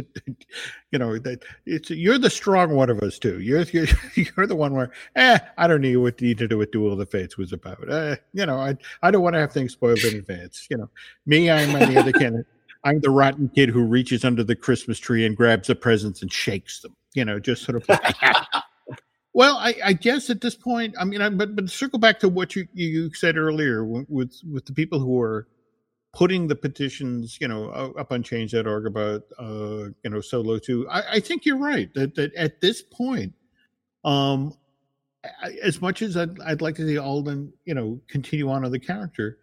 you 0.92 1.00
know 1.00 1.18
it's 1.66 1.90
you're 1.90 2.18
the 2.18 2.30
strong 2.30 2.76
one 2.76 2.90
of 2.90 3.00
us 3.02 3.18
too. 3.18 3.40
You're 3.40 3.62
you're, 3.62 3.88
you're 4.16 4.46
the 4.46 4.58
one 4.58 4.74
where 4.74 4.92
eh, 5.16 5.40
I 5.58 5.68
don't 5.68 5.80
know 5.80 6.02
what 6.02 6.20
need 6.20 6.38
to 6.40 6.50
do 6.50 6.58
what 6.58 6.74
Duel 6.74 6.92
of 6.92 7.00
the 7.00 7.06
Fates 7.06 7.38
was 7.38 7.54
about. 7.54 7.90
Eh, 7.90 8.18
you 8.34 8.46
know, 8.46 8.58
I 8.58 8.76
I 9.04 9.10
don't 9.10 9.22
want 9.22 9.36
to 9.36 9.40
have 9.40 9.54
things 9.54 9.72
spoiled 9.72 10.00
in 10.00 10.18
advance. 10.18 10.68
You 10.70 10.80
know, 10.80 10.90
me, 11.26 11.50
I'm 11.50 11.72
the 11.72 11.98
other 11.98 12.12
candidate. 12.12 12.46
I'm 12.84 13.00
the 13.00 13.10
rotten 13.10 13.50
kid 13.50 13.70
who 13.70 13.84
reaches 13.84 14.26
under 14.26 14.44
the 14.44 14.56
Christmas 14.56 15.00
tree 15.00 15.26
and 15.26 15.36
grabs 15.36 15.68
the 15.68 15.76
presents 15.76 16.22
and 16.22 16.32
shakes 16.32 16.82
them. 16.82 16.96
You 17.14 17.24
know, 17.24 17.40
just 17.40 17.64
sort 17.64 17.78
of. 17.78 17.88
Like, 17.88 18.16
well, 19.40 19.56
I, 19.56 19.74
I, 19.86 19.94
guess 19.94 20.30
at 20.30 20.42
this 20.42 20.54
point, 20.54 20.96
I 21.00 21.06
mean, 21.06 21.22
I, 21.22 21.30
but 21.30 21.56
but 21.56 21.70
circle 21.70 21.98
back 21.98 22.20
to 22.20 22.28
what 22.28 22.58
you 22.58 22.68
you 22.74 23.14
said 23.14 23.38
earlier 23.38 23.86
with 23.86 24.38
with 24.44 24.66
the 24.66 24.74
people 24.74 25.00
who 25.00 25.18
are 25.22 25.48
putting 26.12 26.48
the 26.48 26.58
petitions, 26.58 27.38
you 27.40 27.48
know, 27.48 27.70
up 27.70 28.12
on 28.12 28.22
Change.org 28.22 28.86
about 28.86 29.22
uh, 29.40 29.96
you 30.04 30.10
know 30.10 30.20
Solo 30.20 30.60
two. 30.60 30.90
I, 30.90 31.04
I 31.14 31.20
think 31.22 31.46
you're 31.46 31.58
right 31.58 31.90
that 31.94 32.16
that 32.16 32.36
at 32.36 32.60
this 32.60 32.82
point, 32.82 33.32
um, 34.04 34.58
as 35.64 35.82
much 35.82 36.02
as 36.02 36.18
I'd, 36.18 36.38
I'd 36.42 36.62
like 36.62 36.76
to 36.76 36.86
see 36.86 36.98
Alden, 36.98 37.54
you 37.64 37.76
know, 37.76 38.02
continue 38.10 38.50
on 38.50 38.64
with 38.64 38.74
the 38.74 38.80
character, 38.80 39.38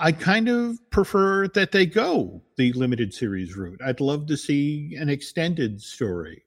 I 0.00 0.10
kind 0.10 0.48
of 0.48 0.80
prefer 0.90 1.46
that 1.46 1.70
they 1.70 1.86
go 1.86 2.42
the 2.56 2.72
limited 2.72 3.14
series 3.14 3.56
route. 3.56 3.78
I'd 3.86 4.00
love 4.00 4.26
to 4.26 4.36
see 4.36 4.96
an 4.98 5.08
extended 5.08 5.80
story. 5.80 6.42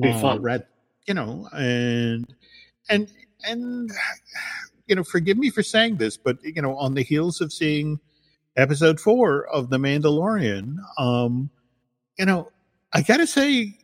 Be 0.00 0.10
uh, 0.10 0.20
fun. 0.20 0.42
Rat, 0.42 0.68
you 1.06 1.14
know, 1.14 1.48
and 1.52 2.26
and 2.88 3.10
and 3.44 3.90
you 4.86 4.94
know, 4.94 5.04
forgive 5.04 5.38
me 5.38 5.50
for 5.50 5.62
saying 5.62 5.96
this, 5.96 6.16
but 6.16 6.38
you 6.42 6.62
know, 6.62 6.76
on 6.76 6.94
the 6.94 7.02
heels 7.02 7.40
of 7.40 7.52
seeing 7.52 8.00
episode 8.56 9.00
four 9.00 9.46
of 9.46 9.70
The 9.70 9.78
Mandalorian, 9.78 10.76
um, 10.98 11.50
you 12.18 12.26
know, 12.26 12.50
I 12.92 13.02
gotta 13.02 13.26
say 13.26 13.78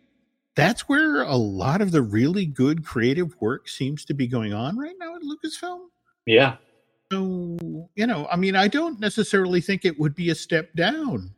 that's 0.55 0.89
where 0.89 1.23
a 1.23 1.37
lot 1.37 1.81
of 1.81 1.93
the 1.93 2.03
really 2.03 2.47
good 2.47 2.85
creative 2.85 3.35
work 3.41 3.69
seems 3.69 4.05
to 4.07 4.15
be 4.15 4.27
going 4.27 4.53
on 4.53 4.79
right 4.79 4.95
now 4.99 5.17
at 5.17 5.23
Lucasfilm. 5.23 5.87
Yeah, 6.27 6.57
so, 7.13 7.59
you 7.95 8.07
know, 8.07 8.27
I 8.33 8.37
mean, 8.37 8.57
I 8.57 8.69
don't 8.69 8.99
necessarily 8.99 9.61
think 9.61 9.85
it 9.85 10.01
would 10.01 10.15
be 10.15 10.31
a 10.31 10.35
step 10.35 10.73
down, 10.73 11.35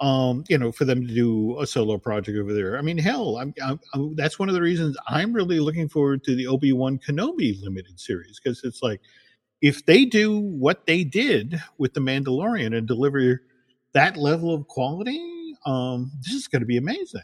um, 0.00 0.44
you 0.48 0.58
know, 0.58 0.72
for 0.72 0.84
them 0.84 1.06
to 1.06 1.14
do 1.14 1.58
a 1.60 1.66
solo 1.66 1.96
project 1.98 2.36
over 2.38 2.52
there. 2.52 2.76
I 2.76 2.82
mean, 2.82 2.98
hell, 2.98 3.38
I'm, 3.38 3.54
I'm, 3.64 3.80
I'm 3.94 4.14
that's 4.14 4.38
one 4.38 4.48
of 4.48 4.54
the 4.54 4.60
reasons 4.60 4.96
I'm 5.08 5.32
really 5.32 5.58
looking 5.58 5.88
forward 5.88 6.22
to 6.24 6.36
the 6.36 6.46
Obi 6.46 6.72
Wan 6.72 6.98
Kenobi 6.98 7.60
limited 7.62 7.98
series 7.98 8.38
because 8.42 8.62
it's 8.64 8.82
like 8.82 9.00
if 9.62 9.86
they 9.86 10.04
do 10.04 10.38
what 10.38 10.86
they 10.86 11.02
did 11.02 11.60
with 11.78 11.94
the 11.94 12.00
Mandalorian 12.00 12.76
and 12.76 12.86
deliver 12.86 13.42
that 13.92 14.16
level 14.16 14.52
of 14.52 14.68
quality, 14.68 15.54
um, 15.64 16.12
this 16.22 16.34
is 16.34 16.46
going 16.46 16.60
to 16.60 16.66
be 16.66 16.76
amazing. 16.76 17.22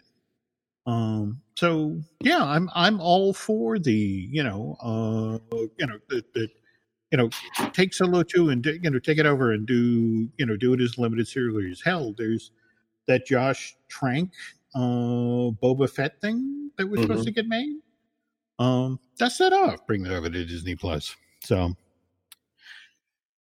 Um, 0.86 1.42
so 1.56 2.00
yeah, 2.20 2.42
I'm 2.42 2.70
I'm 2.74 3.00
all 3.00 3.32
for 3.34 3.78
the 3.78 4.28
you 4.30 4.42
know 4.42 4.76
uh 4.82 5.38
you 5.78 5.86
know 5.86 5.98
the, 6.08 6.24
the 6.34 6.48
you 7.12 7.18
know 7.18 7.28
take 7.72 7.94
solo 7.94 8.22
two 8.22 8.48
and 8.48 8.64
you 8.64 8.90
know 8.90 8.98
take 8.98 9.18
it 9.18 9.26
over 9.26 9.52
and 9.52 9.66
do 9.66 10.28
you 10.38 10.46
know 10.46 10.56
do 10.56 10.72
it 10.72 10.80
as 10.80 10.98
limited 10.98 11.28
series. 11.28 11.82
Hell, 11.84 12.14
there's 12.16 12.50
that 13.06 13.26
Josh 13.26 13.76
Trank 13.88 14.30
uh 14.74 15.52
Boba 15.60 15.88
Fett 15.88 16.20
thing 16.20 16.70
that 16.76 16.86
was 16.86 17.00
mm-hmm. 17.00 17.08
supposed 17.08 17.26
to 17.26 17.32
get 17.32 17.46
made. 17.46 17.76
Um, 18.58 19.00
that's 19.18 19.38
that 19.38 19.52
off. 19.52 19.86
Bring 19.86 20.02
that 20.04 20.14
over 20.14 20.30
to 20.30 20.44
Disney 20.44 20.76
Plus. 20.76 21.14
So 21.42 21.74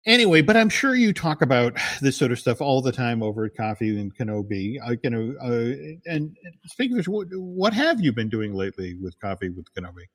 anyway, 0.07 0.43
but 0.43 0.57
I'm 0.57 0.69
sure 0.69 0.95
you 0.95 1.13
talk 1.13 1.43
about 1.43 1.77
this 2.01 2.17
sort 2.17 2.33
of 2.33 2.39
stuff 2.39 2.61
all 2.61 2.81
the 2.81 2.93
time 2.93 3.23
over 3.23 3.45
at 3.45 3.57
Coffee 3.57 3.99
and 4.01 4.17
Kenobi. 4.17 4.79
You 5.03 5.11
know, 5.11 5.35
uh, 5.43 6.11
and 6.11 6.37
speaking 6.67 6.99
of 6.99 7.07
which, 7.07 7.09
what, 7.09 7.27
what 7.33 7.73
have 7.73 8.01
you 8.01 8.13
been 8.13 8.29
doing 8.29 8.55
lately 8.55 8.95
with 8.95 9.19
Coffee 9.21 9.51
with 9.51 9.73
Kenobi? 9.75 10.07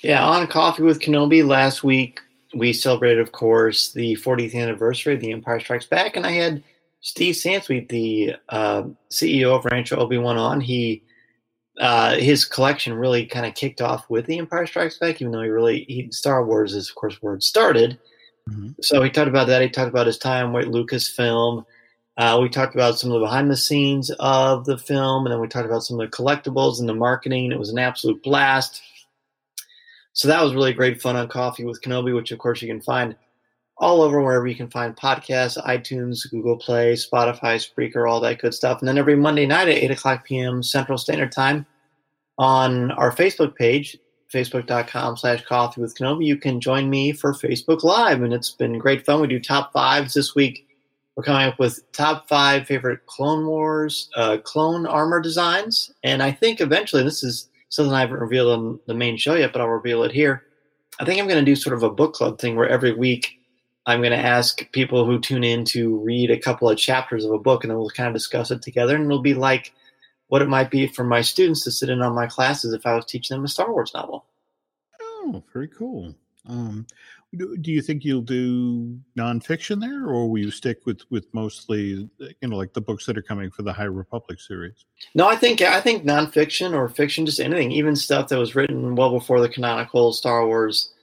Yeah, 0.00 0.26
on 0.26 0.46
Coffee 0.46 0.82
with 0.82 1.00
Kenobi 1.00 1.46
last 1.46 1.84
week, 1.84 2.20
we 2.54 2.72
celebrated, 2.72 3.20
of 3.20 3.32
course, 3.32 3.92
the 3.92 4.16
40th 4.16 4.54
anniversary 4.54 5.14
of 5.14 5.20
The 5.20 5.32
Empire 5.32 5.60
Strikes 5.60 5.86
Back, 5.86 6.16
and 6.16 6.26
I 6.26 6.30
had 6.30 6.62
Steve 7.00 7.34
Sansweet, 7.34 7.88
the 7.88 8.34
uh, 8.48 8.84
CEO 9.10 9.56
of 9.56 9.64
Rancho 9.64 9.96
Obi 9.96 10.18
Wan, 10.18 10.36
on. 10.36 10.60
He 10.60 11.04
uh, 11.78 12.16
his 12.16 12.44
collection 12.44 12.94
really 12.94 13.24
kind 13.24 13.46
of 13.46 13.54
kicked 13.54 13.80
off 13.80 14.10
with 14.10 14.26
The 14.26 14.38
Empire 14.38 14.66
Strikes 14.66 14.98
Back, 14.98 15.20
even 15.20 15.30
though 15.30 15.42
he 15.42 15.48
really 15.48 15.84
he, 15.88 16.10
Star 16.10 16.44
Wars 16.44 16.74
is 16.74 16.88
of 16.88 16.96
course 16.96 17.16
where 17.20 17.34
it 17.34 17.42
started. 17.42 17.98
Mm-hmm. 18.50 18.70
So 18.82 19.02
he 19.02 19.10
talked 19.10 19.28
about 19.28 19.46
that. 19.46 19.62
He 19.62 19.68
talked 19.68 19.90
about 19.90 20.06
his 20.06 20.18
time 20.18 20.52
with 20.52 20.66
Lucasfilm. 20.66 21.64
Uh, 22.16 22.38
we 22.42 22.48
talked 22.48 22.74
about 22.74 22.98
some 22.98 23.10
of 23.12 23.20
the 23.20 23.26
behind 23.26 23.48
the 23.48 23.56
scenes 23.56 24.10
of 24.18 24.64
the 24.64 24.76
film, 24.76 25.24
and 25.24 25.32
then 25.32 25.40
we 25.40 25.46
talked 25.46 25.66
about 25.66 25.84
some 25.84 26.00
of 26.00 26.10
the 26.10 26.16
collectibles 26.16 26.80
and 26.80 26.88
the 26.88 26.94
marketing. 26.94 27.52
It 27.52 27.58
was 27.60 27.70
an 27.70 27.78
absolute 27.78 28.22
blast. 28.24 28.82
So 30.14 30.26
that 30.26 30.42
was 30.42 30.52
really 30.52 30.72
great 30.72 31.00
fun 31.00 31.14
on 31.14 31.28
Coffee 31.28 31.64
with 31.64 31.80
Kenobi, 31.80 32.12
which 32.12 32.32
of 32.32 32.40
course 32.40 32.60
you 32.60 32.66
can 32.66 32.80
find 32.80 33.14
all 33.78 34.02
over 34.02 34.20
wherever 34.20 34.46
you 34.46 34.56
can 34.56 34.70
find 34.70 34.96
podcasts, 34.96 35.62
iTunes, 35.64 36.28
Google 36.30 36.56
Play, 36.56 36.94
Spotify, 36.94 37.56
Spreaker, 37.58 38.10
all 38.10 38.20
that 38.20 38.40
good 38.40 38.52
stuff. 38.54 38.80
And 38.80 38.88
then 38.88 38.98
every 38.98 39.16
Monday 39.16 39.46
night 39.46 39.68
at 39.68 39.76
8 39.76 39.90
o'clock 39.92 40.24
p.m. 40.24 40.62
Central 40.62 40.98
Standard 40.98 41.30
Time 41.30 41.64
on 42.38 42.90
our 42.92 43.12
Facebook 43.12 43.54
page, 43.54 43.96
facebook.com 44.32 45.16
slash 45.16 45.44
coffee 45.44 45.80
with 45.80 45.96
Kenobi, 45.96 46.26
you 46.26 46.36
can 46.36 46.60
join 46.60 46.90
me 46.90 47.12
for 47.12 47.32
Facebook 47.32 47.84
Live. 47.84 48.22
And 48.22 48.34
it's 48.34 48.50
been 48.50 48.78
great 48.78 49.06
fun. 49.06 49.20
We 49.20 49.28
do 49.28 49.40
top 49.40 49.72
fives 49.72 50.14
this 50.14 50.34
week. 50.34 50.66
We're 51.16 51.24
coming 51.24 51.48
up 51.48 51.58
with 51.58 51.80
top 51.92 52.28
five 52.28 52.66
favorite 52.66 53.06
Clone 53.06 53.46
Wars 53.46 54.08
uh, 54.16 54.38
clone 54.38 54.86
armor 54.86 55.20
designs. 55.20 55.92
And 56.04 56.22
I 56.22 56.30
think 56.30 56.60
eventually, 56.60 57.02
this 57.02 57.24
is 57.24 57.48
something 57.70 57.92
I 57.92 58.00
haven't 58.00 58.20
revealed 58.20 58.56
on 58.56 58.80
the 58.86 58.94
main 58.94 59.16
show 59.16 59.34
yet, 59.34 59.52
but 59.52 59.60
I'll 59.60 59.68
reveal 59.68 60.04
it 60.04 60.12
here. 60.12 60.44
I 61.00 61.04
think 61.04 61.20
I'm 61.20 61.28
going 61.28 61.44
to 61.44 61.50
do 61.50 61.56
sort 61.56 61.76
of 61.76 61.82
a 61.82 61.90
book 61.90 62.14
club 62.14 62.38
thing 62.38 62.56
where 62.56 62.68
every 62.68 62.92
week 62.92 63.38
I'm 63.88 64.00
going 64.00 64.12
to 64.12 64.18
ask 64.18 64.70
people 64.72 65.06
who 65.06 65.18
tune 65.18 65.42
in 65.42 65.64
to 65.64 65.96
read 65.96 66.30
a 66.30 66.38
couple 66.38 66.68
of 66.68 66.76
chapters 66.76 67.24
of 67.24 67.32
a 67.32 67.38
book 67.38 67.64
and 67.64 67.70
then 67.70 67.78
we'll 67.78 67.88
kind 67.88 68.06
of 68.06 68.12
discuss 68.12 68.50
it 68.50 68.60
together. 68.60 68.94
And 68.94 69.06
it'll 69.06 69.22
be 69.22 69.32
like 69.32 69.72
what 70.26 70.42
it 70.42 70.48
might 70.48 70.70
be 70.70 70.86
for 70.88 71.04
my 71.04 71.22
students 71.22 71.64
to 71.64 71.72
sit 71.72 71.88
in 71.88 72.02
on 72.02 72.14
my 72.14 72.26
classes 72.26 72.74
if 72.74 72.84
I 72.84 72.94
was 72.94 73.06
teaching 73.06 73.34
them 73.34 73.46
a 73.46 73.48
Star 73.48 73.72
Wars 73.72 73.92
novel. 73.94 74.26
Oh, 75.00 75.42
very 75.54 75.68
cool. 75.68 76.14
Um, 76.46 76.86
do 77.34 77.72
you 77.72 77.80
think 77.80 78.04
you'll 78.04 78.20
do 78.20 78.98
nonfiction 79.18 79.80
there, 79.80 80.06
or 80.06 80.30
will 80.30 80.38
you 80.38 80.50
stick 80.50 80.86
with 80.86 81.02
with 81.10 81.26
mostly 81.34 82.08
you 82.18 82.48
know 82.48 82.56
like 82.56 82.72
the 82.72 82.80
books 82.80 83.04
that 83.04 83.18
are 83.18 83.22
coming 83.22 83.50
for 83.50 83.60
the 83.62 83.72
High 83.72 83.84
Republic 83.84 84.40
series? 84.40 84.86
No, 85.14 85.28
I 85.28 85.36
think 85.36 85.60
I 85.60 85.78
think 85.82 86.04
nonfiction 86.04 86.72
or 86.72 86.88
fiction, 86.88 87.26
just 87.26 87.38
anything, 87.38 87.70
even 87.70 87.94
stuff 87.96 88.28
that 88.28 88.38
was 88.38 88.54
written 88.54 88.94
well 88.94 89.10
before 89.10 89.42
the 89.42 89.48
canonical 89.48 90.14
Star 90.14 90.46
Wars 90.46 90.94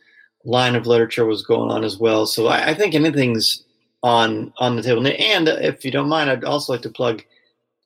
line 0.45 0.75
of 0.75 0.87
literature 0.87 1.25
was 1.25 1.43
going 1.43 1.71
on 1.71 1.83
as 1.83 1.97
well. 1.97 2.25
So 2.25 2.47
I, 2.47 2.69
I 2.69 2.73
think 2.73 2.93
anything's 2.95 3.63
on 4.03 4.53
on 4.57 4.75
the 4.75 4.83
table. 4.83 5.05
And 5.05 5.47
if 5.47 5.83
you 5.83 5.91
don't 5.91 6.07
mind, 6.07 6.29
I'd 6.29 6.43
also 6.43 6.73
like 6.73 6.83
to 6.83 6.89
plug 6.89 7.23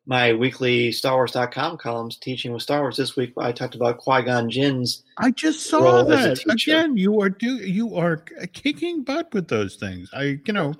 my 0.05 0.33
weekly 0.33 0.89
StarWars.com 0.89 1.77
columns, 1.77 2.17
teaching 2.17 2.51
with 2.51 2.63
Star 2.63 2.81
Wars. 2.81 2.97
This 2.97 3.15
week, 3.15 3.33
I 3.37 3.51
talked 3.51 3.75
about 3.75 3.99
Qui 3.99 4.23
Gon 4.23 4.49
Jinn's. 4.49 5.03
I 5.17 5.31
just 5.31 5.67
saw 5.67 6.03
that 6.03 6.43
again. 6.49 6.97
You 6.97 7.21
are 7.21 7.29
do 7.29 7.55
you 7.55 7.95
are 7.95 8.17
kicking 8.53 9.03
butt 9.03 9.33
with 9.33 9.47
those 9.47 9.75
things. 9.75 10.09
I 10.13 10.39
you 10.45 10.53
know. 10.53 10.73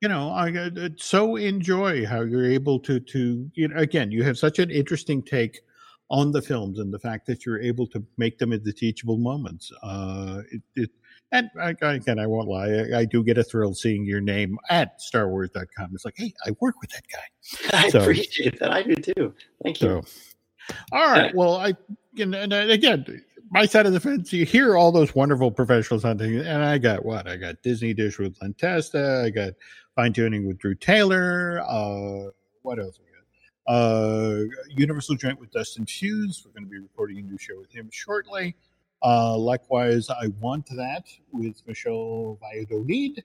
You. 0.00 0.08
know, 0.08 0.30
I 0.30 0.50
uh, 0.50 0.88
so 0.96 1.36
enjoy 1.36 2.04
how 2.04 2.22
you're 2.22 2.50
able 2.50 2.80
to 2.80 2.98
to 2.98 3.50
you 3.54 3.68
know 3.68 3.76
again. 3.76 4.10
You 4.10 4.24
have 4.24 4.38
such 4.38 4.58
an 4.58 4.70
interesting 4.70 5.22
take 5.22 5.60
on 6.10 6.30
the 6.30 6.42
films 6.42 6.78
and 6.78 6.92
the 6.92 6.98
fact 6.98 7.26
that 7.26 7.46
you're 7.46 7.60
able 7.60 7.86
to 7.86 8.04
make 8.18 8.38
them 8.38 8.52
into 8.52 8.72
teachable 8.72 9.16
moments. 9.16 9.72
Uh, 9.82 10.42
it, 10.50 10.62
it 10.76 10.90
and 11.32 11.50
I, 11.58 11.74
again, 11.80 12.18
I 12.18 12.26
won't 12.26 12.48
lie, 12.48 12.68
I, 12.68 12.98
I, 13.00 13.04
do 13.04 13.24
get 13.24 13.38
a 13.38 13.42
thrill 13.42 13.74
seeing 13.74 14.04
your 14.04 14.20
name 14.20 14.58
at 14.68 15.00
StarWars.com. 15.00 15.90
It's 15.94 16.04
like, 16.04 16.14
hey, 16.16 16.32
I 16.46 16.50
work 16.60 16.80
with 16.80 16.90
that 16.90 17.04
guy. 17.10 17.78
I 17.86 17.88
so, 17.88 18.00
appreciate 18.00 18.60
that. 18.60 18.70
I 18.70 18.82
do 18.82 18.94
too. 18.94 19.34
Thank 19.64 19.80
you. 19.80 20.02
So, 20.68 20.74
all 20.92 21.10
right. 21.10 21.34
Well, 21.34 21.56
I 21.56 21.74
and, 22.18 22.34
and 22.34 22.52
again, 22.52 23.22
my 23.50 23.66
side 23.66 23.86
of 23.86 23.92
the 23.92 24.00
fence, 24.00 24.32
you 24.32 24.44
hear 24.44 24.76
all 24.76 24.92
those 24.92 25.14
wonderful 25.14 25.50
professionals 25.50 26.04
on 26.04 26.18
things, 26.18 26.46
and 26.46 26.62
I 26.62 26.78
got 26.78 27.04
what? 27.04 27.26
I 27.26 27.36
got 27.36 27.62
Disney 27.62 27.94
Dish 27.94 28.18
with 28.18 28.36
Len 28.40 28.54
Testa. 28.54 29.22
I 29.24 29.30
got 29.30 29.54
fine 29.96 30.12
tuning 30.12 30.46
with 30.46 30.58
Drew 30.58 30.74
Taylor. 30.74 31.62
Uh, 31.66 32.30
what 32.62 32.78
else? 32.78 32.98
we 32.98 33.72
Uh, 33.72 34.44
Universal 34.70 35.16
Joint 35.16 35.40
with 35.40 35.50
Dustin 35.50 35.86
Hughes. 35.86 36.42
We're 36.44 36.52
going 36.52 36.64
to 36.64 36.70
be 36.70 36.78
recording 36.78 37.18
a 37.18 37.22
new 37.22 37.38
show 37.38 37.58
with 37.58 37.70
him 37.70 37.88
shortly. 37.90 38.54
Uh, 39.02 39.36
likewise, 39.36 40.08
I 40.10 40.28
want 40.40 40.66
that 40.76 41.06
with 41.32 41.60
Michelle 41.66 42.38
Valladolid. 42.40 43.24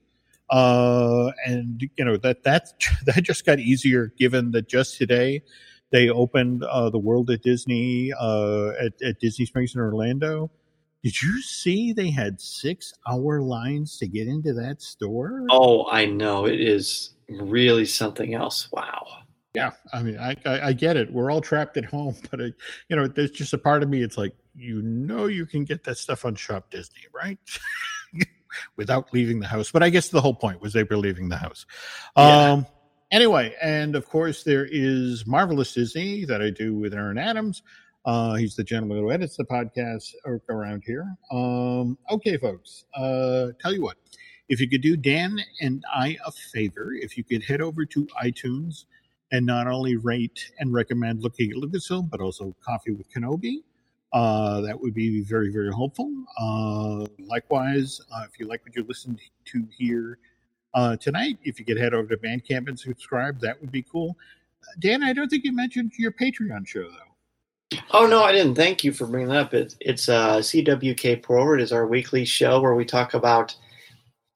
Uh, 0.50 1.30
and 1.44 1.82
you 1.96 2.04
know 2.04 2.16
that 2.16 2.42
that 2.42 2.72
that 3.04 3.22
just 3.22 3.44
got 3.44 3.58
easier 3.58 4.12
given 4.18 4.50
that 4.52 4.66
just 4.66 4.96
today 4.96 5.42
they 5.90 6.08
opened 6.08 6.64
uh, 6.64 6.90
the 6.90 6.98
world 6.98 7.30
at 7.30 7.42
Disney 7.42 8.12
uh, 8.18 8.70
at, 8.80 9.00
at 9.02 9.20
Disney 9.20 9.46
Springs 9.46 9.74
in 9.74 9.80
Orlando. 9.80 10.50
Did 11.02 11.22
you 11.22 11.40
see 11.42 11.92
they 11.92 12.10
had 12.10 12.40
six 12.40 12.92
hour 13.08 13.40
lines 13.40 13.98
to 13.98 14.08
get 14.08 14.26
into 14.26 14.52
that 14.54 14.82
store? 14.82 15.44
Oh, 15.48 15.88
I 15.90 16.06
know. 16.06 16.46
It 16.46 16.60
is 16.60 17.14
really 17.28 17.84
something 17.84 18.34
else. 18.34 18.68
Wow. 18.72 19.06
Yeah. 19.54 19.70
I 19.92 20.02
mean, 20.02 20.18
I, 20.18 20.36
I, 20.44 20.60
I 20.68 20.72
get 20.72 20.96
it. 20.96 21.12
We're 21.12 21.30
all 21.30 21.40
trapped 21.40 21.76
at 21.76 21.84
home, 21.84 22.16
but, 22.30 22.40
it, 22.40 22.54
you 22.88 22.96
know, 22.96 23.06
there's 23.06 23.30
just 23.30 23.52
a 23.52 23.58
part 23.58 23.82
of 23.82 23.88
me, 23.88 24.02
it's 24.02 24.18
like, 24.18 24.34
you 24.58 24.82
know 24.82 25.26
you 25.26 25.46
can 25.46 25.64
get 25.64 25.84
that 25.84 25.98
stuff 25.98 26.24
on 26.24 26.34
Shop 26.34 26.70
Disney, 26.70 27.02
right? 27.14 27.38
Without 28.76 29.12
leaving 29.12 29.40
the 29.40 29.46
house. 29.46 29.70
But 29.70 29.82
I 29.82 29.90
guess 29.90 30.08
the 30.08 30.20
whole 30.20 30.34
point 30.34 30.60
was 30.60 30.72
they 30.72 30.82
were 30.82 30.96
leaving 30.96 31.28
the 31.28 31.36
house. 31.36 31.66
Yeah. 32.16 32.52
Um, 32.52 32.66
anyway, 33.10 33.54
and 33.62 33.94
of 33.94 34.08
course, 34.08 34.42
there 34.42 34.66
is 34.70 35.26
Marvelous 35.26 35.74
Disney 35.74 36.24
that 36.24 36.42
I 36.42 36.50
do 36.50 36.74
with 36.74 36.94
Aaron 36.94 37.18
Adams. 37.18 37.62
Uh, 38.04 38.34
he's 38.34 38.56
the 38.56 38.64
gentleman 38.64 38.98
who 38.98 39.10
edits 39.10 39.36
the 39.36 39.44
podcast 39.44 40.14
around 40.48 40.82
here. 40.86 41.04
Um, 41.30 41.98
okay, 42.10 42.38
folks, 42.38 42.84
uh, 42.94 43.48
tell 43.60 43.72
you 43.72 43.82
what, 43.82 43.96
if 44.48 44.60
you 44.60 44.68
could 44.68 44.80
do 44.80 44.96
Dan 44.96 45.38
and 45.60 45.84
I 45.92 46.16
a 46.24 46.32
favor, 46.32 46.92
if 46.94 47.18
you 47.18 47.24
could 47.24 47.42
head 47.42 47.60
over 47.60 47.84
to 47.84 48.08
iTunes 48.22 48.86
and 49.30 49.44
not 49.44 49.66
only 49.66 49.96
rate 49.96 50.52
and 50.58 50.72
recommend 50.72 51.22
looking 51.22 51.50
at 51.50 51.58
Lucasfilm, 51.58 52.08
but 52.08 52.20
also 52.20 52.56
Coffee 52.64 52.92
with 52.92 53.12
Kenobi. 53.12 53.58
Uh, 54.12 54.60
that 54.62 54.80
would 54.80 54.94
be 54.94 55.20
very, 55.20 55.50
very 55.50 55.70
helpful. 55.70 56.10
Uh, 56.40 57.06
likewise, 57.26 58.00
uh, 58.12 58.24
if 58.24 58.38
you 58.40 58.46
like 58.46 58.64
what 58.64 58.74
you 58.74 58.84
listened 58.84 59.20
to 59.44 59.66
here 59.76 60.18
uh, 60.74 60.96
tonight, 60.96 61.38
if 61.42 61.58
you 61.58 61.64
could 61.64 61.78
head 61.78 61.92
over 61.92 62.08
to 62.08 62.16
Bandcamp 62.16 62.68
and 62.68 62.78
subscribe, 62.78 63.38
that 63.40 63.60
would 63.60 63.70
be 63.70 63.82
cool. 63.82 64.16
Dan, 64.80 65.02
I 65.02 65.12
don't 65.12 65.28
think 65.28 65.44
you 65.44 65.52
mentioned 65.52 65.92
your 65.98 66.12
Patreon 66.12 66.66
show, 66.66 66.84
though. 66.84 67.78
Oh 67.90 68.06
no, 68.06 68.22
I 68.22 68.32
didn't. 68.32 68.54
Thank 68.54 68.82
you 68.82 68.92
for 68.92 69.06
bringing 69.06 69.28
that 69.28 69.38
up. 69.38 69.54
It, 69.54 69.76
it's 69.80 70.08
uh, 70.08 70.38
CWK 70.38 71.24
Forward 71.24 71.60
is 71.60 71.70
our 71.70 71.86
weekly 71.86 72.24
show 72.24 72.60
where 72.60 72.74
we 72.74 72.84
talk 72.84 73.12
about 73.12 73.54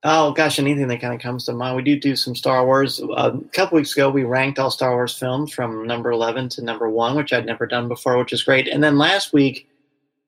oh 0.04 0.32
gosh 0.32 0.58
anything 0.58 0.88
that 0.88 1.00
kind 1.00 1.14
of 1.14 1.20
comes 1.20 1.44
to 1.46 1.52
mind. 1.52 1.76
We 1.76 1.82
do 1.82 1.98
do 1.98 2.16
some 2.16 2.34
Star 2.34 2.64
Wars. 2.66 3.00
Uh, 3.00 3.32
a 3.34 3.48
couple 3.48 3.76
weeks 3.76 3.92
ago, 3.92 4.10
we 4.10 4.24
ranked 4.24 4.58
all 4.58 4.70
Star 4.70 4.92
Wars 4.92 5.16
films 5.16 5.52
from 5.52 5.86
number 5.86 6.10
eleven 6.10 6.48
to 6.50 6.62
number 6.62 6.88
one, 6.88 7.16
which 7.16 7.32
I'd 7.32 7.46
never 7.46 7.66
done 7.66 7.88
before, 7.88 8.18
which 8.18 8.32
is 8.32 8.42
great. 8.42 8.68
And 8.68 8.82
then 8.82 8.98
last 8.98 9.32
week, 9.32 9.68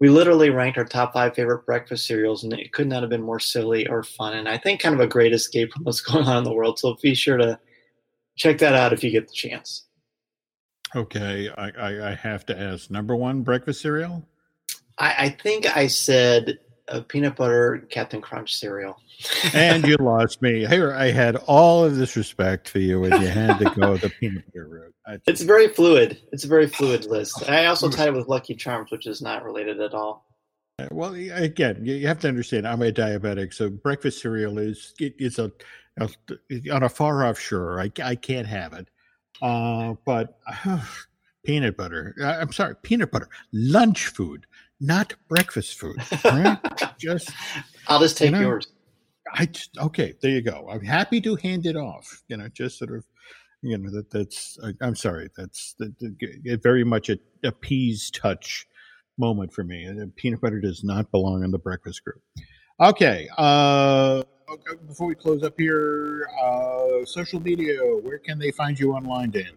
we 0.01 0.09
literally 0.09 0.51
ranked 0.51 0.79
our 0.79 0.85
top 0.85 1.13
five 1.13 1.35
favorite 1.35 1.67
breakfast 1.67 2.07
cereals, 2.07 2.45
and 2.45 2.53
it 2.53 2.73
could 2.73 2.87
not 2.87 3.03
have 3.03 3.11
been 3.11 3.23
more 3.23 3.41
silly 3.41 3.87
or 3.87 4.03
fun. 4.03 4.35
And 4.35 4.49
I 4.49 4.59
think 4.59 4.81
kind 4.81 4.95
of 4.95 5.01
a 5.01 5.07
great 5.07 5.33
escape 5.33 5.73
from 5.73 5.85
what's 5.85 6.01
going 6.03 6.27
on 6.27 6.39
in 6.39 6.45
the 6.45 6.53
world. 6.53 6.79
So 6.79 6.97
be 7.01 7.15
sure 7.15 7.37
to 7.37 7.59
check 8.37 8.59
that 8.59 8.75
out 8.75 8.93
if 8.93 9.05
you 9.05 9.11
get 9.11 9.29
the 9.29 9.35
chance. 9.35 9.85
Okay, 10.97 11.51
I, 11.57 11.71
I, 11.71 12.11
I 12.11 12.15
have 12.15 12.47
to 12.47 12.59
ask. 12.59 12.91
Number 12.91 13.17
one 13.17 13.43
breakfast 13.43 13.81
cereal? 13.81 14.25
I, 14.99 15.15
I 15.19 15.29
think 15.31 15.77
I 15.77 15.89
said 15.89 16.59
a 16.89 17.01
peanut 17.01 17.37
butter 17.37 17.87
Captain 17.91 18.21
Crunch 18.21 18.57
cereal. 18.57 19.01
and 19.55 19.87
you 19.87 19.97
lost 20.01 20.43
me. 20.43 20.67
Here, 20.67 20.93
I 20.93 21.11
had 21.11 21.37
all 21.47 21.85
of 21.85 21.97
this 21.97 22.17
respect 22.17 22.69
for 22.69 22.79
you, 22.79 23.05
and 23.05 23.23
you 23.23 23.29
had 23.29 23.59
to 23.59 23.71
go 23.79 23.97
the 23.97 24.11
peanut 24.21 24.45
butter 24.47 24.69
route. 24.69 24.95
Just, 25.09 25.29
it's 25.29 25.43
very 25.43 25.69
fluid. 25.69 26.21
It's 26.33 26.45
a 26.45 26.49
very 26.49 26.67
fluid 26.67 27.07
list. 27.07 27.49
I 27.49 27.67
also 27.67 27.91
tied 27.91 28.09
it 28.09 28.15
with 28.15 28.29
Lucky 28.29 28.55
Charms, 28.55 28.91
which 28.91 29.07
is 29.07 29.23
not 29.23 29.45
related 29.45 29.81
at 29.81 29.95
all. 29.95 30.27
Well, 30.91 31.15
again, 31.15 31.85
you 31.85 32.07
have 32.09 32.19
to 32.21 32.29
understand. 32.29 32.67
I'm 32.67 32.83
a 32.83 32.91
diabetic, 32.91 33.55
so 33.55 33.71
breakfast 33.71 34.21
cereal 34.21 34.59
is 34.59 34.93
it, 34.99 35.15
it's 35.19 35.39
a, 35.39 35.53
a, 36.01 36.09
on 36.73 36.83
a 36.83 36.89
far 36.89 37.25
off 37.25 37.39
shore. 37.39 37.81
I, 37.81 37.93
I 38.03 38.17
can't 38.17 38.47
have 38.47 38.73
it. 38.73 38.89
Uh, 39.41 39.95
but 40.05 40.39
uh, 40.65 40.81
peanut 41.45 41.77
butter. 41.77 42.15
I'm 42.23 42.53
sorry, 42.53 42.75
peanut 42.83 43.13
butter. 43.13 43.29
Lunch 43.53 44.07
food, 44.09 44.47
not 44.81 45.15
breakfast 45.29 45.79
food. 45.79 45.97
Right? 46.25 46.59
just 46.99 47.31
I'll 47.89 48.01
just 48.01 48.17
take 48.17 48.31
you 48.31 48.37
know, 48.37 48.41
yours. 48.41 48.69
I 49.35 49.47
just, 49.47 49.77
okay. 49.79 50.15
There 50.21 50.31
you 50.31 50.43
go. 50.43 50.69
I'm 50.71 50.85
happy 50.85 51.21
to 51.23 51.37
hand 51.37 51.67
it 51.67 51.77
off. 51.77 52.23
You 52.29 52.37
know, 52.37 52.49
just 52.49 52.79
sort 52.79 52.93
of. 52.93 53.05
You 53.63 53.79
know 53.79 53.91
that 53.93 54.11
that's. 54.11 54.59
I'm 54.83 54.95
sorry. 54.95 55.31
That's 55.39 55.75
the, 55.79 56.59
very 56.63 56.85
much 56.85 57.09
a, 57.09 57.19
a 57.45 57.51
peas 57.51 58.11
touch 58.11 58.67
moment 59.19 59.53
for 59.53 59.65
me. 59.65 59.85
And 59.85 60.15
peanut 60.17 60.43
butter 60.43 60.61
does 60.61 60.85
not 60.85 61.11
belong 61.11 61.45
in 61.45 61.51
the 61.51 61.59
breakfast 61.59 62.05
group. 62.05 62.21
Okay. 62.81 63.29
Uh, 63.39 64.23
okay 64.51 64.77
before 64.87 65.07
we 65.07 65.15
close 65.15 65.43
up 65.43 65.55
here, 65.57 66.29
uh, 66.43 67.05
social 67.05 67.41
media. 67.41 67.79
Where 68.03 68.19
can 68.19 68.39
they 68.39 68.51
find 68.51 68.79
you 68.79 68.93
online, 68.93 69.31
Dan? 69.31 69.53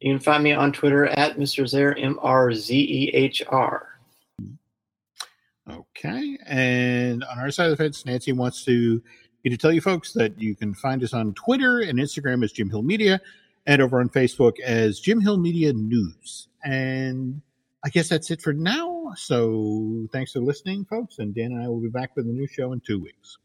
You 0.00 0.14
can 0.14 0.20
find 0.20 0.44
me 0.44 0.52
on 0.52 0.72
Twitter 0.72 1.06
at 1.06 1.36
Mr. 1.36 1.64
Zehr, 1.64 2.02
M 2.02 2.18
R 2.22 2.52
Z 2.52 2.74
E 2.74 3.10
H 3.14 3.42
R. 3.48 3.95
Okay. 5.70 6.38
And 6.46 7.24
on 7.24 7.38
our 7.38 7.50
side 7.50 7.70
of 7.70 7.70
the 7.70 7.76
fence, 7.76 8.04
Nancy 8.04 8.32
wants 8.32 8.64
to 8.64 9.02
me 9.44 9.50
to 9.50 9.56
tell 9.56 9.72
you 9.72 9.80
folks 9.80 10.12
that 10.12 10.40
you 10.40 10.56
can 10.56 10.74
find 10.74 11.02
us 11.02 11.12
on 11.12 11.34
Twitter 11.34 11.80
and 11.80 11.98
Instagram 11.98 12.44
as 12.44 12.52
Jim 12.52 12.68
Hill 12.68 12.82
Media 12.82 13.20
and 13.66 13.82
over 13.82 14.00
on 14.00 14.08
Facebook 14.08 14.58
as 14.60 15.00
Jim 15.00 15.20
Hill 15.20 15.38
Media 15.38 15.72
News. 15.72 16.48
And 16.64 17.40
I 17.84 17.88
guess 17.88 18.08
that's 18.08 18.30
it 18.30 18.42
for 18.42 18.52
now. 18.52 19.12
So 19.16 20.08
thanks 20.12 20.32
for 20.32 20.40
listening, 20.40 20.84
folks. 20.84 21.18
And 21.18 21.34
Dan 21.34 21.52
and 21.52 21.62
I 21.62 21.68
will 21.68 21.80
be 21.80 21.88
back 21.88 22.16
with 22.16 22.26
a 22.26 22.32
new 22.32 22.46
show 22.46 22.72
in 22.72 22.80
two 22.80 23.00
weeks. 23.00 23.38